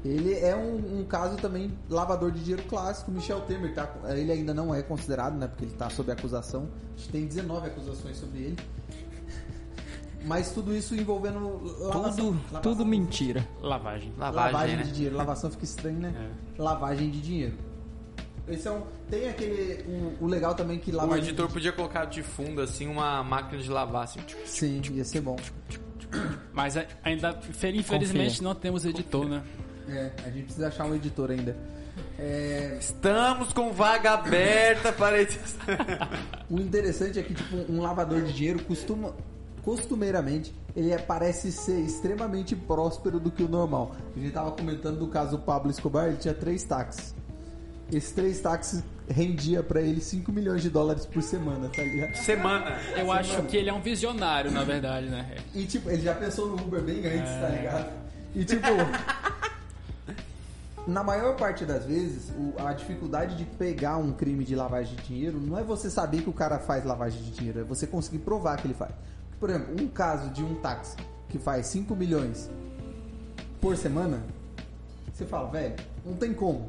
Ele 0.06 0.34
é 0.38 0.56
um, 0.56 1.00
um 1.00 1.06
caso 1.06 1.38
também 1.38 1.72
lavador 1.90 2.32
de 2.32 2.42
dinheiro 2.42 2.64
clássico. 2.64 3.10
Michel 3.10 3.42
Temer, 3.42 3.74
tá, 3.74 3.90
ele 4.10 4.32
ainda 4.32 4.54
não 4.54 4.76
é 4.76 4.82
considerado, 4.82 5.36
né? 5.36 5.48
Porque 5.48 5.64
ele 5.66 5.74
tá 5.74 5.90
sob 5.90 6.12
acusação. 6.12 6.68
A 6.96 7.00
gente 7.00 7.10
tem 7.10 7.26
19 7.26 7.68
acusações 7.68 8.18
sobre 8.18 8.40
ele. 8.40 8.58
Mas 10.26 10.52
tudo 10.52 10.76
isso 10.76 10.96
envolvendo 10.96 11.40
lavação. 11.80 12.14
Tudo, 12.16 12.38
lavação. 12.46 12.62
tudo 12.62 12.86
mentira. 12.86 13.48
Lavagem. 13.62 14.14
Lavagem, 14.18 14.52
Lavagem 14.54 14.78
né? 14.78 14.84
de 14.84 14.92
dinheiro. 14.94 15.18
Lavação 15.18 15.52
fica 15.52 15.64
estranho, 15.66 16.00
né? 16.00 16.32
Lavagem 16.58 17.10
de 17.10 17.22
dinheiro. 17.22 17.54
Esse 18.48 18.68
é 18.68 18.72
um, 18.72 18.82
tem 19.10 19.30
aquele. 19.30 19.84
O, 20.20 20.26
o 20.26 20.28
legal 20.28 20.54
também 20.56 20.78
que 20.80 20.92
O 20.92 20.96
lavagem. 20.96 21.26
editor 21.30 21.50
podia 21.50 21.72
colocar 21.72 22.06
de 22.06 22.22
fundo, 22.24 22.62
assim, 22.62 22.88
uma 22.88 23.24
máquina 23.24 23.62
de 23.62 23.70
lavar, 23.70 24.04
assim. 24.04 24.20
tipo, 24.22 24.46
Sim, 24.48 24.82
ia 24.92 25.04
ser 25.06 25.22
bom. 25.22 25.38
Mas 26.54 26.76
é- 26.78 26.88
ainda, 27.04 27.34
fel- 27.34 27.76
infelizmente, 27.76 28.42
não 28.44 28.54
temos 28.54 28.86
editor, 28.86 29.28
né? 29.28 29.44
É, 29.88 30.12
a 30.26 30.30
gente 30.30 30.44
precisa 30.44 30.68
achar 30.68 30.86
um 30.86 30.94
editor 30.96 31.32
ainda. 31.32 31.56
É, 32.18 32.78
Estamos 32.80 33.52
com 33.54 33.72
vaga 33.72 34.12
aberta 34.14 34.92
para 34.94 35.22
edição. 35.22 35.60
o 36.50 36.60
interessante 36.60 37.20
é 37.20 37.24
que 37.24 37.34
tipo, 37.34 37.56
um 37.72 37.82
lavador 37.82 38.22
de 38.22 38.34
dinheiro 38.34 38.64
costuma, 38.64 39.14
costumeiramente, 39.64 40.54
ele 40.76 40.92
é- 40.92 40.98
parece 40.98 41.52
ser 41.52 41.80
extremamente 41.80 42.56
próspero 42.56 43.20
do 43.20 43.32
que 43.32 43.44
o 43.44 43.48
normal. 43.48 43.96
A 44.16 44.20
gente 44.20 44.32
tava 44.32 44.52
comentando 44.52 45.00
do 45.00 45.08
caso 45.08 45.32
do 45.38 45.40
Pablo 45.40 45.72
Escobar, 45.72 46.08
ele 46.08 46.18
tinha 46.18 46.34
três 46.34 46.64
táxis. 46.64 47.14
Esses 47.92 48.12
três 48.12 48.40
táxis 48.40 48.84
rendia 49.08 49.62
pra 49.62 49.82
ele 49.82 50.00
5 50.02 50.32
milhões 50.32 50.62
de 50.62 50.70
dólares 50.70 51.06
por 51.06 51.22
semana, 51.22 51.70
tá 51.70 51.84
ligado? 51.84 52.16
Semana. 52.16 52.78
Eu 52.98 53.12
acho 53.12 53.44
que 53.44 53.58
ele 53.58 53.70
é 53.70 53.74
um 53.74 53.82
visionário, 53.82 54.50
na 54.52 54.64
verdade, 54.64 55.08
né? 55.10 55.36
E 55.54 55.66
tipo, 55.66 55.90
ele 55.90 56.02
já 56.02 56.16
pensou 56.16 56.48
no 56.48 56.56
Uber 56.56 56.82
bem 56.82 57.06
antes, 57.06 57.32
tá 57.40 57.50
ligado? 57.50 57.92
E 58.34 58.46
tipo. 58.46 58.68
Na 60.86 61.02
maior 61.02 61.38
parte 61.38 61.64
das 61.64 61.86
vezes, 61.86 62.32
a 62.58 62.74
dificuldade 62.74 63.38
de 63.38 63.46
pegar 63.46 63.96
um 63.98 64.12
crime 64.12 64.44
de 64.44 64.54
lavagem 64.54 64.96
de 64.98 65.04
dinheiro 65.04 65.40
não 65.40 65.58
é 65.58 65.64
você 65.64 65.90
saber 65.90 66.22
que 66.24 66.30
o 66.30 66.34
cara 66.34 66.60
faz 66.60 66.84
lavagem 66.84 67.22
de 67.22 67.32
dinheiro, 67.32 67.62
é 67.62 67.64
você 67.64 67.88
conseguir 67.88 68.20
provar 68.20 68.58
que 68.58 68.68
ele 68.68 68.74
faz. 68.74 68.92
Por 69.44 69.50
exemplo, 69.50 69.76
um 69.84 69.90
caso 69.90 70.30
de 70.30 70.42
um 70.42 70.56
táxi 70.56 70.96
que 71.28 71.38
faz 71.38 71.66
5 71.66 71.94
milhões 71.98 72.50
por 73.60 73.76
semana, 73.76 74.24
você 75.14 75.26
fala, 75.26 75.50
velho, 75.50 75.76
não 76.06 76.14
tem 76.14 76.34
como. 76.34 76.66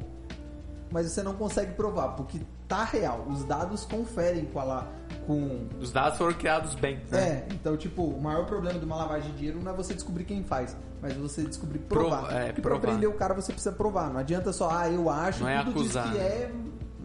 Mas 0.91 1.09
você 1.09 1.23
não 1.23 1.35
consegue 1.35 1.71
provar, 1.71 2.09
porque 2.17 2.37
tá 2.67 2.83
real. 2.83 3.25
Os 3.29 3.45
dados 3.45 3.85
conferem 3.85 4.43
com 4.47 4.59
a, 4.59 4.63
la- 4.65 4.87
com, 5.25 5.69
Os 5.79 5.93
dados 5.93 6.17
foram 6.17 6.33
criados 6.33 6.75
bem. 6.75 6.99
né? 7.09 7.45
é, 7.49 7.53
então, 7.53 7.77
tipo, 7.77 8.03
o 8.03 8.21
maior 8.21 8.45
problema 8.45 8.77
de 8.77 8.83
uma 8.83 8.97
lavagem 8.97 9.31
de 9.31 9.37
dinheiro 9.37 9.61
não 9.63 9.71
é 9.71 9.73
você 9.73 9.93
descobrir 9.93 10.25
quem 10.25 10.43
faz, 10.43 10.75
mas 11.01 11.13
você 11.15 11.43
descobrir 11.43 11.79
provar. 11.79 12.23
Prova- 12.23 12.33
é, 12.33 12.45
Porque 12.47 12.61
provar. 12.61 12.81
pra 12.81 12.89
prender 12.91 13.07
o 13.09 13.13
cara 13.13 13.33
você 13.33 13.53
precisa 13.53 13.73
provar. 13.73 14.09
Não 14.11 14.19
adianta 14.19 14.51
só, 14.51 14.69
ah, 14.69 14.89
eu 14.89 15.09
acho, 15.09 15.39
Não 15.43 15.47
é 15.49 15.63
tudo 15.63 15.79
acusar, 15.79 16.03
diz 16.09 16.11
que 16.11 16.17
né? 16.17 16.25
é, 16.27 16.51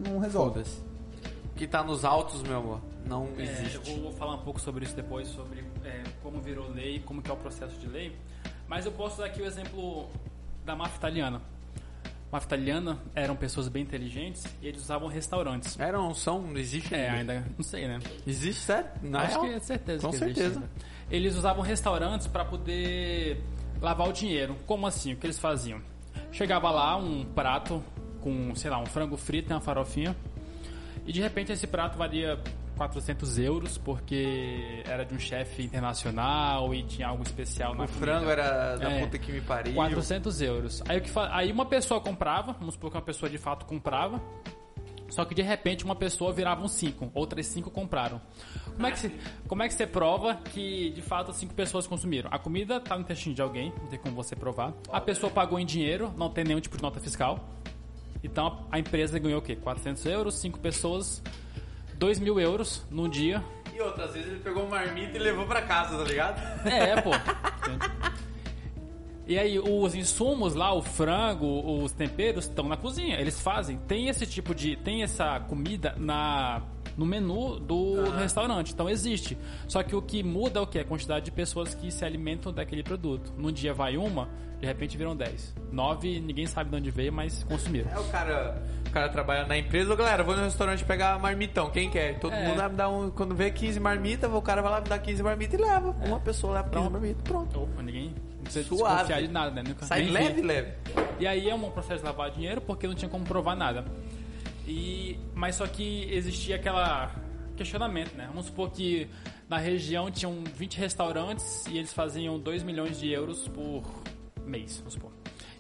não 0.09 0.19
resolve. 0.19 0.53
Foda-se. 0.55 0.90
Que 1.61 1.67
tá 1.67 1.85
nos 1.85 2.07
autos, 2.07 2.43
meu 2.43 2.57
amor, 2.57 2.81
não 3.05 3.27
É, 3.37 3.41
eu 3.41 3.41
existe. 3.43 3.77
vou, 3.93 4.05
vou 4.05 4.13
falar 4.13 4.37
um 4.37 4.39
pouco 4.39 4.59
sobre 4.59 4.87
isso 4.87 4.97
depois, 4.97 5.29
sobre 5.29 5.63
é, 5.85 6.03
como 6.23 6.41
virou 6.41 6.67
lei, 6.71 7.01
como 7.01 7.21
que 7.21 7.31
é 7.31 7.35
o 7.35 7.37
processo 7.37 7.77
de 7.77 7.87
lei. 7.87 8.17
Mas 8.67 8.87
eu 8.87 8.93
posso 8.93 9.19
dar 9.19 9.27
aqui 9.27 9.43
o 9.43 9.45
exemplo 9.45 10.09
da 10.65 10.75
máfia 10.75 10.97
italiana. 10.97 11.43
A 12.07 12.09
máfia 12.33 12.47
italiana 12.47 12.99
eram 13.15 13.37
pessoas 13.37 13.69
bem 13.69 13.83
inteligentes 13.83 14.47
e 14.63 14.69
eles 14.69 14.81
usavam 14.81 15.07
restaurantes. 15.07 15.79
Eram, 15.79 16.15
são, 16.15 16.41
não 16.41 16.57
existe 16.57 16.95
É, 16.95 17.11
ainda. 17.11 17.33
ainda, 17.35 17.47
não 17.59 17.63
sei, 17.63 17.87
né? 17.87 17.99
Existe, 18.27 18.63
sério? 18.63 18.89
Na 19.03 19.21
Acho 19.21 19.33
real? 19.33 19.43
que 19.43 19.49
é 19.57 19.61
certeza 19.61 20.03
Com 20.03 20.11
que 20.13 20.17
existe 20.25 20.41
certeza. 20.41 20.71
Eles 21.11 21.37
usavam 21.37 21.63
restaurantes 21.63 22.27
para 22.27 22.43
poder 22.43 23.45
lavar 23.83 24.09
o 24.09 24.15
dinheiro. 24.15 24.57
Como 24.67 24.87
assim? 24.87 25.13
O 25.13 25.17
que 25.19 25.27
eles 25.27 25.39
faziam? 25.39 25.79
Chegava 26.33 26.71
lá 26.71 26.97
um 26.97 27.23
prato 27.23 27.85
com, 28.23 28.55
sei 28.55 28.71
lá, 28.71 28.79
um 28.79 28.87
frango 28.87 29.19
frito 29.19 29.51
e 29.51 29.53
uma 29.53 29.61
farofinha. 29.61 30.17
E 31.07 31.13
de 31.13 31.21
repente 31.21 31.53
esse 31.53 31.67
prato 31.67 31.97
valia 31.99 32.39
400 32.77 33.39
euros 33.39 33.77
porque 33.77 34.83
era 34.87 35.05
de 35.05 35.15
um 35.15 35.19
chefe 35.19 35.63
internacional 35.63 36.75
e 36.75 36.83
tinha 36.83 37.09
algo 37.09 37.23
especial 37.23 37.75
na 37.75 37.85
O 37.85 37.87
comida. 37.89 38.07
frango 38.07 38.31
era 38.31 38.77
da 38.77 38.91
É. 38.91 39.01
puta 39.01 39.19
que 39.19 39.31
me 39.33 39.41
pariu. 39.41 39.75
400 39.75 40.41
euros. 40.41 40.83
Aí, 40.89 40.99
o 40.99 41.03
que 41.03 41.11
aí 41.31 41.53
uma 41.53 41.67
pessoa 41.67 42.01
comprava, 42.01 42.53
vamos 42.53 42.75
supor 42.75 42.91
que 42.91 42.97
uma 42.97 43.03
pessoa 43.03 43.29
de 43.29 43.39
fato 43.39 43.67
comprava, 43.67 44.21
Só 45.11 45.25
que 45.25 45.35
de 45.35 45.43
repente 45.43 45.85
uma 45.85 45.97
pessoa 45.97 46.33
virava 46.33 46.63
um 46.63 46.69
5, 46.69 47.11
outras 47.13 47.45
5 47.47 47.69
compraram. 47.69 48.21
Como 48.77 48.87
é, 48.87 48.93
que 48.93 48.99
se, 49.01 49.13
como 49.49 49.61
é 49.61 49.67
que 49.67 49.75
você 49.75 49.85
prova 49.85 50.37
que 50.37 50.91
de 50.91 51.03
fato 51.03 51.33
cinco 51.33 51.53
pessoas 51.53 51.85
consumiram? 51.85 52.31
A 52.33 52.39
comida 52.39 52.79
tá 52.79 52.95
no 52.95 53.01
intestino 53.03 53.35
de 53.35 53.43
alguém, 53.43 53.73
não 53.81 53.89
tem 53.89 53.99
como 53.99 54.15
você 54.15 54.37
provar. 54.37 54.73
A 54.89 55.01
pessoa 55.01 55.29
pagou 55.33 55.59
em 55.59 55.67
dinheiro, 55.67 56.15
não 56.17 56.31
tem 56.31 56.45
nenhum 56.45 56.61
tipo 56.61 56.77
de 56.77 56.83
nota 56.85 57.01
fiscal. 57.01 57.41
Então 58.23 58.67
a 58.71 58.79
empresa 58.79 59.19
ganhou 59.19 59.39
o 59.39 59.43
quê? 59.43 59.57
400 59.57 60.05
euros, 60.07 60.35
5 60.37 60.59
pessoas, 60.59 61.23
2 61.95 62.19
mil 62.19 62.39
euros 62.39 62.85
num 62.91 63.09
dia. 63.09 63.43
E 63.75 63.81
outras 63.81 64.13
vezes 64.13 64.29
ele 64.29 64.41
pegou 64.41 64.65
uma 64.65 64.77
marmita 64.77 65.17
e 65.17 65.21
levou 65.21 65.47
pra 65.47 65.63
casa, 65.63 65.97
tá 65.97 66.05
ligado? 66.05 66.67
É, 66.67 67.01
pô. 67.01 67.11
E 69.31 69.39
aí, 69.39 69.61
os 69.61 69.95
insumos 69.95 70.57
lá, 70.57 70.75
o 70.75 70.83
frango, 70.83 71.81
os 71.85 71.93
temperos, 71.93 72.47
estão 72.47 72.67
na 72.67 72.77
cozinha. 72.77 73.15
Eles 73.21 73.41
fazem. 73.41 73.79
Tem 73.87 74.09
esse 74.09 74.27
tipo 74.27 74.53
de. 74.53 74.75
Tem 74.75 75.05
essa 75.05 75.39
comida 75.39 75.95
na 75.97 76.63
no 77.01 77.07
menu 77.07 77.59
do, 77.59 78.05
do, 78.05 78.11
restaurante. 78.11 78.75
Então 78.75 78.89
existe. 78.89 79.39
Só 79.67 79.83
que 79.83 79.97
o 79.97 80.03
que 80.03 80.23
muda 80.23 80.59
é 80.61 80.63
o 80.63 80.67
que? 80.67 80.79
A 80.79 80.85
quantidade 80.85 81.25
de 81.25 81.31
pessoas 81.31 81.75
que 81.75 81.91
se 81.91 82.05
alimentam 82.05 82.53
daquele 82.53 82.83
produto. 82.83 83.33
Num 83.39 83.51
dia 83.51 83.73
vai 83.73 83.97
uma, 83.97 84.29
de 84.61 84.67
repente 84.67 84.99
viram 84.99 85.17
10. 85.17 85.55
9, 85.73 86.21
ninguém 86.21 86.47
sabe 86.47 86.69
de 86.69 86.77
onde 86.77 86.91
veio, 86.91 87.11
mas 87.11 87.43
consumiram. 87.45 87.91
É 87.91 87.99
o 87.99 88.05
cara, 88.11 88.63
o 88.87 88.91
cara 88.91 89.09
trabalha 89.09 89.47
na 89.47 89.57
empresa, 89.57 89.97
galera, 89.97 90.23
vou 90.23 90.37
no 90.37 90.43
restaurante 90.43 90.85
pegar 90.85 91.19
marmitão, 91.19 91.71
quem 91.71 91.89
quer? 91.89 92.19
Todo 92.19 92.35
É. 92.35 92.47
mundo 92.47 92.59
vai 92.59 92.69
me 92.69 92.77
dar 92.77 92.91
um, 92.91 93.11
quando 93.11 93.35
vê 93.35 93.51
15 93.51 93.81
marmitas, 93.81 94.31
o 94.31 94.43
cara 94.43 94.61
vai 94.61 94.71
lá 94.73 94.81
me 94.83 94.89
dar 94.89 94.99
15 94.99 95.23
marmitas 95.23 95.59
e 95.59 95.63
leva. 95.63 95.97
Uma 96.05 96.21
pessoa 96.21 96.53
leva 96.57 96.69
15 96.69 96.91
marmitas, 96.91 97.23
pronto. 97.23 97.63
Opa, 97.63 97.83
ninguém. 97.83 98.15
Não 98.37 98.43
precisa 98.45 98.69
Suave. 98.69 98.95
desconfiar 98.95 99.23
de 99.23 99.29
nada, 99.29 99.51
né? 99.51 99.63
Nunca, 99.67 99.87
Sai 99.87 100.03
leve, 100.03 100.43
leve. 100.43 100.73
E 101.19 101.27
aí 101.27 101.49
é 101.49 101.55
um 101.55 101.71
processo 101.71 102.01
de 102.01 102.07
lavar 102.07 102.31
dinheiro 102.31 102.61
porque 102.61 102.87
não 102.87 102.95
tinha 102.95 103.09
como 103.09 103.25
provar 103.25 103.55
nada. 103.57 103.85
E 104.67 105.19
mas 105.35 105.57
só 105.57 105.67
que 105.67 106.05
existia 106.11 106.57
aquela 106.57 107.15
questionamento, 107.57 108.15
né? 108.15 108.27
Vamos 108.29 108.47
supor 108.47 108.71
que 108.71 109.09
na 109.49 109.59
região 109.59 110.11
tinham 110.11 110.43
20 110.45 110.79
restaurantes 110.79 111.67
e 111.67 111.77
eles 111.77 111.93
faziam 111.93 112.39
2 112.39 112.63
milhões 112.63 112.99
de 112.99 113.11
euros 113.11 113.49
por 113.49 113.83
mês, 114.45 114.79
vamos 114.79 114.95
supor. 114.95 115.13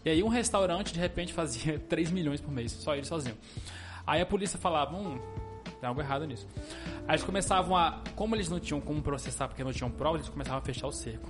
E 0.04 0.08
aí 0.08 0.22
um 0.22 0.28
restaurante 0.28 0.92
de 0.92 1.00
repente 1.00 1.32
fazia 1.32 1.78
3 1.88 2.10
milhões 2.10 2.40
por 2.40 2.50
mês, 2.50 2.72
só 2.72 2.94
ele 2.94 3.04
sozinho. 3.04 3.36
Aí 4.06 4.20
a 4.20 4.26
polícia 4.26 4.58
falava, 4.58 4.96
hum, 4.96 5.18
tem 5.78 5.88
algo 5.88 6.00
errado 6.00 6.26
nisso. 6.26 6.48
Aí 7.06 7.16
eles 7.16 7.24
começavam 7.24 7.76
a, 7.76 8.02
como 8.16 8.34
eles 8.34 8.48
não 8.48 8.58
tinham 8.58 8.80
como 8.80 9.02
processar 9.02 9.48
porque 9.48 9.62
não 9.62 9.72
tinham 9.72 9.90
provas, 9.90 10.22
eles 10.22 10.30
começavam 10.30 10.58
a 10.58 10.62
fechar 10.62 10.86
o 10.86 10.92
cerco 10.92 11.28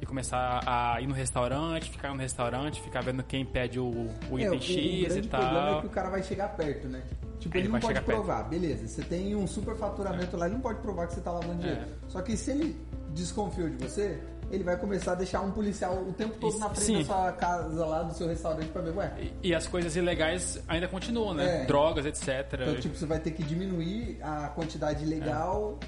e 0.00 0.06
começar 0.06 0.62
a 0.66 1.00
ir 1.00 1.06
no 1.06 1.14
restaurante, 1.14 1.90
ficar 1.90 2.10
no 2.10 2.20
restaurante, 2.20 2.80
ficar 2.82 3.02
vendo 3.02 3.22
quem 3.22 3.44
pede 3.44 3.80
o, 3.80 3.88
o 4.30 4.38
É, 4.38 4.42
item 4.44 4.58
o, 4.58 4.62
X 4.62 4.68
o 4.68 4.78
e 4.78 5.04
grande 5.06 5.28
problema 5.28 5.58
é 5.58 5.70
tal. 5.70 5.80
que 5.80 5.86
o 5.86 5.90
cara 5.90 6.10
vai 6.10 6.22
chegar 6.22 6.48
perto, 6.56 6.88
né? 6.88 7.02
Tipo, 7.38 7.56
Ele 7.56 7.64
ele, 7.66 7.72
não 7.72 7.80
pode 7.80 7.86
chegar 7.86 8.02
perto. 8.02 8.16
provar, 8.18 8.42
beleza. 8.44 8.86
Você 8.86 9.02
tem 9.02 9.34
um 9.34 9.46
super 9.46 9.76
faturamento 9.76 10.36
lá, 10.36 10.46
ele 10.46 10.54
não 10.54 10.60
pode 10.62 10.80
provar 10.80 11.06
que 11.06 11.14
você 11.14 11.20
tá 11.20 11.30
lavando 11.32 11.60
dinheiro. 11.60 11.80
É. 11.82 11.86
Só 12.08 12.20
que 12.22 12.36
se 12.36 12.50
ele 12.50 12.76
desconfiou 13.10 13.68
de 13.70 13.76
você, 13.76 14.20
ele 14.50 14.62
vai 14.64 14.76
começar 14.76 15.12
a 15.12 15.14
deixar 15.14 15.40
um 15.40 15.50
policial 15.50 15.94
o 15.94 16.12
tempo 16.12 16.36
todo 16.38 16.58
na 16.58 16.68
frente 16.70 16.84
sim. 16.84 16.98
da 16.98 17.04
sua 17.04 17.32
casa 17.32 17.86
lá, 17.86 18.02
do 18.02 18.14
seu 18.14 18.28
restaurante 18.28 18.68
pra 18.68 18.82
ver, 18.82 18.94
ué. 18.96 19.12
E, 19.42 19.48
e 19.48 19.54
as 19.54 19.66
coisas 19.66 19.96
ilegais 19.96 20.62
ainda 20.68 20.88
continuam, 20.88 21.34
né? 21.34 21.62
É. 21.62 21.66
Drogas, 21.66 22.04
etc. 22.06 22.28
Então, 22.60 22.76
tipo, 22.76 22.96
você 22.96 23.06
vai 23.06 23.18
ter 23.18 23.30
que 23.32 23.42
diminuir 23.42 24.18
a 24.22 24.48
quantidade 24.48 25.04
legal 25.04 25.78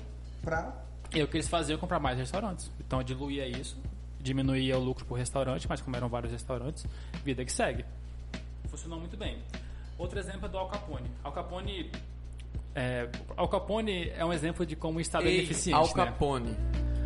pra. 0.43 0.73
E 1.15 1.23
o 1.23 1.27
que 1.29 1.37
eles 1.39 1.49
faziam 1.49 1.77
é 1.77 1.81
comprar 1.81 1.99
mais 1.99 2.19
restaurantes. 2.19 2.71
Então 2.81 3.03
diluía 3.03 3.47
isso, 3.47 3.79
diminuía 4.21 4.77
o 4.77 4.81
lucro 4.83 5.05
por 5.05 5.19
restaurante, 5.19 5.67
mas 5.69 5.81
como 5.81 5.97
eram 5.97 6.09
vários 6.09 6.33
restaurantes, 6.33 6.87
vida 7.25 7.45
que 7.45 7.53
segue. 7.53 7.85
Funcionou 8.69 8.99
muito 8.99 9.17
bem. 9.17 9.39
Outro 9.97 10.19
exemplo 10.19 10.47
é 10.47 10.49
do 10.49 10.59
Al 10.59 10.69
Capone. 10.69 11.11
Al 11.25 11.33
Capone 11.33 11.91
é, 12.75 13.09
Al 13.37 13.49
Capone 13.49 14.11
é 14.11 14.25
um 14.25 14.33
exemplo 14.33 14.65
de 14.65 14.77
como 14.77 14.99
o 14.99 15.01
Estado 15.01 15.27
é 15.27 15.31
Ei, 15.31 15.39
ineficiente, 15.39 15.75
Al 15.79 15.87
né? 15.87 15.93
Capone, 15.95 16.57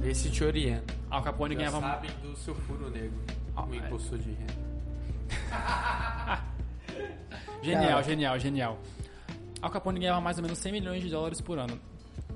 esse 0.05 0.31
te 0.31 0.45
orienta. 0.45 0.95
Al 1.11 1.23
Capone 1.23 1.55
Já 1.55 1.59
ganhava 1.61 1.81
sabem 1.81 2.11
do 2.23 2.37
seu 2.37 2.55
furo 2.55 2.91
negro, 2.91 3.19
Ah, 3.57 3.65
o 3.65 3.73
é. 3.75 3.77
imposto 3.79 4.19
de 4.19 4.33
renda. 4.33 4.63
Genial, 7.63 8.03
genial, 8.03 8.39
genial. 8.39 8.79
Al 9.63 9.71
Capone 9.71 10.01
ganhava 10.01 10.21
mais 10.21 10.37
ou 10.37 10.43
menos 10.43 10.59
100 10.59 10.73
milhões 10.73 11.03
de 11.03 11.09
dólares 11.09 11.41
por 11.41 11.59
ano. 11.59 11.79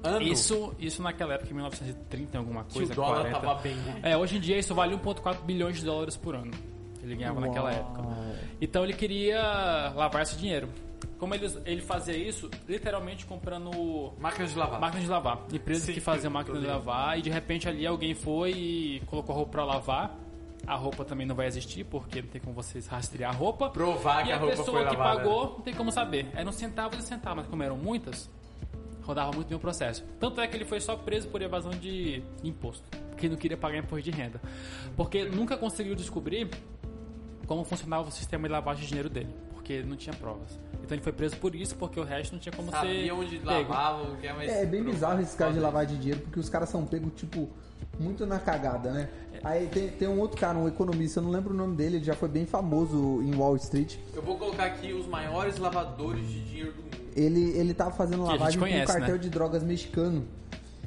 Ano 0.03 0.23
Isso, 0.23 0.75
isso 0.79 1.03
naquela 1.03 1.35
época, 1.35 1.51
em 1.51 1.55
1930, 1.55 2.39
alguma 2.39 2.65
que 2.65 2.75
coisa, 2.75 2.93
o 2.93 2.97
dólar 2.97 3.21
40. 3.23 3.41
tava 3.41 3.55
bem, 3.61 3.75
né? 3.75 4.01
É, 4.03 4.17
hoje 4.17 4.37
em 4.37 4.41
dia 4.41 4.59
isso 4.59 4.75
vale 4.75 4.95
1,4 4.97 5.43
bilhões 5.43 5.77
de 5.79 5.85
dólares 5.85 6.17
por 6.17 6.35
ano. 6.35 6.53
Ele 7.03 7.15
ganhava 7.17 7.41
naquela 7.41 7.73
época. 7.73 8.03
Então 8.61 8.83
ele 8.85 8.93
queria 8.93 9.93
lavar 9.95 10.23
esse 10.23 10.37
dinheiro. 10.37 10.69
Como 11.19 11.35
ele, 11.35 11.47
ele 11.65 11.81
fazia 11.81 12.17
isso, 12.17 12.51
literalmente 12.69 13.25
comprando 13.27 14.13
Máquinas 14.19 14.51
de 14.53 14.59
lavar. 14.59 14.81
máquinas 14.81 15.05
de 15.05 15.11
lavar. 15.11 15.39
Empresas 15.53 15.85
Sim, 15.85 15.93
que 15.93 16.01
faziam 16.01 16.31
máquinas 16.33 16.61
de 16.61 16.67
lavar 16.67 17.19
e 17.19 17.23
de 17.23 17.31
repente 17.31 17.69
ali 17.69 17.87
alguém 17.87 18.15
foi 18.15 18.51
e 18.53 19.03
colocou 19.07 19.33
a 19.35 19.37
roupa 19.39 19.53
pra 19.53 19.65
lavar. 19.65 20.19
A 20.67 20.75
roupa 20.75 21.05
também 21.05 21.27
não 21.27 21.35
vai 21.35 21.47
existir 21.47 21.85
porque 21.85 22.21
não 22.21 22.29
tem 22.29 22.41
como 22.41 22.55
vocês 22.55 22.87
rastrear 22.89 23.31
a 23.31 23.35
roupa. 23.35 23.71
Provar 23.71 24.23
e 24.23 24.27
que 24.27 24.33
a 24.33 24.37
roupa 24.37 24.57
pessoa 24.57 24.79
foi 24.81 24.89
que 24.89 24.97
lavada. 24.97 25.21
pagou 25.21 25.45
não 25.57 25.61
tem 25.61 25.75
como 25.75 25.93
saber. 25.93 26.27
Eram 26.35 26.51
centavos 26.51 26.99
e 26.99 27.03
centavos, 27.03 27.39
mas 27.43 27.47
como 27.47 27.63
eram 27.63 27.77
muitas, 27.77 28.29
rodava 29.07 29.33
muito 29.33 29.49
bem 29.49 29.57
o 29.57 29.61
processo. 29.61 30.05
Tanto 30.19 30.41
é 30.41 30.47
que 30.47 30.57
ele 30.57 30.65
foi 30.65 30.81
só 30.81 30.97
preso 30.97 31.29
por 31.29 31.41
evasão 31.41 31.71
de 31.71 32.23
imposto, 32.43 32.85
porque 33.09 33.29
não 33.29 33.37
queria 33.37 33.57
pagar 33.57 33.79
imposto 33.79 34.03
de 34.03 34.11
renda. 34.11 34.41
Porque 34.97 35.25
nunca 35.25 35.57
conseguiu 35.57 35.95
descobrir 35.95 36.51
como 37.47 37.65
funcionava 37.65 38.09
o 38.09 38.11
sistema 38.11 38.49
de 38.49 38.53
lavagem 38.53 38.83
de 38.83 38.89
dinheiro 38.89 39.09
dele, 39.09 39.33
porque 39.67 39.83
não 39.83 39.97
tinha 39.97 40.15
provas. 40.15 40.59
Então 40.83 40.95
ele 40.95 41.03
foi 41.03 41.13
preso 41.13 41.37
por 41.39 41.55
isso, 41.57 41.75
porque 41.75 41.99
o 41.99 42.05
resto 42.05 42.33
não 42.35 42.39
tinha 42.39 42.53
como 42.53 42.71
ser 42.71 42.77
Sabia 42.77 43.15
onde 43.15 43.39
pego. 43.39 43.47
lavava, 43.73 44.03
o 44.13 44.17
que 44.17 44.27
é 44.29 44.33
mais... 44.33 44.49
É, 44.49 44.63
é 44.63 44.67
bem 44.67 44.83
pro- 44.83 44.93
bizarro 44.93 45.21
esses 45.21 45.35
caras 45.35 45.55
de 45.55 45.61
lavagem 45.61 45.97
de 45.97 46.01
dinheiro, 46.03 46.21
porque 46.23 46.39
os 46.39 46.49
caras 46.49 46.69
são 46.69 46.87
pegos, 46.87 47.13
tipo, 47.17 47.49
muito 47.99 48.25
na 48.25 48.39
cagada, 48.39 48.93
né? 48.93 49.09
Aí 49.43 49.67
tem, 49.67 49.89
tem 49.89 50.07
um 50.09 50.21
outro 50.21 50.41
cara, 50.41 50.57
um 50.57 50.69
economista, 50.69 51.19
eu 51.19 51.25
não 51.25 51.31
lembro 51.31 51.53
o 51.53 51.57
nome 51.57 51.75
dele, 51.75 51.97
ele 51.97 52.05
já 52.05 52.15
foi 52.15 52.29
bem 52.29 52.47
famoso 52.47 53.21
em 53.23 53.35
Wall 53.35 53.57
Street. 53.57 53.97
Eu 54.15 54.23
vou 54.23 54.39
colocar 54.39 54.67
aqui 54.67 54.93
os 54.93 55.07
maiores 55.07 55.59
lavadores 55.59 56.29
de 56.29 56.41
dinheiro 56.45 56.73
do 56.73 56.83
mundo. 56.83 56.97
Ele, 57.17 57.51
ele 57.59 57.75
tava 57.75 57.91
fazendo 57.91 58.23
lavagem 58.25 58.59
com 58.59 58.65
um 58.65 58.69
conhece, 58.69 58.93
cartel 58.93 59.17
né? 59.17 59.21
de 59.21 59.29
drogas 59.31 59.63
mexicano. 59.65 60.25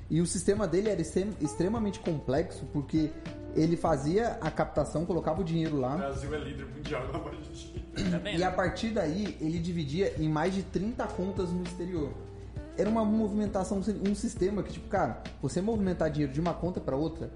E 0.10 0.22
o 0.22 0.26
sistema 0.26 0.68
dele 0.68 0.90
era 0.90 1.02
extrem- 1.02 1.36
extremamente 1.42 2.00
complexo, 2.00 2.66
porque 2.72 3.10
ele 3.56 3.76
fazia 3.76 4.38
a 4.42 4.52
captação, 4.52 5.06
colocava 5.06 5.42
o 5.42 5.44
dinheiro 5.44 5.80
lá, 5.80 5.98
Brasil 5.98 6.34
é 6.34 6.38
líder 6.40 6.66
mundial 6.66 7.02
de 7.08 7.50
dinheiro. 7.54 7.80
Tá 8.22 8.32
e 8.32 8.44
a 8.44 8.52
partir 8.52 8.92
daí 8.92 9.38
ele 9.42 9.60
dividia 9.60 10.14
em 10.18 10.30
mais 10.30 10.54
de 10.54 10.64
30 10.64 11.06
contas 11.08 11.50
no 11.52 11.64
exterior. 11.64 12.12
Era 12.78 12.90
uma 12.90 13.04
movimentação, 13.04 13.82
um 14.08 14.16
sistema 14.16 14.64
que, 14.64 14.72
tipo, 14.72 14.88
cara, 14.88 15.22
você 15.42 15.62
movimentar 15.62 16.10
dinheiro 16.10 16.32
de 16.32 16.40
uma 16.40 16.54
conta 16.54 16.80
para 16.80 16.96
outra, 16.96 17.30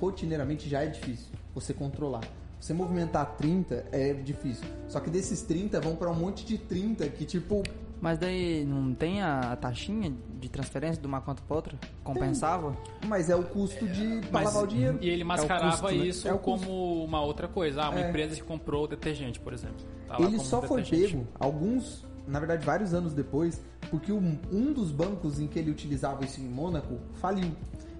rotineiramente 0.00 0.68
já 0.68 0.82
é 0.82 0.86
difícil 0.86 1.26
você 1.54 1.74
controlar. 1.74 2.22
Você 2.58 2.72
movimentar 2.72 3.36
30 3.36 3.86
é 3.92 4.14
difícil. 4.14 4.64
Só 4.88 4.98
que 5.00 5.10
desses 5.10 5.42
30 5.42 5.80
vão 5.80 5.94
para 5.94 6.10
um 6.10 6.14
monte 6.14 6.44
de 6.46 6.56
30 6.56 7.06
que, 7.10 7.26
tipo, 7.26 7.62
Mas 8.00 8.18
daí 8.18 8.64
não 8.64 8.94
tem 8.94 9.22
a, 9.22 9.56
taxinha 9.56 10.12
de 10.38 10.48
transferência 10.50 11.00
de 11.00 11.06
uma 11.06 11.20
conta 11.20 11.42
pra 11.46 11.56
outra? 11.56 11.78
Compensava? 12.04 12.76
mas 13.06 13.30
é 13.30 13.34
o 13.36 13.42
custo 13.42 13.86
de 13.88 14.20
Mas- 14.30 14.44
lavar 14.44 14.64
o 14.64 14.66
dinheiro. 14.66 14.98
E 15.00 15.08
ele 15.08 15.24
mascarava 15.24 15.70
custo, 15.78 15.86
né? 15.96 16.06
isso 16.06 16.28
É 16.28 16.32
o 16.32 16.38
custo. 16.38 16.66
como 16.66 17.04
uma 17.04 17.20
outra 17.22 17.48
coisa. 17.48 17.82
Ah, 17.84 17.90
uma 17.90 18.00
É. 18.00 18.08
empresa 18.08 18.34
que 18.34 18.42
comprou 18.42 18.86
detergente, 18.86 19.40
por 19.40 19.52
exemplo. 19.52 19.76
Tá 20.06 20.16
Ele 20.20 20.38
só 20.38 20.60
foi 20.62 20.82
pego 20.84 21.26
alguns, 21.40 22.04
na 22.28 22.38
verdade, 22.38 22.64
vários 22.66 22.92
anos 22.92 23.12
depois, 23.14 23.60
porque 23.90 24.12
um, 24.12 24.38
um 24.52 24.72
dos 24.72 24.90
bancos 24.90 25.40
em 25.40 25.46
que 25.46 25.58
ele 25.58 25.70
utilizava 25.70 26.24
isso 26.24 26.40
em 26.40 26.44
Mônaco 26.48 26.98
faliu. 27.14 27.50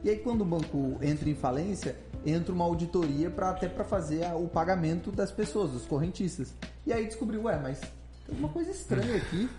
E 0.04 0.10
aí 0.10 0.16
quando 0.18 0.42
o 0.42 0.44
banco 0.44 0.98
entra 1.00 1.28
em 1.28 1.34
falência, 1.34 1.96
entra 2.24 2.52
uma 2.52 2.64
auditoria 2.64 3.30
para 3.30 3.50
até 3.50 3.68
para 3.68 3.82
fazer 3.84 4.24
a- 4.24 4.36
o 4.36 4.46
pagamento 4.46 5.10
das 5.10 5.32
pessoas, 5.32 5.70
dos 5.72 5.86
correntistas. 5.86 6.54
E 6.86 6.92
aí 6.92 7.06
descobriu, 7.06 7.42
ué, 7.44 7.58
mas 7.58 7.80
tem 7.80 7.90
alguma 8.30 8.48
coisa 8.50 8.70
estranha 8.70 9.16
aqui. 9.16 9.48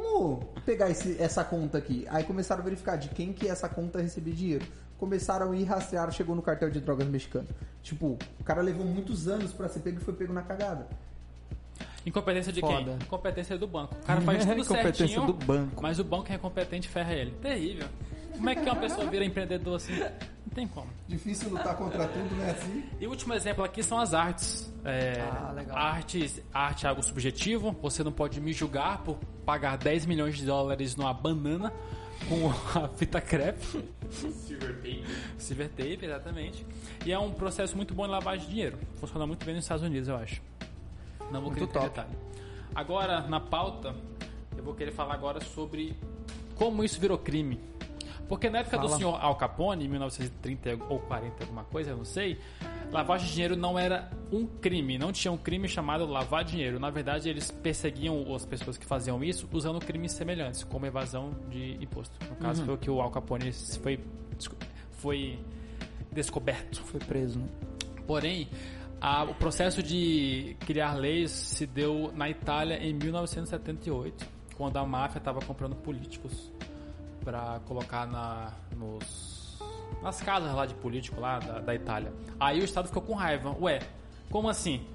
Vamos 0.00 0.44
pegar 0.66 0.90
esse- 0.90 1.20
essa 1.22 1.44
conta 1.44 1.78
aqui. 1.78 2.04
Aí 2.10 2.24
começaram 2.24 2.60
a 2.62 2.64
verificar 2.64 2.96
de 2.96 3.08
quem 3.10 3.32
que 3.32 3.46
essa 3.48 3.68
conta 3.68 4.00
recebia 4.00 4.34
dinheiro. 4.34 4.66
Começaram 4.98 5.52
a 5.52 5.56
ir 5.56 5.64
rastrear, 5.64 6.10
chegou 6.10 6.34
no 6.34 6.42
cartel 6.42 6.68
de 6.70 6.80
drogas 6.80 7.06
mexicano. 7.06 7.46
Tipo, 7.82 8.18
o 8.40 8.44
cara 8.44 8.60
levou 8.62 8.84
muitos 8.84 9.28
anos 9.28 9.52
para 9.52 9.68
ser 9.68 9.80
pego 9.80 9.98
e 10.00 10.04
foi 10.04 10.14
pego 10.14 10.32
na 10.32 10.42
cagada. 10.42 10.88
Incompetência 12.06 12.52
de 12.52 12.60
Foda. 12.60 12.84
quem? 12.84 12.94
Incompetência 12.94 13.56
do 13.58 13.66
banco. 13.66 13.94
O 13.94 14.06
cara 14.06 14.20
faz 14.20 14.44
tudo 14.44 14.52
Incompetência 14.60 15.06
certinho, 15.06 15.26
do 15.26 15.32
banco. 15.32 15.82
mas 15.82 15.98
o 15.98 16.04
banco 16.04 16.24
que 16.24 16.32
é 16.32 16.36
incompetente 16.36 16.88
ferra 16.88 17.14
ele. 17.14 17.30
Terrível. 17.42 17.88
Como 18.34 18.50
é 18.50 18.54
que 18.54 18.62
uma 18.62 18.76
pessoa 18.76 19.06
vira 19.06 19.24
empreendedor 19.24 19.76
assim? 19.76 19.94
Não 19.98 20.52
tem 20.54 20.66
como. 20.68 20.88
Difícil 21.08 21.48
lutar 21.50 21.76
contra 21.76 22.06
tudo, 22.08 22.34
né? 22.36 22.50
Assim. 22.50 22.84
E 23.00 23.06
o 23.06 23.10
último 23.10 23.34
exemplo 23.34 23.64
aqui 23.64 23.82
são 23.82 23.98
as 23.98 24.12
artes. 24.14 24.72
É, 24.84 25.20
Ah, 25.20 25.52
legal. 25.52 25.76
Artes, 25.76 26.40
arte 26.52 26.86
é 26.86 26.88
algo 26.88 27.02
subjetivo. 27.02 27.72
Você 27.82 28.02
não 28.04 28.12
pode 28.12 28.40
me 28.40 28.52
julgar 28.52 28.98
por 28.98 29.16
pagar 29.44 29.76
10 29.78 30.06
milhões 30.06 30.36
de 30.36 30.44
dólares 30.46 30.94
numa 30.96 31.12
banana 31.14 31.72
com 32.28 32.78
a 32.78 32.88
fita 32.88 33.20
crepe. 33.20 33.84
Silver 34.10 34.74
tape. 34.76 35.04
Silver 35.38 35.68
tape, 35.70 35.98
exatamente. 36.04 36.66
E 37.04 37.12
é 37.12 37.18
um 37.18 37.32
processo 37.32 37.76
muito 37.76 37.94
bom 37.94 38.04
de 38.04 38.10
lavagem 38.12 38.46
de 38.46 38.50
dinheiro. 38.52 38.78
Funciona 38.96 39.26
muito 39.26 39.44
bem 39.44 39.54
nos 39.54 39.64
Estados 39.64 39.82
Unidos, 39.84 40.08
eu 40.08 40.16
acho. 40.16 40.40
Não 41.32 41.40
vou 41.40 41.50
Muito 41.50 41.66
querer 41.66 41.88
detalhe. 41.88 42.10
Agora, 42.74 43.22
na 43.22 43.40
pauta, 43.40 43.94
eu 44.56 44.62
vou 44.62 44.74
querer 44.74 44.92
falar 44.92 45.14
agora 45.14 45.40
sobre 45.42 45.96
como 46.54 46.84
isso 46.84 47.00
virou 47.00 47.18
crime. 47.18 47.58
Porque 48.28 48.48
na 48.48 48.60
época 48.60 48.78
do 48.78 48.86
Fala. 48.88 48.96
senhor 48.98 49.14
Al 49.22 49.36
Capone, 49.36 49.84
em 49.84 49.88
1930 49.88 50.78
ou 50.88 50.98
40, 51.00 51.44
alguma 51.44 51.64
coisa, 51.64 51.90
eu 51.90 51.96
não 51.98 52.04
sei, 52.06 52.38
lavagem 52.90 53.26
de 53.26 53.32
dinheiro 53.34 53.54
não 53.56 53.78
era 53.78 54.10
um 54.32 54.46
crime, 54.46 54.96
não 54.96 55.12
tinha 55.12 55.30
um 55.30 55.36
crime 55.36 55.68
chamado 55.68 56.06
lavar 56.06 56.42
dinheiro. 56.42 56.80
Na 56.80 56.88
verdade, 56.90 57.28
eles 57.28 57.50
perseguiam 57.50 58.34
as 58.34 58.46
pessoas 58.46 58.78
que 58.78 58.86
faziam 58.86 59.22
isso 59.22 59.46
usando 59.52 59.78
crimes 59.78 60.12
semelhantes, 60.12 60.64
como 60.64 60.86
evasão 60.86 61.32
de 61.50 61.74
imposto. 61.82 62.14
No 62.28 62.36
caso, 62.36 62.60
Uhum. 62.60 62.66
foi 62.66 62.74
o 62.74 62.78
que 62.78 62.90
o 62.90 63.00
Al 63.00 63.10
Capone 63.10 63.52
foi, 63.52 64.00
foi 64.92 65.38
descoberto. 66.10 66.82
Foi 66.82 67.00
preso, 67.00 67.38
né? 67.38 67.46
Porém, 68.06 68.48
a- 69.00 69.24
o 69.24 69.34
processo 69.34 69.82
de 69.82 70.56
criar 70.60 70.94
leis 70.94 71.30
se 71.30 71.66
deu 71.66 72.10
na 72.14 72.28
Itália 72.30 72.76
em 72.82 72.92
1978, 72.94 74.26
quando 74.56 74.76
a 74.76 74.86
máfia 74.86 75.18
estava 75.18 75.40
comprando 75.40 75.74
políticos 75.76 76.50
para 77.24 77.60
colocar 77.66 78.06
na, 78.06 78.52
nos, 78.76 79.58
nas 80.02 80.20
casas 80.20 80.54
lá 80.54 80.66
de 80.66 80.74
político 80.74 81.20
lá 81.20 81.38
da, 81.38 81.58
da 81.60 81.74
Itália. 81.74 82.12
Aí 82.38 82.60
o 82.60 82.64
Estado 82.64 82.88
ficou 82.88 83.02
com 83.02 83.14
raiva. 83.14 83.56
Ué, 83.60 83.80
como 84.30 84.48
assim? 84.48 84.86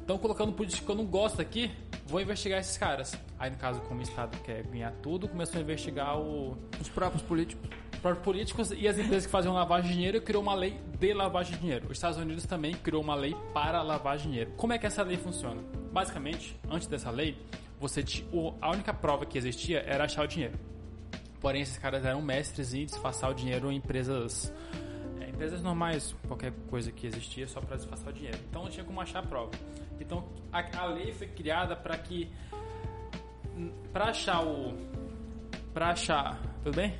Estão 0.00 0.18
colocando 0.18 0.52
político 0.52 0.86
que 0.86 0.90
eu 0.90 0.96
não 0.96 1.04
gosto 1.04 1.42
aqui? 1.42 1.70
Vou 2.06 2.20
investigar 2.20 2.60
esses 2.60 2.78
caras. 2.78 3.18
Aí, 3.38 3.50
no 3.50 3.56
caso, 3.56 3.80
como 3.82 4.00
o 4.00 4.02
Estado 4.02 4.38
quer 4.42 4.62
ganhar 4.62 4.92
tudo, 5.02 5.28
começou 5.28 5.58
a 5.58 5.62
investigar 5.62 6.18
o, 6.18 6.56
Os 6.80 6.88
próprios 6.88 7.22
políticos. 7.22 7.68
próprios 8.00 8.24
políticos 8.24 8.70
e 8.70 8.86
as 8.86 8.96
empresas 8.96 9.26
que 9.26 9.32
faziam 9.32 9.52
lavagem 9.52 9.90
de 9.90 9.96
dinheiro 9.96 10.20
criou 10.22 10.42
uma 10.42 10.54
lei 10.54 10.80
de 10.98 11.12
lavagem 11.12 11.54
de 11.54 11.60
dinheiro. 11.60 11.86
Os 11.86 11.98
Estados 11.98 12.16
Unidos 12.18 12.46
também 12.46 12.74
criou 12.74 13.02
uma 13.02 13.16
lei 13.16 13.36
para 13.52 13.82
lavagem 13.82 14.26
de 14.26 14.30
dinheiro. 14.30 14.52
Como 14.56 14.72
é 14.72 14.78
que 14.78 14.86
essa 14.86 15.02
lei 15.02 15.16
funciona? 15.16 15.60
Basicamente, 15.92 16.56
antes 16.70 16.86
dessa 16.86 17.10
lei, 17.10 17.36
você 17.80 18.04
a 18.60 18.70
única 18.70 18.94
prova 18.94 19.26
que 19.26 19.36
existia 19.36 19.80
era 19.80 20.04
achar 20.04 20.24
o 20.24 20.28
dinheiro. 20.28 20.56
Porém, 21.40 21.62
esses 21.62 21.78
caras 21.78 22.04
eram 22.04 22.22
mestres 22.22 22.74
em 22.74 22.84
disfarçar 22.86 23.30
o 23.30 23.34
dinheiro 23.34 23.70
em 23.70 23.76
empresas 23.76 24.52
é, 25.20 25.28
empresas 25.28 25.62
normais, 25.62 26.14
qualquer 26.26 26.52
coisa 26.68 26.90
que 26.90 27.06
existia 27.06 27.46
só 27.46 27.60
para 27.60 27.76
disfarçar 27.76 28.08
o 28.08 28.12
dinheiro. 28.12 28.38
Então 28.48 28.64
não 28.64 28.70
tinha 28.70 28.84
como 28.84 29.00
achar 29.00 29.20
a 29.20 29.26
prova. 29.26 29.50
Então 30.00 30.24
a, 30.52 30.78
a 30.78 30.86
lei 30.86 31.12
foi 31.12 31.26
criada 31.28 31.76
para 31.76 31.96
que 31.98 32.30
para 33.92 34.06
achar 34.06 34.44
o 34.44 34.74
para 35.72 35.90
achar, 35.90 36.40
tudo 36.62 36.76
bem? 36.76 36.94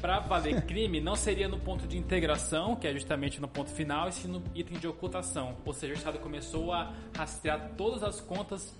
Para 0.00 0.18
valer 0.18 0.62
crime, 0.66 1.00
não 1.00 1.14
seria 1.14 1.46
no 1.46 1.60
ponto 1.60 1.86
de 1.86 1.96
integração, 1.96 2.74
que 2.74 2.88
é 2.88 2.92
justamente 2.92 3.40
no 3.40 3.46
ponto 3.46 3.70
final, 3.70 4.08
e 4.08 4.12
sim 4.12 4.26
no 4.26 4.42
item 4.52 4.78
de 4.78 4.88
ocultação. 4.88 5.56
Ou 5.64 5.72
seja, 5.72 5.94
o 5.94 5.96
Estado 5.96 6.18
começou 6.18 6.72
a 6.72 6.92
rastrear 7.16 7.72
todas 7.76 8.02
as 8.02 8.20
contas 8.20 8.76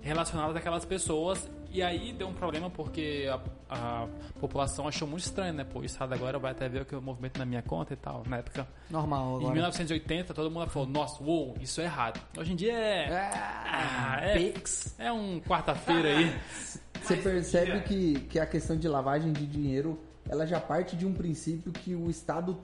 relacionadas 0.00 0.56
àquelas 0.56 0.84
pessoas, 0.84 1.48
e 1.70 1.82
aí 1.82 2.12
deu 2.12 2.28
um 2.28 2.32
problema 2.32 2.70
porque 2.70 3.28
a, 3.30 3.40
a 3.68 4.08
população 4.40 4.88
achou 4.88 5.06
muito 5.06 5.24
estranho, 5.24 5.52
né? 5.52 5.64
Pô, 5.64 5.80
o 5.80 5.84
Estado 5.84 6.14
agora 6.14 6.38
vai 6.38 6.52
até 6.52 6.68
ver 6.68 6.82
o 6.82 6.84
que 6.84 6.94
eu 6.94 7.00
movimento 7.00 7.38
na 7.38 7.44
minha 7.44 7.62
conta 7.62 7.92
e 7.92 7.96
tal. 7.96 8.22
Na 8.26 8.38
época, 8.38 8.66
Normal 8.90 9.34
em 9.34 9.36
agora. 9.40 9.52
1980, 9.52 10.32
todo 10.32 10.50
mundo 10.50 10.70
falou: 10.70 10.88
nossa, 10.88 11.22
uou, 11.22 11.56
isso 11.60 11.80
é 11.80 11.84
errado. 11.84 12.20
Hoje 12.38 12.52
em 12.52 12.56
dia 12.56 12.72
é. 12.72 13.10
Ah, 13.12 14.18
é, 14.22 14.38
Pix. 14.38 14.94
é 14.98 15.12
um 15.12 15.40
quarta-feira 15.40 16.08
aí. 16.08 16.34
Você 17.02 17.16
percebe 17.16 17.80
que, 17.82 18.20
que 18.28 18.38
a 18.38 18.46
questão 18.46 18.76
de 18.76 18.88
lavagem 18.88 19.32
de 19.32 19.46
dinheiro, 19.46 19.98
ela 20.28 20.46
já 20.46 20.60
parte 20.60 20.96
de 20.96 21.06
um 21.06 21.12
princípio 21.12 21.70
que 21.70 21.94
o 21.94 22.10
Estado 22.10 22.58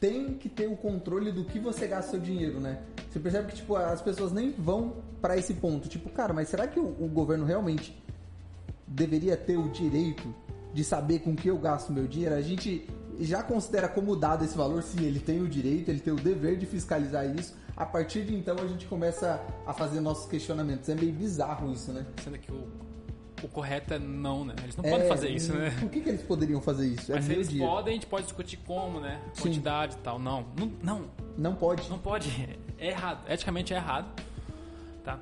tem 0.00 0.32
que 0.34 0.48
ter 0.48 0.66
o 0.66 0.74
controle 0.74 1.30
do 1.30 1.44
que 1.44 1.58
você 1.58 1.86
gasta 1.86 2.12
seu 2.12 2.20
dinheiro, 2.20 2.58
né? 2.58 2.80
Você 3.10 3.20
percebe 3.20 3.48
que, 3.48 3.56
tipo, 3.56 3.76
as 3.76 4.00
pessoas 4.00 4.32
nem 4.32 4.50
vão 4.50 4.96
pra 5.20 5.36
esse 5.36 5.52
ponto. 5.54 5.88
Tipo, 5.88 6.08
cara, 6.08 6.32
mas 6.32 6.48
será 6.48 6.66
que 6.66 6.80
o, 6.80 6.86
o 6.86 7.06
governo 7.06 7.44
realmente 7.44 8.02
deveria 8.86 9.36
ter 9.36 9.58
o 9.58 9.68
direito 9.68 10.34
de 10.72 10.82
saber 10.82 11.18
com 11.18 11.36
que 11.36 11.48
eu 11.48 11.58
gasto 11.58 11.92
meu 11.92 12.06
dinheiro? 12.06 12.34
A 12.34 12.40
gente 12.40 12.88
já 13.18 13.42
considera 13.42 13.88
como 13.88 14.16
dado 14.16 14.42
esse 14.42 14.56
valor, 14.56 14.82
sim, 14.82 15.04
ele 15.04 15.20
tem 15.20 15.42
o 15.42 15.46
direito, 15.46 15.90
ele 15.90 16.00
tem 16.00 16.12
o 16.12 16.16
dever 16.16 16.56
de 16.56 16.64
fiscalizar 16.64 17.26
isso. 17.36 17.54
A 17.76 17.84
partir 17.84 18.24
de 18.24 18.34
então 18.34 18.56
a 18.58 18.66
gente 18.66 18.86
começa 18.86 19.38
a 19.66 19.74
fazer 19.74 20.00
nossos 20.00 20.26
questionamentos. 20.26 20.88
É 20.88 20.94
meio 20.94 21.12
bizarro 21.12 21.70
isso, 21.72 21.92
né? 21.92 22.06
Sendo 22.24 22.38
que 22.38 22.50
o, 22.50 22.68
o 23.42 23.48
correto 23.48 23.94
é 23.94 23.98
não, 23.98 24.44
né? 24.44 24.54
Eles 24.62 24.76
não 24.76 24.84
É, 24.84 24.90
podem 24.90 25.08
fazer 25.08 25.28
isso, 25.30 25.52
né? 25.54 25.70
Por 25.80 25.88
que, 25.90 26.00
que 26.00 26.08
eles 26.08 26.22
poderiam 26.22 26.60
fazer 26.60 26.86
isso? 26.88 27.10
Mas 27.12 27.18
é 27.18 27.22
se 27.22 27.28
meu 27.28 27.36
eles 27.38 27.48
dia. 27.48 27.66
podem, 27.66 27.90
a 27.92 27.94
gente 27.94 28.06
pode 28.06 28.24
discutir 28.24 28.56
como, 28.58 29.00
né? 29.00 29.20
Sim. 29.34 29.42
Quantidade 29.42 29.94
e 29.94 29.98
tal. 29.98 30.18
Não, 30.18 30.44
não, 30.58 30.72
não, 30.82 31.04
Não 31.38 31.54
pode. 31.54 31.88
não 31.88 31.98
pode. 31.98 32.30
É 32.78 32.88
errado. 32.88 33.30
Eticamente 33.30 33.72
é 33.74 33.76
errado. 33.76 34.08
Tá? 35.04 35.18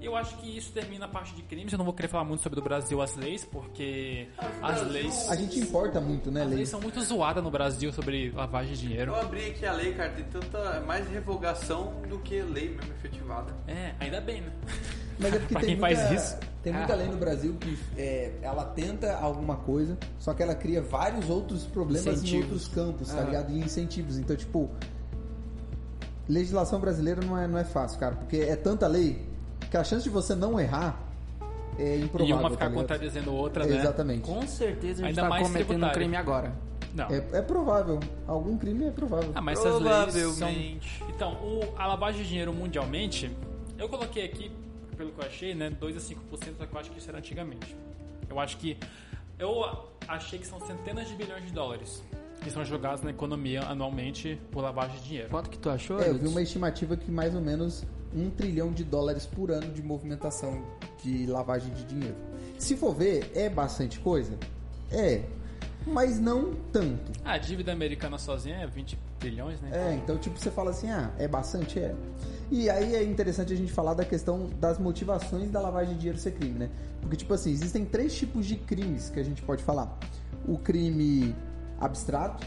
Eu 0.00 0.14
acho 0.14 0.36
que 0.36 0.54
isso 0.58 0.70
termina 0.70 1.06
a 1.06 1.08
parte 1.08 1.34
de 1.34 1.40
crimes. 1.42 1.72
Eu 1.72 1.78
não 1.78 1.84
vou 1.86 1.94
querer 1.94 2.08
falar 2.08 2.24
muito 2.24 2.42
sobre 2.42 2.60
o 2.60 2.62
Brasil, 2.62 3.00
as 3.00 3.16
leis, 3.16 3.42
porque 3.44 4.28
as 4.60 4.82
leis. 4.86 5.30
A 5.30 5.34
gente 5.36 5.58
importa 5.58 5.98
muito, 5.98 6.30
né, 6.30 6.42
As 6.42 6.48
Lei? 6.48 6.56
leis 6.58 6.68
são 6.68 6.78
muito 6.78 7.00
zoadas 7.02 7.42
no 7.42 7.50
Brasil 7.50 7.90
sobre 7.90 8.30
lavagem 8.30 8.74
de 8.74 8.80
dinheiro. 8.82 9.12
Eu 9.12 9.20
abri 9.20 9.46
aqui 9.46 9.64
a 9.64 9.72
lei, 9.72 9.94
cara, 9.94 10.10
tem 10.10 10.24
tanta 10.26 10.58
é 10.58 10.80
mais 10.80 11.08
revogação 11.08 12.02
do 12.06 12.18
que 12.18 12.42
lei 12.42 12.68
mesmo 12.76 12.92
efetivada. 12.92 13.54
É, 13.66 13.94
ainda 13.98 14.20
bem, 14.20 14.42
né? 14.42 14.52
Mas 15.18 15.32
é 15.34 15.38
porque 15.38 15.52
Pra 15.54 15.60
tem 15.62 15.70
quem 15.70 15.78
muita, 15.80 15.96
faz 16.06 16.22
isso. 16.22 16.38
Tem 16.64 16.72
muita 16.72 16.94
lei 16.94 17.06
no 17.08 17.16
Brasil 17.18 17.54
que 17.60 17.78
é, 17.96 18.32
ela 18.42 18.64
tenta 18.64 19.16
alguma 19.18 19.54
coisa, 19.56 19.96
só 20.18 20.32
que 20.34 20.42
ela 20.42 20.54
cria 20.54 20.80
vários 20.82 21.28
outros 21.30 21.64
problemas 21.64 22.06
em 22.06 22.10
Incentivos. 22.12 22.44
outros 22.44 22.68
campos, 22.68 23.08
tá 23.12 23.20
ligado? 23.22 23.52
E 23.52 23.58
incentivos. 23.60 24.16
Então, 24.18 24.34
tipo, 24.34 24.70
legislação 26.28 26.80
brasileira 26.80 27.20
não 27.24 27.36
é, 27.38 27.46
não 27.46 27.58
é 27.58 27.64
fácil, 27.64 27.98
cara, 28.00 28.16
porque 28.16 28.38
é 28.38 28.56
tanta 28.56 28.86
lei 28.86 29.22
que 29.70 29.76
a 29.76 29.84
chance 29.84 30.04
de 30.04 30.10
você 30.10 30.34
não 30.34 30.58
errar 30.58 30.98
é 31.78 31.98
improvável. 31.98 32.34
e 32.36 32.38
uma 32.38 32.50
ficar 32.50 32.68
tá 32.68 32.74
contradizendo 32.74 33.34
outra, 33.34 33.66
né? 33.66 33.76
Exatamente. 33.76 34.22
Com 34.22 34.46
certeza 34.46 35.02
a 35.04 35.06
gente 35.06 35.18
Ainda 35.18 35.22
tá 35.22 35.28
mais 35.28 35.42
cometendo 35.42 35.64
um 35.64 35.68
tributário. 35.68 35.94
crime 35.94 36.16
agora. 36.16 36.52
Não. 36.94 37.06
É, 37.10 37.16
é 37.32 37.42
provável. 37.42 37.98
Algum 38.26 38.56
crime 38.56 38.86
é 38.86 38.90
provável. 38.90 39.32
Ah, 39.34 39.40
mas 39.40 39.58
essas 39.58 39.80
leis 39.82 40.34
são... 40.36 40.48
Então, 41.08 41.32
o- 41.42 41.74
a 41.76 41.86
lavagem 41.88 42.22
de 42.22 42.28
dinheiro 42.28 42.52
mundialmente, 42.54 43.36
eu 43.76 43.88
coloquei 43.88 44.24
aqui, 44.24 44.52
pelo 44.94 45.12
que 45.12 45.20
eu 45.20 45.26
achei, 45.26 45.54
né, 45.54 45.70
2 45.70 45.96
a 45.96 46.00
5%, 46.00 46.56
só 46.58 46.66
que 46.66 46.74
eu 46.74 46.78
acho 46.78 46.90
que 46.90 46.98
isso 46.98 47.08
era 47.08 47.18
antigamente. 47.18 47.76
Eu 48.28 48.38
acho 48.40 48.56
que 48.56 48.76
eu 49.38 49.64
achei 50.06 50.38
que 50.38 50.46
são 50.46 50.60
centenas 50.60 51.08
de 51.08 51.14
bilhões 51.14 51.44
de 51.44 51.52
dólares 51.52 52.02
que 52.44 52.50
são 52.50 52.64
jogados 52.64 53.02
na 53.02 53.10
economia 53.10 53.62
anualmente 53.62 54.38
por 54.52 54.62
lavagem 54.62 54.98
de 54.98 55.04
dinheiro. 55.04 55.30
Quanto 55.30 55.48
que 55.48 55.58
tu 55.58 55.70
achou? 55.70 55.98
É, 55.98 56.10
eu 56.10 56.18
vi 56.18 56.26
uma 56.26 56.42
estimativa 56.42 56.94
que 56.94 57.10
mais 57.10 57.34
ou 57.34 57.40
menos 57.40 57.84
um 58.14 58.28
trilhão 58.30 58.70
de 58.70 58.84
dólares 58.84 59.24
por 59.24 59.50
ano 59.50 59.72
de 59.72 59.82
movimentação 59.82 60.62
de 61.02 61.26
lavagem 61.26 61.72
de 61.72 61.84
dinheiro. 61.84 62.16
Se 62.58 62.76
for 62.76 62.94
ver, 62.94 63.30
é 63.34 63.48
bastante 63.48 63.98
coisa? 63.98 64.38
É. 64.92 65.24
Mas 65.86 66.18
não 66.18 66.54
tanto. 66.72 67.12
A 67.24 67.36
dívida 67.36 67.72
americana 67.72 68.18
sozinha 68.18 68.56
é 68.56 68.66
20 68.66 68.98
bilhões, 69.20 69.60
né? 69.60 69.70
É, 69.72 69.94
então 69.94 70.16
tipo, 70.16 70.38
você 70.38 70.50
fala 70.50 70.70
assim, 70.70 70.90
ah, 70.90 71.10
é 71.18 71.28
bastante? 71.28 71.78
É. 71.78 71.94
E 72.50 72.68
aí 72.70 72.94
é 72.94 73.02
interessante 73.02 73.52
a 73.52 73.56
gente 73.56 73.72
falar 73.72 73.94
da 73.94 74.04
questão 74.04 74.48
das 74.60 74.78
motivações 74.78 75.50
da 75.50 75.60
lavagem 75.60 75.94
de 75.94 76.00
dinheiro 76.00 76.18
ser 76.18 76.32
crime, 76.32 76.58
né? 76.58 76.70
Porque, 77.00 77.16
tipo 77.16 77.32
assim, 77.34 77.50
existem 77.50 77.84
três 77.84 78.14
tipos 78.14 78.46
de 78.46 78.56
crimes 78.56 79.10
que 79.10 79.18
a 79.18 79.22
gente 79.22 79.42
pode 79.42 79.62
falar. 79.62 79.98
O 80.46 80.58
crime 80.58 81.34
abstrato, 81.80 82.46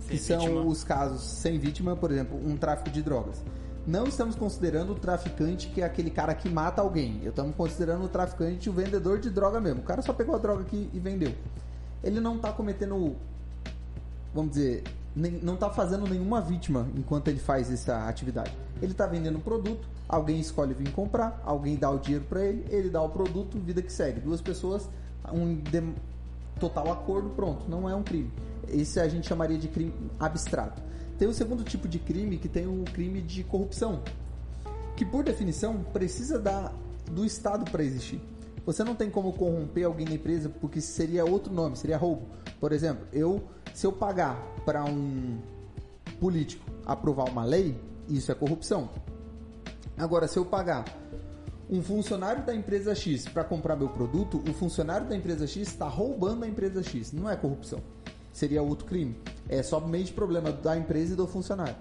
Sem 0.00 0.08
que 0.08 0.18
são 0.18 0.40
vítima. 0.40 0.60
os 0.62 0.84
casos 0.84 1.22
sem 1.22 1.58
vítima, 1.58 1.96
por 1.96 2.10
exemplo, 2.10 2.38
um 2.44 2.56
tráfico 2.56 2.90
de 2.90 3.02
drogas. 3.02 3.42
Não 3.86 4.04
estamos 4.04 4.34
considerando 4.34 4.92
o 4.92 4.94
traficante 4.94 5.68
que 5.68 5.80
é 5.80 5.84
aquele 5.84 6.10
cara 6.10 6.34
que 6.34 6.48
mata 6.48 6.82
alguém. 6.82 7.20
Eu 7.22 7.30
estamos 7.30 7.54
considerando 7.56 8.04
o 8.04 8.08
traficante 8.08 8.68
o 8.68 8.72
vendedor 8.72 9.18
de 9.18 9.30
droga 9.30 9.60
mesmo. 9.60 9.80
O 9.80 9.84
cara 9.84 10.02
só 10.02 10.12
pegou 10.12 10.34
a 10.34 10.38
droga 10.38 10.62
aqui 10.62 10.90
e 10.92 11.00
vendeu. 11.00 11.34
Ele 12.02 12.20
não 12.20 12.36
está 12.36 12.52
cometendo, 12.52 13.16
vamos 14.34 14.52
dizer, 14.52 14.84
nem- 15.14 15.32
não 15.42 15.54
está 15.54 15.68
fazendo 15.70 16.06
nenhuma 16.08 16.40
vítima 16.40 16.86
enquanto 16.96 17.28
ele 17.28 17.38
faz 17.40 17.70
essa 17.72 18.08
atividade. 18.08 18.52
Ele 18.80 18.92
está 18.92 19.06
vendendo 19.06 19.38
um 19.38 19.40
produto, 19.40 19.88
alguém 20.08 20.38
escolhe 20.38 20.74
vir 20.74 20.92
comprar, 20.92 21.42
alguém 21.44 21.76
dá 21.76 21.90
o 21.90 21.98
dinheiro 21.98 22.24
para 22.28 22.44
ele, 22.44 22.64
ele 22.70 22.88
dá 22.88 23.02
o 23.02 23.08
produto, 23.08 23.58
vida 23.58 23.82
que 23.82 23.92
segue. 23.92 24.20
Duas 24.20 24.40
pessoas, 24.40 24.88
um 25.32 25.54
dem- 25.56 25.94
total 26.60 26.90
acordo, 26.92 27.30
pronto, 27.30 27.68
não 27.68 27.88
é 27.88 27.94
um 27.94 28.02
crime. 28.02 28.30
Esse 28.68 29.00
a 29.00 29.08
gente 29.08 29.26
chamaria 29.26 29.58
de 29.58 29.68
crime 29.68 29.92
abstrato. 30.20 30.80
Tem 31.18 31.26
o 31.26 31.32
segundo 31.34 31.64
tipo 31.64 31.88
de 31.88 31.98
crime, 31.98 32.36
que 32.38 32.48
tem 32.48 32.66
o 32.66 32.84
crime 32.92 33.20
de 33.20 33.42
corrupção, 33.42 34.02
que 34.96 35.04
por 35.04 35.24
definição 35.24 35.82
precisa 35.92 36.38
da, 36.38 36.70
do 37.10 37.24
Estado 37.24 37.68
para 37.70 37.82
existir. 37.82 38.20
Você 38.68 38.84
não 38.84 38.94
tem 38.94 39.08
como 39.08 39.32
corromper 39.32 39.86
alguém 39.86 40.04
na 40.04 40.12
empresa 40.12 40.50
porque 40.50 40.78
seria 40.78 41.24
outro 41.24 41.50
nome, 41.50 41.74
seria 41.74 41.96
roubo. 41.96 42.28
Por 42.60 42.70
exemplo, 42.70 43.06
eu 43.14 43.42
se 43.72 43.86
eu 43.86 43.92
pagar 43.92 44.36
para 44.66 44.84
um 44.84 45.38
político 46.20 46.70
aprovar 46.84 47.30
uma 47.30 47.46
lei, 47.46 47.80
isso 48.10 48.30
é 48.30 48.34
corrupção. 48.34 48.90
Agora, 49.96 50.28
se 50.28 50.38
eu 50.38 50.44
pagar 50.44 50.84
um 51.70 51.82
funcionário 51.82 52.44
da 52.44 52.54
empresa 52.54 52.94
X 52.94 53.26
para 53.26 53.42
comprar 53.42 53.74
meu 53.74 53.88
produto, 53.88 54.44
o 54.46 54.52
funcionário 54.52 55.08
da 55.08 55.16
empresa 55.16 55.46
X 55.46 55.68
está 55.68 55.88
roubando 55.88 56.44
a 56.44 56.46
empresa 56.46 56.82
X. 56.82 57.10
Não 57.10 57.30
é 57.30 57.36
corrupção. 57.36 57.80
Seria 58.34 58.60
outro 58.60 58.84
crime. 58.84 59.16
É 59.48 59.62
somente 59.62 60.12
problema 60.12 60.52
da 60.52 60.76
empresa 60.76 61.14
e 61.14 61.16
do 61.16 61.26
funcionário. 61.26 61.74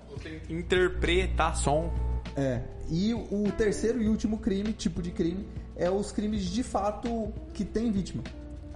Interpretação. 0.49 1.91
É. 2.37 2.61
E 2.87 3.13
o 3.13 3.51
terceiro 3.57 4.01
e 4.01 4.07
último 4.07 4.37
crime, 4.37 4.71
tipo 4.71 5.01
de 5.01 5.11
crime, 5.11 5.47
é 5.75 5.89
os 5.89 6.11
crimes 6.11 6.43
de 6.43 6.61
fato 6.61 7.33
que 7.53 7.65
tem 7.65 7.91
vítima. 7.91 8.23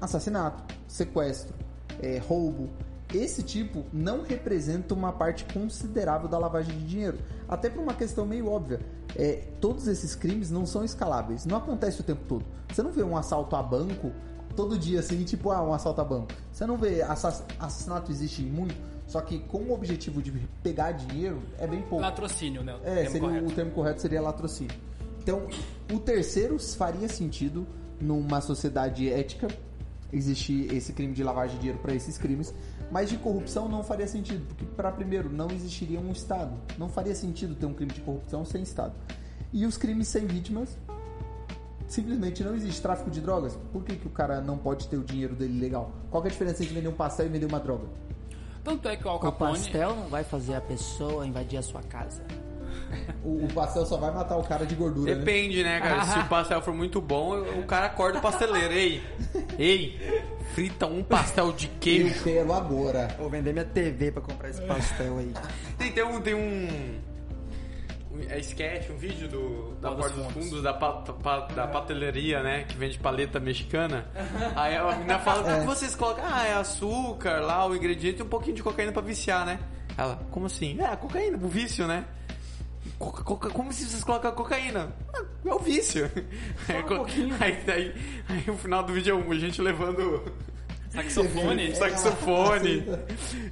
Assassinato, 0.02 0.74
sequestro, 0.88 1.54
é, 2.02 2.18
roubo. 2.18 2.70
Esse 3.14 3.44
tipo 3.44 3.86
não 3.94 4.24
representa 4.24 4.94
uma 4.94 5.12
parte 5.12 5.46
considerável 5.54 6.28
da 6.28 6.38
lavagem 6.38 6.76
de 6.78 6.86
dinheiro. 6.86 7.20
Até 7.48 7.70
por 7.70 7.84
uma 7.84 7.94
questão 7.94 8.26
meio 8.26 8.50
óbvia. 8.50 8.80
É, 9.16 9.44
todos 9.60 9.88
esses 9.88 10.16
crimes 10.16 10.50
não 10.50 10.66
são 10.66 10.84
escaláveis. 10.84 11.46
Não 11.46 11.58
acontece 11.58 12.02
o 12.02 12.04
tempo 12.04 12.22
todo. 12.28 12.46
Você 12.70 12.82
não 12.82 12.92
vê 12.92 13.04
um 13.04 13.16
assalto 13.16 13.56
a 13.56 13.62
banco 13.62 14.12
todo 14.56 14.78
dia 14.78 15.00
assim, 15.00 15.24
tipo, 15.24 15.52
ah, 15.52 15.62
um 15.64 15.74
assalto 15.74 16.02
a 16.02 16.04
banco. 16.04 16.32
Você 16.52 16.66
não 16.66 16.78
vê 16.78 17.02
assass- 17.02 17.44
assassinato 17.60 18.12
existe 18.12 18.42
muito, 18.42 18.76
só 19.12 19.20
que 19.20 19.40
com 19.40 19.58
o 19.64 19.74
objetivo 19.74 20.22
de 20.22 20.32
pegar 20.64 20.94
dinheiro 20.94 21.44
é 21.60 21.68
bem 21.68 21.82
pouco. 21.82 22.02
Latrocínio, 22.02 22.64
né? 22.64 22.74
o 22.76 22.80
É, 22.82 23.06
seria, 23.08 23.20
correto. 23.20 23.46
o 23.46 23.52
termo 23.52 23.72
correto 23.72 24.02
seria 24.02 24.22
latrocínio. 24.22 24.74
Então, 25.22 25.50
o 25.92 26.00
terceiro 26.00 26.58
faria 26.58 27.10
sentido 27.10 27.68
numa 28.00 28.40
sociedade 28.40 29.12
ética 29.12 29.50
existir 30.14 30.74
esse 30.74 30.94
crime 30.94 31.14
de 31.14 31.26
lavagem 31.26 31.56
de 31.56 31.60
dinheiro 31.60 31.80
para 31.80 31.94
esses 31.94 32.18
crimes, 32.18 32.54
mas 32.90 33.10
de 33.10 33.18
corrupção 33.18 33.68
não 33.68 33.84
faria 33.84 34.08
sentido, 34.08 34.46
porque 34.48 34.64
para 34.64 34.90
primeiro 34.94 35.30
não 35.30 35.52
existiria 35.52 36.00
um 36.00 36.14
Estado. 36.14 36.54
Não 36.78 36.88
faria 36.88 37.14
sentido 37.14 37.54
ter 37.54 37.66
um 37.66 37.74
crime 37.74 37.92
de 37.92 38.00
corrupção 38.00 38.46
sem 38.46 38.64
Estado. 38.64 38.94
E 39.52 39.66
os 39.66 39.76
crimes 39.76 40.08
sem 40.08 40.26
vítimas 40.26 40.78
simplesmente 41.86 42.46
não 42.46 42.56
existe 42.56 42.82
tráfico 42.82 43.12
de 43.12 43.20
drogas. 43.20 43.60
Por 43.74 43.84
que, 43.84 43.98
que 43.98 44.08
o 44.08 44.12
cara 44.12 44.40
não 44.40 44.58
pode 44.58 44.88
ter 44.88 44.96
o 44.96 45.04
dinheiro 45.04 45.36
dele 45.36 45.60
legal? 45.60 45.92
Qual 46.10 46.24
que 46.24 46.30
é 46.30 46.32
a 46.32 46.32
diferença 46.32 46.64
entre 46.64 46.74
vender 46.74 46.88
um 46.88 46.94
pastel 46.94 47.26
e 47.26 47.30
vender 47.30 47.48
uma 47.48 47.60
droga? 47.60 47.88
Tanto 48.64 48.88
é 48.88 48.96
que 48.96 49.06
o 49.06 49.10
Al 49.10 49.18
O 49.18 49.20
Capone... 49.20 49.52
pastel 49.54 49.96
não 49.96 50.08
vai 50.08 50.24
fazer 50.24 50.56
a 50.56 50.62
pessoa 50.62 51.26
invadir 51.26 51.58
a 51.60 51.64
sua 51.64 51.82
casa. 51.84 52.24
O, 53.24 53.46
o 53.46 53.54
pastel 53.54 53.86
só 53.86 53.98
vai 53.98 54.12
matar 54.12 54.38
o 54.38 54.44
cara 54.44 54.66
de 54.66 54.76
gordura, 54.76 55.14
né? 55.14 55.20
Depende, 55.20 55.64
né, 55.64 55.80
cara? 55.80 56.06
Se 56.06 56.20
o 56.20 56.26
pastel 56.28 56.62
for 56.62 56.74
muito 56.74 57.00
bom, 57.00 57.40
o 57.40 57.64
cara 57.64 57.86
acorda 57.86 58.20
o 58.20 58.22
pasteleiro. 58.22 58.74
Ei, 58.74 59.04
ei, 59.58 60.24
frita 60.54 60.88
um 60.88 61.04
pastel 61.04 61.52
de 61.54 61.68
queijo. 61.68 62.24
quero 62.24 62.52
agora. 62.52 63.16
Vou 63.18 63.30
vender 63.30 63.54
minha 63.54 63.66
TV 63.66 64.12
pra 64.12 64.22
comprar 64.22 64.50
esse 64.50 64.62
pastel 64.64 65.20
aí. 65.20 65.34
Tem, 65.78 65.92
tem 65.92 66.04
um. 66.04 66.22
Tem 66.22 66.34
um. 66.34 67.00
Um- 68.14 68.30
É 68.30 68.40
sketch, 68.40 68.90
um 68.90 68.98
vídeo 68.98 69.28
do, 69.28 69.76
da 69.82 69.92
Porta 69.92 70.16
dos 70.16 70.26
dos 70.26 70.34
Fundos. 70.34 70.62
Da, 70.64 70.74
pa- 70.74 70.94
pa- 71.02 71.48
da 71.48 71.68
pateleria, 71.68 72.42
né? 72.44 72.64
Que 72.64 72.78
vende 72.78 72.98
paleta 73.00 73.40
mexicana. 73.40 74.06
Aí 74.56 74.76
a 74.76 74.92
menina 74.96 75.20
fala: 75.20 75.42
o 75.58 75.60
que 75.62 75.66
vocês 75.66 75.96
colocam? 75.96 76.24
Ah, 76.28 76.46
é 76.46 76.54
açúcar 76.54 77.40
lá, 77.42 77.66
o 77.66 77.76
ingrediente 77.76 78.20
e 78.20 78.24
um 78.24 78.28
pouquinho 78.28 78.56
de 78.56 78.64
cocaína 78.64 78.92
pra 78.92 79.02
viciar, 79.02 79.46
né? 79.46 79.60
Ela, 79.98 80.20
como 80.32 80.46
assim? 80.46 80.78
É, 80.82 80.96
cocaína, 80.96 81.38
o 81.38 81.48
vício, 81.48 81.86
né? 81.88 82.06
Coca- 82.98 83.24
coca- 83.24 83.50
como 83.50 83.72
se 83.74 83.86
vocês 83.86 84.04
colocam 84.04 84.32
cocaína? 84.32 84.92
Ah, 85.14 85.24
É 85.46 85.54
o 85.54 85.60
vício. 85.60 86.10
Aí, 86.70 86.84
co- 86.84 87.06
aí, 87.44 87.64
aí, 87.68 87.96
aí 88.30 88.44
o 88.50 88.58
final 88.58 88.84
do 88.84 88.94
vídeo 88.94 89.18
é 89.28 89.32
a 89.36 89.40
gente 89.40 89.62
levando 89.62 90.24
Saxofone? 90.92 91.76
saxofone, 91.76 92.86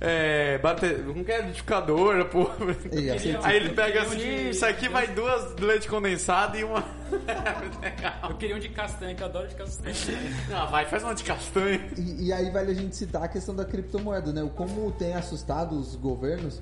é, 0.02 0.58
bater, 0.58 1.00
não 1.06 1.24
quer 1.24 1.38
liquidificador, 1.40 2.26
pô. 2.26 2.50
Ei, 2.92 3.10
aceito. 3.12 3.40
Aí 3.46 3.56
ele 3.56 3.70
pega 3.70 4.02
assim, 4.02 4.18
um 4.48 4.50
isso 4.50 4.66
aqui 4.66 4.90
vai 4.90 5.08
duas 5.08 5.56
leite 5.56 5.88
condensado 5.88 6.58
e 6.58 6.64
uma. 6.66 6.84
Eu 8.30 8.36
queria 8.38 8.56
um 8.56 8.60
de 8.60 8.70
castanha, 8.70 9.16
que 9.16 9.24
eu 9.24 9.28
adoro 9.28 9.48
de 9.48 9.56
castanha. 9.56 9.96
Ah, 10.54 10.66
vai, 10.66 10.86
faz 10.86 11.02
uma 11.04 11.16
de 11.16 11.24
castanha. 11.24 11.80
E, 11.98 12.28
e 12.28 12.34
aí 12.34 12.50
vale 12.52 12.72
a 12.72 12.76
gente 12.76 12.96
citar 12.96 13.24
a 13.24 13.28
questão 13.28 13.56
da 13.56 13.66
criptomoeda, 13.66 14.32
né? 14.32 14.44
O 14.44 14.50
como 14.50 14.92
tem 14.92 15.14
assustado 15.16 15.80
os 15.80 15.96
governos 15.96 16.62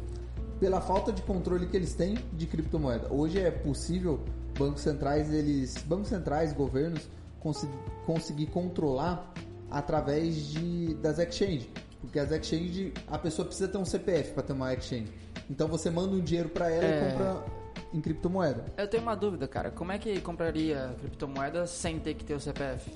pela 0.60 0.80
falta 0.80 1.12
de 1.12 1.22
controle 1.24 1.68
que 1.68 1.76
eles 1.76 1.94
têm 1.94 2.18
de 2.34 2.46
criptomoeda. 2.46 3.08
Hoje 3.14 3.40
é 3.40 3.52
possível 3.52 4.20
bancos 4.58 4.82
centrais, 4.82 5.32
eles, 5.34 5.76
bancos 5.84 6.08
centrais, 6.08 6.54
governos 6.54 7.02
consi- 7.40 7.70
conseguir 8.06 8.48
controlar 8.48 9.32
através 9.70 10.36
de 10.36 10.94
das 10.96 11.20
exchanges, 11.20 11.68
porque 12.02 12.20
as 12.20 12.32
exchanges 12.32 12.92
a 13.08 13.18
pessoa 13.18 13.46
precisa 13.46 13.68
ter 13.68 13.78
um 13.78 13.86
CPF 13.86 14.34
para 14.34 14.44
ter 14.44 14.54
uma 14.54 14.74
exchange. 14.74 15.12
Então 15.50 15.68
você 15.68 15.90
manda 15.90 16.16
um 16.16 16.20
dinheiro 16.20 16.50
para 16.50 16.70
ela 16.72 16.86
É. 16.86 17.08
e 17.08 17.12
compra 17.12 17.46
em 17.94 18.02
criptomoeda. 18.02 18.66
Eu 18.78 18.88
tenho 18.88 19.04
uma 19.04 19.16
dúvida, 19.16 19.48
cara. 19.48 19.72
Como 19.72 19.92
é 19.92 19.98
que 19.98 20.20
compraria 20.22 20.96
criptomoeda 21.00 21.66
sem 21.68 22.00
ter 22.00 22.14
que 22.16 22.24
ter 22.26 22.34
o 22.34 22.40
CPF? 22.40 22.92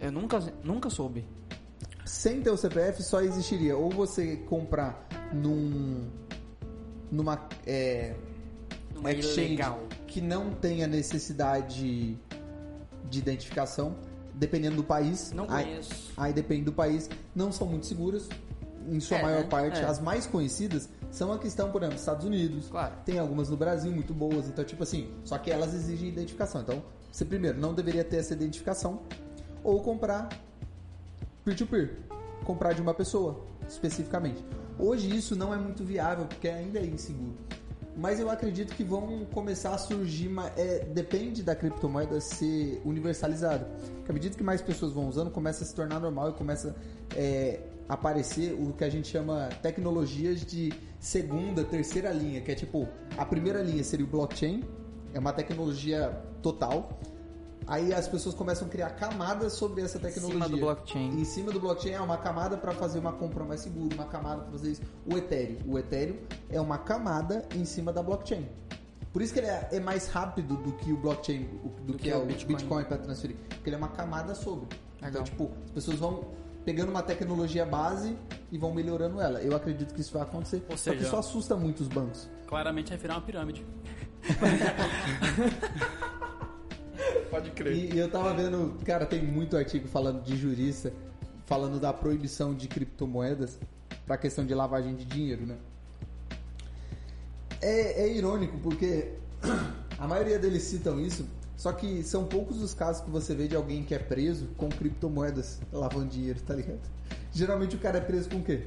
Eu 0.00 0.10
nunca, 0.10 0.40
nunca 0.64 0.90
soube. 0.90 1.24
Sem 2.04 2.40
ter 2.42 2.50
o 2.50 2.56
CPF 2.56 3.02
só 3.02 3.20
existiria 3.20 3.76
ou 3.76 3.88
você 3.90 4.36
comprar 4.48 5.06
num 5.32 6.08
numa 7.10 7.48
é, 7.66 8.14
Numa 8.94 9.12
exchange 9.12 9.52
ilegal. 9.52 9.78
que 10.06 10.20
não 10.20 10.50
tenha 10.50 10.86
necessidade 10.88 12.18
de 13.08 13.18
identificação, 13.18 13.94
dependendo 14.34 14.76
do 14.76 14.84
país. 14.84 15.32
Não 15.32 15.46
Aí- 15.50 15.64
conheço. 15.64 16.12
Aí, 16.16 16.32
depende 16.32 16.64
do 16.64 16.72
país, 16.72 17.08
não 17.34 17.50
são 17.52 17.66
muito 17.66 17.86
seguras. 17.86 18.28
Em 18.88 18.98
sua 18.98 19.18
É, 19.18 19.22
maior 19.22 19.42
né? 19.42 19.48
parte, 19.48 19.78
É. 19.80 19.84
as 19.84 20.00
mais 20.00 20.26
conhecidas 20.26 20.88
são 21.08 21.32
a 21.32 21.38
que 21.38 21.46
estão, 21.46 21.70
por 21.70 21.82
exemplo, 21.82 21.92
nos 21.94 22.02
Estados 22.02 22.26
Unidos. 22.26 22.66
Claro. 22.68 22.94
Tem 23.04 23.16
algumas 23.18 23.48
no 23.48 23.56
Brasil 23.56 23.92
muito 23.92 24.12
boas, 24.12 24.48
então 24.48 24.64
tipo 24.64 24.82
assim, 24.82 25.08
só 25.24 25.38
que 25.38 25.52
elas 25.52 25.72
exigem 25.72 26.08
identificação. 26.08 26.62
Então, 26.62 26.82
você 27.12 27.24
primeiro 27.24 27.60
não 27.60 27.72
deveria 27.74 28.02
ter 28.02 28.16
essa 28.16 28.32
identificação 28.34 29.00
ou 29.62 29.80
comprar 29.82 30.28
peer-to-peer, 31.44 31.96
comprar 32.44 32.72
de 32.72 32.82
uma 32.82 32.92
pessoa 32.94 33.44
especificamente. 33.68 34.44
Hoje 34.78 35.14
isso 35.16 35.36
não 35.36 35.54
é 35.54 35.56
muito 35.58 35.84
viável 35.84 36.26
porque 36.26 36.48
ainda 36.48 36.80
é 36.80 36.84
inseguro. 36.84 37.36
Mas 37.96 38.18
eu 38.18 38.30
acredito 38.30 38.74
que 38.74 38.82
vão 38.82 39.26
começar 39.32 39.74
a 39.74 39.78
surgir, 39.78 40.30
é, 40.56 40.80
depende 40.86 41.42
da 41.42 41.54
criptomoeda 41.54 42.20
ser 42.20 42.80
universalizada. 42.84 43.68
À 44.08 44.12
medida 44.12 44.36
que 44.36 44.42
mais 44.42 44.62
pessoas 44.62 44.92
vão 44.92 45.08
usando, 45.08 45.30
começa 45.30 45.62
a 45.62 45.66
se 45.66 45.74
tornar 45.74 46.00
normal 46.00 46.30
e 46.30 46.32
começa 46.32 46.74
é, 47.14 47.60
a 47.88 47.94
aparecer 47.94 48.54
o 48.54 48.72
que 48.72 48.84
a 48.84 48.88
gente 48.88 49.08
chama 49.08 49.48
tecnologias 49.60 50.44
de 50.44 50.72
segunda, 50.98 51.64
terceira 51.64 52.10
linha, 52.12 52.40
que 52.40 52.50
é 52.50 52.54
tipo, 52.54 52.88
a 53.18 53.26
primeira 53.26 53.62
linha 53.62 53.84
seria 53.84 54.06
o 54.06 54.08
blockchain, 54.08 54.64
é 55.12 55.18
uma 55.18 55.32
tecnologia 55.32 56.10
total. 56.40 56.98
Aí 57.66 57.92
as 57.94 58.08
pessoas 58.08 58.34
começam 58.34 58.66
a 58.66 58.70
criar 58.70 58.90
camadas 58.90 59.52
sobre 59.52 59.82
essa 59.82 59.98
tecnologia. 59.98 60.48
do 60.48 60.56
blockchain. 60.58 61.20
Em 61.20 61.24
cima 61.24 61.52
do 61.52 61.60
blockchain 61.60 61.92
é 61.92 62.00
uma 62.00 62.16
camada 62.18 62.56
para 62.56 62.72
fazer 62.72 62.98
uma 62.98 63.12
compra 63.12 63.44
mais 63.44 63.60
segura, 63.60 63.94
uma 63.94 64.06
camada 64.06 64.42
para 64.42 64.50
fazer 64.52 64.72
isso. 64.72 64.82
O 65.06 65.16
Ethereum. 65.16 65.58
O 65.66 65.78
Ethereum 65.78 66.16
é 66.50 66.60
uma 66.60 66.78
camada 66.78 67.46
em 67.54 67.64
cima 67.64 67.92
da 67.92 68.02
blockchain. 68.02 68.48
Por 69.12 69.20
isso 69.22 69.32
que 69.34 69.40
ele 69.40 69.46
é, 69.48 69.68
é 69.72 69.80
mais 69.80 70.08
rápido 70.08 70.56
do 70.56 70.72
que 70.72 70.90
o 70.92 70.96
blockchain, 70.96 71.46
o- 71.62 71.68
do, 71.82 71.94
que, 71.94 72.08
é 72.10 72.16
o 72.16 72.24
Bitcoin, 72.24 72.56
Bitcoin. 72.56 72.84
para 72.84 72.96
transferir. 72.98 73.36
Porque 73.48 73.68
ele 73.68 73.76
é 73.76 73.78
uma 73.78 73.88
camada 73.88 74.34
sobre. 74.34 74.66
Então, 74.96 75.08
Legal. 75.08 75.24
tipo, 75.24 75.50
as 75.66 75.70
pessoas 75.70 75.98
vão 75.98 76.24
pegando 76.64 76.88
uma 76.90 77.02
tecnologia 77.02 77.66
base 77.66 78.16
e 78.50 78.56
vão 78.58 78.72
melhorando 78.72 79.20
ela. 79.20 79.40
Eu 79.42 79.54
acredito 79.54 79.92
que 79.94 80.00
isso 80.00 80.12
vai 80.14 80.22
acontecer. 80.22 80.64
Ou 80.68 80.76
Só 80.78 80.90
que 80.92 80.96
seja- 80.96 81.06
isso 81.08 81.16
assusta 81.16 81.56
muito 81.56 81.80
os 81.80 81.88
bancos. 81.88 82.28
Claramente 82.46 82.88
vai 82.88 82.98
virar 82.98 83.14
uma 83.16 83.20
pirâmide. 83.22 83.66
Pode 87.32 87.50
crer. 87.52 87.74
E, 87.74 87.94
e 87.94 87.98
eu 87.98 88.10
tava 88.10 88.34
vendo, 88.34 88.76
cara, 88.84 89.06
tem 89.06 89.22
muito 89.22 89.56
artigo 89.56 89.88
falando 89.88 90.22
de 90.22 90.36
jurista, 90.36 90.92
falando 91.46 91.80
da 91.80 91.90
proibição 91.90 92.54
de 92.54 92.68
criptomoedas 92.68 93.58
pra 94.06 94.18
questão 94.18 94.44
de 94.44 94.54
lavagem 94.54 94.94
de 94.94 95.06
dinheiro, 95.06 95.46
né? 95.46 95.56
É, 97.62 98.02
é 98.02 98.12
irônico 98.14 98.58
porque 98.58 99.12
a 99.98 100.06
maioria 100.06 100.38
deles 100.38 100.62
citam 100.64 101.00
isso, 101.00 101.26
só 101.56 101.72
que 101.72 102.02
são 102.02 102.24
poucos 102.26 102.60
os 102.60 102.74
casos 102.74 103.02
que 103.02 103.10
você 103.10 103.34
vê 103.34 103.48
de 103.48 103.56
alguém 103.56 103.82
que 103.82 103.94
é 103.94 103.98
preso 103.98 104.48
com 104.58 104.68
criptomoedas 104.68 105.58
lavando 105.72 106.08
dinheiro, 106.08 106.38
tá 106.42 106.54
ligado? 106.54 106.80
Geralmente 107.32 107.76
o 107.76 107.78
cara 107.78 107.96
é 107.96 108.00
preso 108.02 108.28
com 108.28 108.36
o 108.40 108.42
quê? 108.44 108.66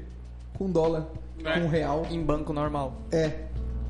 Com 0.58 0.72
dólar, 0.72 1.06
É. 1.44 1.60
com 1.60 1.68
real. 1.68 2.08
Em 2.10 2.24
banco 2.24 2.52
normal. 2.52 3.00
É, 3.12 3.46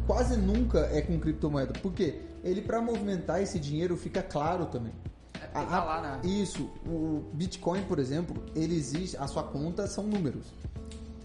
quase 0.06 0.36
nunca 0.36 0.80
é 0.92 1.02
com 1.02 1.18
criptomoeda. 1.18 1.72
Por 1.80 1.94
quê? 1.94 2.20
Ele, 2.46 2.62
para 2.62 2.80
movimentar 2.80 3.42
esse 3.42 3.60
dinheiro, 3.60 3.98
fica 3.98 4.22
claro 4.22 4.68
também. 4.68 4.94
É 5.34 5.48
tá 5.48 5.84
lá, 5.84 6.02
né? 6.02 6.22
Isso, 6.24 6.70
o 6.86 7.24
Bitcoin, 7.34 7.82
por 7.86 7.98
exemplo, 7.98 8.44
ele 8.56 8.76
existe, 8.76 9.18
a 9.18 9.26
sua 9.26 9.42
conta 9.42 9.88
são 9.88 10.04
números. 10.06 10.54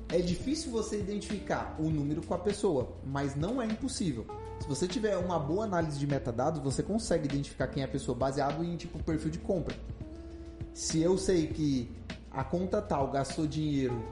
É 0.08 0.18
difícil 0.18 0.72
você 0.72 0.98
identificar 0.98 1.76
o 1.78 1.90
número 1.90 2.26
com 2.26 2.32
a 2.32 2.38
pessoa, 2.38 2.96
mas 3.04 3.36
não 3.36 3.60
é 3.60 3.66
impossível. 3.66 4.26
Se 4.60 4.66
você 4.66 4.88
tiver 4.88 5.16
uma 5.18 5.38
boa 5.38 5.64
análise 5.64 5.98
de 5.98 6.06
metadados, 6.06 6.60
você 6.62 6.82
consegue 6.82 7.26
identificar 7.26 7.66
quem 7.66 7.82
é 7.82 7.86
a 7.86 7.88
pessoa 7.88 8.16
baseado 8.16 8.64
em 8.64 8.76
tipo 8.76 8.98
perfil 9.02 9.30
de 9.30 9.38
compra. 9.38 9.76
Se 10.72 11.00
eu 11.00 11.18
sei 11.18 11.48
que 11.48 11.90
a 12.30 12.42
conta 12.42 12.80
tal 12.80 13.10
gastou 13.10 13.46
dinheiro 13.46 14.02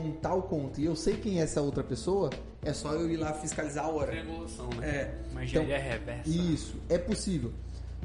com 0.00 0.10
tal 0.12 0.42
conta 0.44 0.80
e 0.80 0.86
eu 0.86 0.96
sei 0.96 1.16
quem 1.18 1.38
é 1.38 1.42
essa 1.42 1.60
outra 1.60 1.84
pessoa, 1.84 2.30
é 2.64 2.72
só 2.72 2.92
eu 2.94 3.10
ir 3.10 3.18
lá 3.18 3.32
fiscalizar 3.34 3.84
a 3.84 3.88
hora. 3.88 4.12
Revolução, 4.12 4.68
né? 4.78 4.88
É, 4.88 5.14
Uma 5.30 5.44
então, 5.44 5.62
engenharia 5.62 5.78
reversa. 5.78 6.30
isso, 6.30 6.76
é 6.88 6.96
possível. 6.96 7.52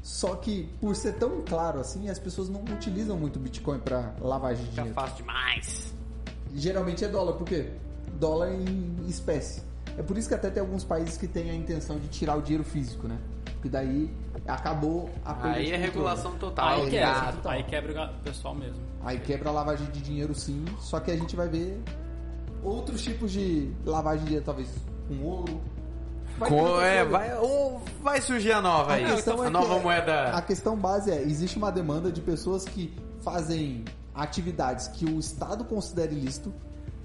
Só 0.04 0.36
que 0.36 0.70
por 0.80 0.96
ser 0.96 1.14
tão 1.14 1.42
claro 1.42 1.80
assim, 1.80 2.10
as 2.10 2.20
pessoas 2.20 2.50
não 2.50 2.62
utilizam 2.62 3.18
muito 3.18 3.40
Bitcoin 3.40 3.80
para 3.80 4.14
lavagem 4.20 4.64
de 4.66 4.70
Fica 4.72 4.84
dinheiro. 4.84 4.94
fácil 5.02 5.18
demais. 5.18 5.94
Geralmente 6.54 7.04
é 7.06 7.08
dólar, 7.08 7.34
por 7.34 7.48
quê? 7.48 7.70
Dólar 8.20 8.52
em 8.54 9.06
espécie. 9.08 9.62
É 9.98 10.04
por 10.04 10.18
isso 10.18 10.28
que 10.28 10.36
até 10.36 10.50
tem 10.50 10.62
alguns 10.62 10.84
países 10.84 11.18
que 11.18 11.28
têm 11.28 11.50
a 11.50 11.56
intenção 11.56 11.98
de 12.00 12.08
tirar 12.10 12.36
o 12.38 12.42
dinheiro 12.42 12.64
físico, 12.64 13.08
né? 13.08 13.18
Porque 13.54 13.70
daí 13.70 14.10
acabou 14.48 15.10
a 15.26 15.34
perda 15.34 15.58
Aí 15.58 15.66
de 15.68 15.74
é 15.74 15.78
regulação 15.78 16.32
total. 16.38 16.68
Aí 16.70 16.82
Aí 16.82 16.89
quebra, 16.89 17.08
é 17.08 17.32
total. 17.32 17.52
aí 17.52 17.64
quebra 17.64 18.12
o 18.18 18.24
pessoal 18.24 18.56
mesmo. 18.56 18.82
Aí 19.04 19.20
quebra 19.20 19.50
a 19.50 19.52
lavagem 19.52 19.88
de 19.91 20.02
dinheiro 20.02 20.34
sim, 20.34 20.64
só 20.80 21.00
que 21.00 21.12
a 21.12 21.16
gente 21.18 21.36
vai 21.36 21.48
ver 21.48 21.82
outros 22.64 23.02
tipos 23.04 23.32
de 23.32 23.72
lavagem 23.86 24.20
de 24.20 24.26
dinheiro, 24.26 24.45
talvez 24.45 24.70
com 25.08 25.24
ouro. 25.24 25.62
Vai 26.38 26.50
ter 26.50 26.56
Co- 26.56 26.62
outra 26.62 26.86
é, 26.86 27.04
vai, 27.06 27.36
ou 27.38 27.82
vai 28.02 28.22
surgir 28.22 28.52
a 28.52 28.62
nova 28.62 28.93
aí. 28.93 29.06
A 29.06 29.16
questão 29.16 29.41
a 29.41 29.48
é 29.48 29.50
nova 29.50 29.76
que- 29.78 29.82
moeda. 29.84 30.24
A 30.32 30.41
questão 30.41 30.76
base 30.78 31.10
é, 31.12 31.22
existe 31.22 31.58
uma 31.58 31.72
demanda 31.72 32.12
de 32.12 32.22
pessoas 32.22 32.64
que 32.66 32.93
fazem 33.22 33.84
atividades 34.14 34.88
que 34.88 35.06
o 35.06 35.20
Estado 35.20 35.64
considera 35.66 36.12
ilícito, 36.12 36.54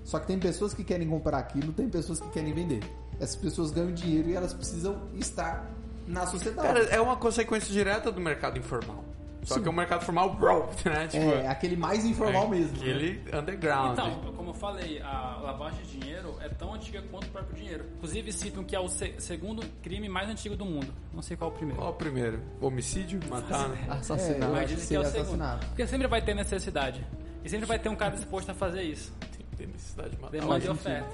só 0.05 0.19
que 0.19 0.27
tem 0.27 0.39
pessoas 0.39 0.75
que 0.75 0.83
querem 0.85 1.09
comprar 1.09 1.39
aquilo, 1.39 1.73
tem 1.73 1.89
pessoas 1.89 2.21
que 2.21 2.29
querem 2.31 2.53
vender. 2.53 2.81
Essas 3.21 3.37
pessoas 3.37 3.71
ganham 3.71 3.93
dinheiro 3.93 4.29
e 4.31 4.35
elas 4.35 4.53
precisam 4.53 4.97
estar 5.15 5.71
na 6.13 6.27
sociedade. 6.27 6.67
Cara, 6.69 6.81
é 6.85 7.01
uma 7.01 7.17
consequência 7.17 7.73
direta 7.73 8.11
do 8.13 8.21
mercado 8.21 8.59
informal. 8.59 9.05
Só 9.45 9.59
que 9.59 9.69
o 9.69 9.73
mercado 9.73 10.05
formal, 10.05 10.37
bro, 10.37 10.69
né? 10.87 11.09
Tipo, 11.09 11.25
é, 11.31 11.49
aquele 11.49 11.75
mais 11.75 12.05
informal 12.05 12.49
mesmo. 12.49 12.77
né? 12.79 12.79
Aquele 12.93 13.37
underground. 13.37 13.93
Então, 13.99 14.33
como 14.37 14.51
eu 14.51 14.55
falei, 14.55 15.03
a 15.03 15.41
lavagem 15.43 15.83
de 15.85 15.99
dinheiro 15.99 16.37
é 16.41 16.49
tão 16.49 16.73
antiga 16.75 17.03
quanto 17.11 17.25
o 17.27 17.31
próprio 17.31 17.57
dinheiro. 17.57 17.85
Inclusive 17.97 18.33
citam 18.33 18.63
que 18.63 18.77
é 18.77 18.79
o 18.79 18.89
se- 18.89 19.15
segundo 19.19 19.67
crime 19.83 20.09
mais 20.09 20.29
antigo 20.31 20.55
do 20.55 20.65
mundo. 20.65 20.95
Não 21.13 21.23
sei 21.23 21.37
qual 21.37 21.51
é 21.51 21.55
o 21.55 21.57
primeiro. 21.57 21.81
Qual 21.83 21.91
o 21.91 21.97
primeiro? 21.97 22.41
Homicídio? 22.61 23.19
Matar? 23.29 23.69
né? 23.71 23.85
É, 23.89 23.93
Assassinato. 23.95 24.45
eu 24.45 24.53
Mas 24.53 24.71
dizem 24.71 24.87
que 24.87 24.95
é 24.95 25.01
o 25.01 25.05
segundo. 25.07 25.21
assassinato. 25.23 25.67
Porque 25.67 25.87
sempre 25.89 26.07
vai 26.07 26.23
ter 26.23 26.35
necessidade. 26.35 27.05
E 27.45 27.49
sempre 27.49 27.67
vai 27.67 27.81
ter 27.81 27.89
um 27.89 27.97
cara 27.97 28.15
disposto 28.15 28.49
a 28.51 28.55
fazer 28.55 28.83
isso. 28.83 29.13
Tem 29.57 29.67
necessidade 29.67 30.11
de 30.11 30.23
matar. 30.23 30.31
Demanda 30.41 30.65
e 30.65 30.69
oferta. 30.69 31.09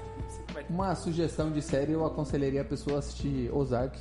Uma 0.69 0.93
sugestão 0.93 1.51
de 1.51 1.63
série, 1.63 1.93
eu 1.93 2.05
aconselharia 2.05 2.61
a 2.61 2.65
pessoa 2.65 2.97
a 2.97 2.99
assistir 2.99 3.49
Ozark. 3.51 3.97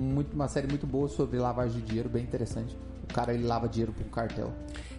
Muito, 0.00 0.34
uma 0.34 0.48
série 0.48 0.66
muito 0.66 0.86
boa 0.86 1.08
sobre 1.08 1.38
lavagem 1.38 1.80
de 1.80 1.86
dinheiro, 1.86 2.08
bem 2.08 2.22
interessante. 2.22 2.76
O 3.08 3.12
cara 3.12 3.34
ele 3.34 3.44
lava 3.46 3.68
dinheiro 3.68 3.92
pro 3.92 4.04
cartel. 4.06 4.52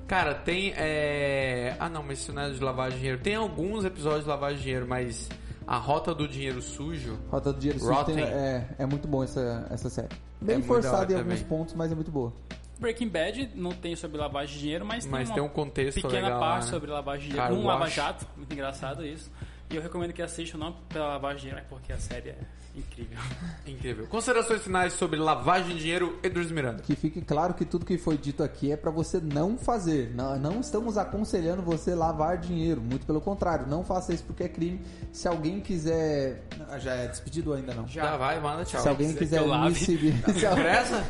Cara, 0.08 0.36
tem. 0.36 0.74
É... 0.76 1.76
Ah, 1.80 1.88
não, 1.90 2.04
mas 2.04 2.20
isso 2.20 2.34
não 2.34 2.42
é 2.42 2.50
de 2.50 2.60
lavagem 2.60 2.94
de 2.96 3.00
dinheiro. 3.00 3.22
Tem 3.22 3.36
alguns 3.36 3.86
episódios 3.86 4.24
de 4.24 4.30
lavagem 4.30 4.58
de 4.58 4.64
dinheiro, 4.64 4.86
mas 4.88 5.30
a 5.66 5.78
rota 5.78 6.14
do 6.14 6.28
dinheiro 6.28 6.62
sujo. 6.62 7.18
Rota 7.30 7.54
do 7.54 7.60
Dinheiro 7.60 7.80
Sujo 7.80 7.94
Rotten. 7.94 8.16
tem- 8.16 8.26
é, 8.26 8.68
é 8.80 8.86
muito 8.86 9.08
bom 9.08 9.24
essa, 9.24 9.68
essa 9.70 9.90
série. 9.90 10.10
Bem 10.42 10.58
muito 10.58 10.68
da 10.68 10.74
hora 10.74 10.82
forçada 10.84 11.14
em 11.14 11.16
alguns 11.18 11.34
também. 11.40 11.48
pontos, 11.48 11.74
mas 11.74 11.92
é 11.92 11.96
muito 11.96 12.12
boa. 12.12 12.34
Breaking 12.80 13.10
Bad 13.10 13.52
não 13.56 13.72
tem 13.72 13.96
sobre 13.96 14.18
lavagem 14.18 14.56
de 14.56 14.62
dinheiro, 14.62 14.84
mas, 14.86 15.06
Mas 15.06 15.28
tem 15.30 15.36
tem 15.36 15.44
uma 15.44 15.50
um 15.50 15.54
contexto 15.54 16.02
pequena 16.02 16.24
legal. 16.28 16.40
parte 16.40 16.66
né? 16.66 16.72
sobre 16.72 16.90
lavagem 16.92 17.28
de 17.30 17.34
dinheiro. 17.36 17.56
Um 17.56 17.66
lava-jato, 17.66 18.26
muito 18.36 18.52
engraçado 18.52 19.06
isso. 19.06 19.32
E 19.70 19.76
eu 19.76 19.82
recomendo 19.82 20.12
que 20.12 20.22
assistam 20.22 20.58
não 20.58 20.74
pela 20.90 21.08
lavagem 21.08 21.38
de 21.38 21.42
dinheiro, 21.44 21.62
mas 21.62 21.70
porque 21.70 21.94
a 21.94 21.98
série 22.00 22.30
é 22.30 22.38
incrível. 22.76 23.18
Incrível. 23.68 24.08
Considerações 24.08 24.62
finais 24.62 24.94
sobre 24.94 25.18
lavagem 25.20 25.76
de 25.76 25.82
dinheiro, 25.84 26.18
Edwards 26.24 26.52
Miranda. 26.52 26.82
Que 26.84 26.96
fique 26.96 27.22
claro 27.22 27.54
que 27.54 27.64
tudo 27.64 27.86
que 27.86 27.98
foi 27.98 28.18
dito 28.18 28.44
aqui 28.44 28.72
é 28.72 28.76
pra 28.78 28.92
você 28.92 29.20
não 29.22 29.58
fazer. 29.58 30.12
Não, 30.16 30.38
não 30.40 30.60
estamos 30.60 30.98
aconselhando 30.98 31.62
você 31.62 31.94
lavar 31.96 32.38
dinheiro. 32.38 32.82
Muito 32.82 33.06
pelo 33.06 33.22
contrário, 33.22 33.68
não 33.68 33.84
faça 33.84 34.14
isso 34.14 34.24
porque 34.24 34.44
é 34.44 34.50
crime. 34.50 34.82
Se 35.12 35.28
alguém 35.28 35.60
quiser. 35.62 36.44
Ah, 36.70 36.78
Já 36.80 36.94
é 36.96 37.08
despedido 37.08 37.54
ainda 37.54 37.74
não? 37.74 37.88
Já 37.88 38.18
vai, 38.18 38.40
manda 38.40 38.66
tchau. 38.66 38.82
Se 38.82 38.90
alguém 38.90 39.14
quiser 39.14 39.42
quiser 39.44 39.60
me 39.60 39.76
seguir. 39.76 40.14
se 40.40 40.46
alguém-? 40.46 40.66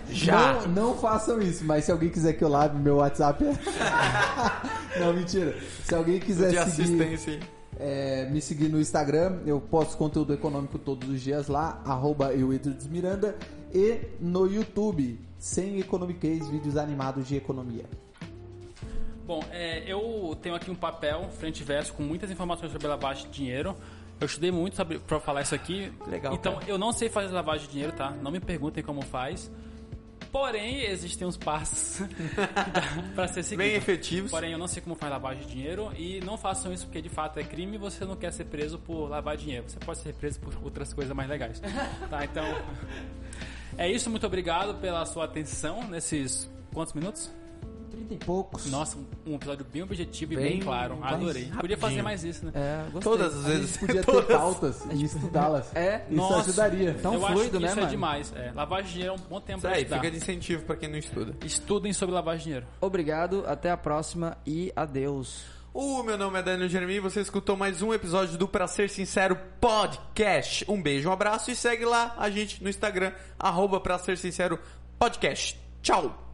Já. 0.09 0.53
Não, 0.53 0.67
não 0.67 0.97
façam 0.97 1.41
isso, 1.41 1.63
mas 1.65 1.85
se 1.85 1.91
alguém 1.91 2.09
quiser 2.09 2.33
que 2.33 2.43
eu 2.43 2.49
lave, 2.49 2.77
meu 2.77 2.97
WhatsApp 2.97 3.43
é. 3.45 3.55
não, 4.99 5.13
mentira. 5.13 5.55
Se 5.83 5.95
alguém 5.95 6.19
quiser 6.19 6.49
De 6.51 6.71
seguir. 6.71 6.81
assistência. 6.83 7.31
hein? 7.31 7.39
É, 7.83 8.29
me 8.29 8.39
seguir 8.39 8.69
no 8.69 8.79
Instagram, 8.79 9.39
eu 9.43 9.59
posto 9.59 9.97
conteúdo 9.97 10.31
econômico 10.35 10.77
todos 10.77 11.09
os 11.09 11.19
dias 11.19 11.47
lá, 11.47 11.81
arroba 11.83 12.29
Miranda, 12.91 13.35
e 13.73 14.01
no 14.19 14.45
YouTube, 14.45 15.19
sem 15.39 15.79
Economiquez, 15.79 16.47
vídeos 16.47 16.77
animados 16.77 17.27
de 17.27 17.35
economia. 17.35 17.85
Bom, 19.25 19.43
é, 19.49 19.83
eu 19.91 20.37
tenho 20.43 20.53
aqui 20.53 20.69
um 20.69 20.75
papel, 20.75 21.27
frente 21.31 21.61
e 21.61 21.63
verso, 21.63 21.93
com 21.93 22.03
muitas 22.03 22.29
informações 22.29 22.71
sobre 22.71 22.87
lavagem 22.87 23.25
de 23.25 23.31
dinheiro. 23.31 23.75
Eu 24.19 24.25
estudei 24.27 24.51
muito 24.51 24.77
pra 25.07 25.19
falar 25.19 25.41
isso 25.41 25.55
aqui. 25.55 25.91
Legal, 26.07 26.35
Então, 26.35 26.53
cara. 26.57 26.65
eu 26.67 26.77
não 26.77 26.91
sei 26.91 27.09
fazer 27.09 27.33
lavagem 27.33 27.65
de 27.65 27.71
dinheiro, 27.71 27.93
tá? 27.93 28.11
Não 28.11 28.29
me 28.29 28.39
perguntem 28.39 28.83
como 28.83 29.01
faz. 29.01 29.49
Porém, 30.31 30.85
existem 30.85 31.27
uns 31.27 31.35
passos 31.35 32.07
pra 33.13 33.27
ser 33.27 33.43
seguido. 33.43 33.67
Bem 33.67 33.75
efetivos. 33.75 34.31
Porém, 34.31 34.53
eu 34.53 34.57
não 34.57 34.67
sei 34.67 34.81
como 34.81 34.95
faz 34.95 35.11
lavagem 35.11 35.45
de 35.45 35.51
dinheiro 35.53 35.91
e 35.97 36.21
não 36.21 36.37
façam 36.37 36.71
isso 36.71 36.85
porque 36.85 37.01
de 37.01 37.09
fato 37.09 37.39
é 37.39 37.43
crime 37.43 37.75
e 37.75 37.77
você 37.77 38.05
não 38.05 38.15
quer 38.15 38.31
ser 38.31 38.45
preso 38.45 38.79
por 38.79 39.09
lavar 39.09 39.35
dinheiro. 39.35 39.65
Você 39.67 39.79
pode 39.79 39.99
ser 39.99 40.13
preso 40.13 40.39
por 40.39 40.53
outras 40.63 40.93
coisas 40.93 41.15
mais 41.15 41.29
legais. 41.29 41.61
tá, 42.09 42.23
então. 42.23 42.45
É 43.77 43.89
isso, 43.89 44.09
muito 44.09 44.27
obrigado 44.27 44.75
pela 44.81 45.05
sua 45.05 45.23
atenção 45.23 45.87
nesses 45.87 46.51
quantos 46.73 46.93
minutos? 46.93 47.31
Trinta 47.91 48.13
e 48.13 48.17
poucos. 48.17 48.65
Nossa, 48.71 48.97
um 49.27 49.35
episódio 49.35 49.65
bem 49.71 49.83
objetivo 49.83 50.33
e 50.33 50.35
bem, 50.37 50.45
Bem 50.53 50.59
claro. 50.61 50.97
Adorei. 51.01 51.45
Podia 51.59 51.77
fazer 51.77 51.95
rapidinho. 51.97 52.03
mais 52.03 52.23
isso, 52.23 52.45
né? 52.45 52.51
É, 52.55 52.83
gostei. 52.91 53.01
Todas 53.01 53.35
as 53.37 53.45
A 53.45 53.47
vezes. 53.49 53.69
gente 53.75 53.79
podia 53.79 54.03
ter 54.03 54.23
pautas 54.27 54.85
e 54.91 55.03
estudá-las. 55.03 55.75
É, 55.75 56.05
Isso 56.09 56.15
Nossa. 56.15 56.39
ajudaria. 56.39 56.93
Tão 57.01 57.13
eu 57.15 57.25
acho 57.25 57.33
fluido, 57.35 57.57
que 57.57 57.63
né, 57.63 57.67
isso 57.69 57.77
é 57.77 57.81
mano? 57.81 57.91
demais. 57.91 58.33
É, 58.35 58.51
lavagem 58.55 58.85
de 58.87 58.91
dinheiro 58.93 59.13
é 59.13 59.15
um 59.17 59.29
bom 59.29 59.41
tempo 59.41 59.57
Isso 59.59 59.67
pra 59.67 59.75
aí, 59.75 59.81
estudar. 59.83 59.97
fica 59.97 60.11
de 60.11 60.17
incentivo 60.17 60.63
pra 60.63 60.75
quem 60.77 60.89
não 60.89 60.97
estuda. 60.97 61.35
Estudem 61.45 61.91
sobre 61.93 62.15
lavagem 62.15 62.37
de 62.39 62.43
dinheiro. 62.45 62.65
Obrigado, 62.79 63.43
até 63.45 63.69
a 63.69 63.77
próxima 63.77 64.37
e 64.45 64.71
adeus. 64.75 65.43
O 65.73 66.03
meu 66.03 66.17
nome 66.17 66.37
é 66.37 66.43
Daniel 66.43 66.67
Jeremy 66.67 66.99
você 66.99 67.21
escutou 67.21 67.55
mais 67.55 67.81
um 67.81 67.93
episódio 67.93 68.37
do 68.37 68.45
Pra 68.47 68.67
Ser 68.67 68.89
Sincero 68.89 69.37
Podcast. 69.59 70.65
Um 70.67 70.81
beijo, 70.81 71.07
um 71.09 71.13
abraço 71.13 71.49
e 71.51 71.55
segue 71.55 71.85
lá 71.85 72.13
a 72.17 72.29
gente 72.29 72.61
no 72.61 72.69
Instagram, 72.69 73.13
arroba 73.39 73.79
Pra 73.79 73.97
Ser 73.97 74.17
Sincero 74.17 74.59
Podcast. 74.99 75.57
Tchau! 75.81 76.30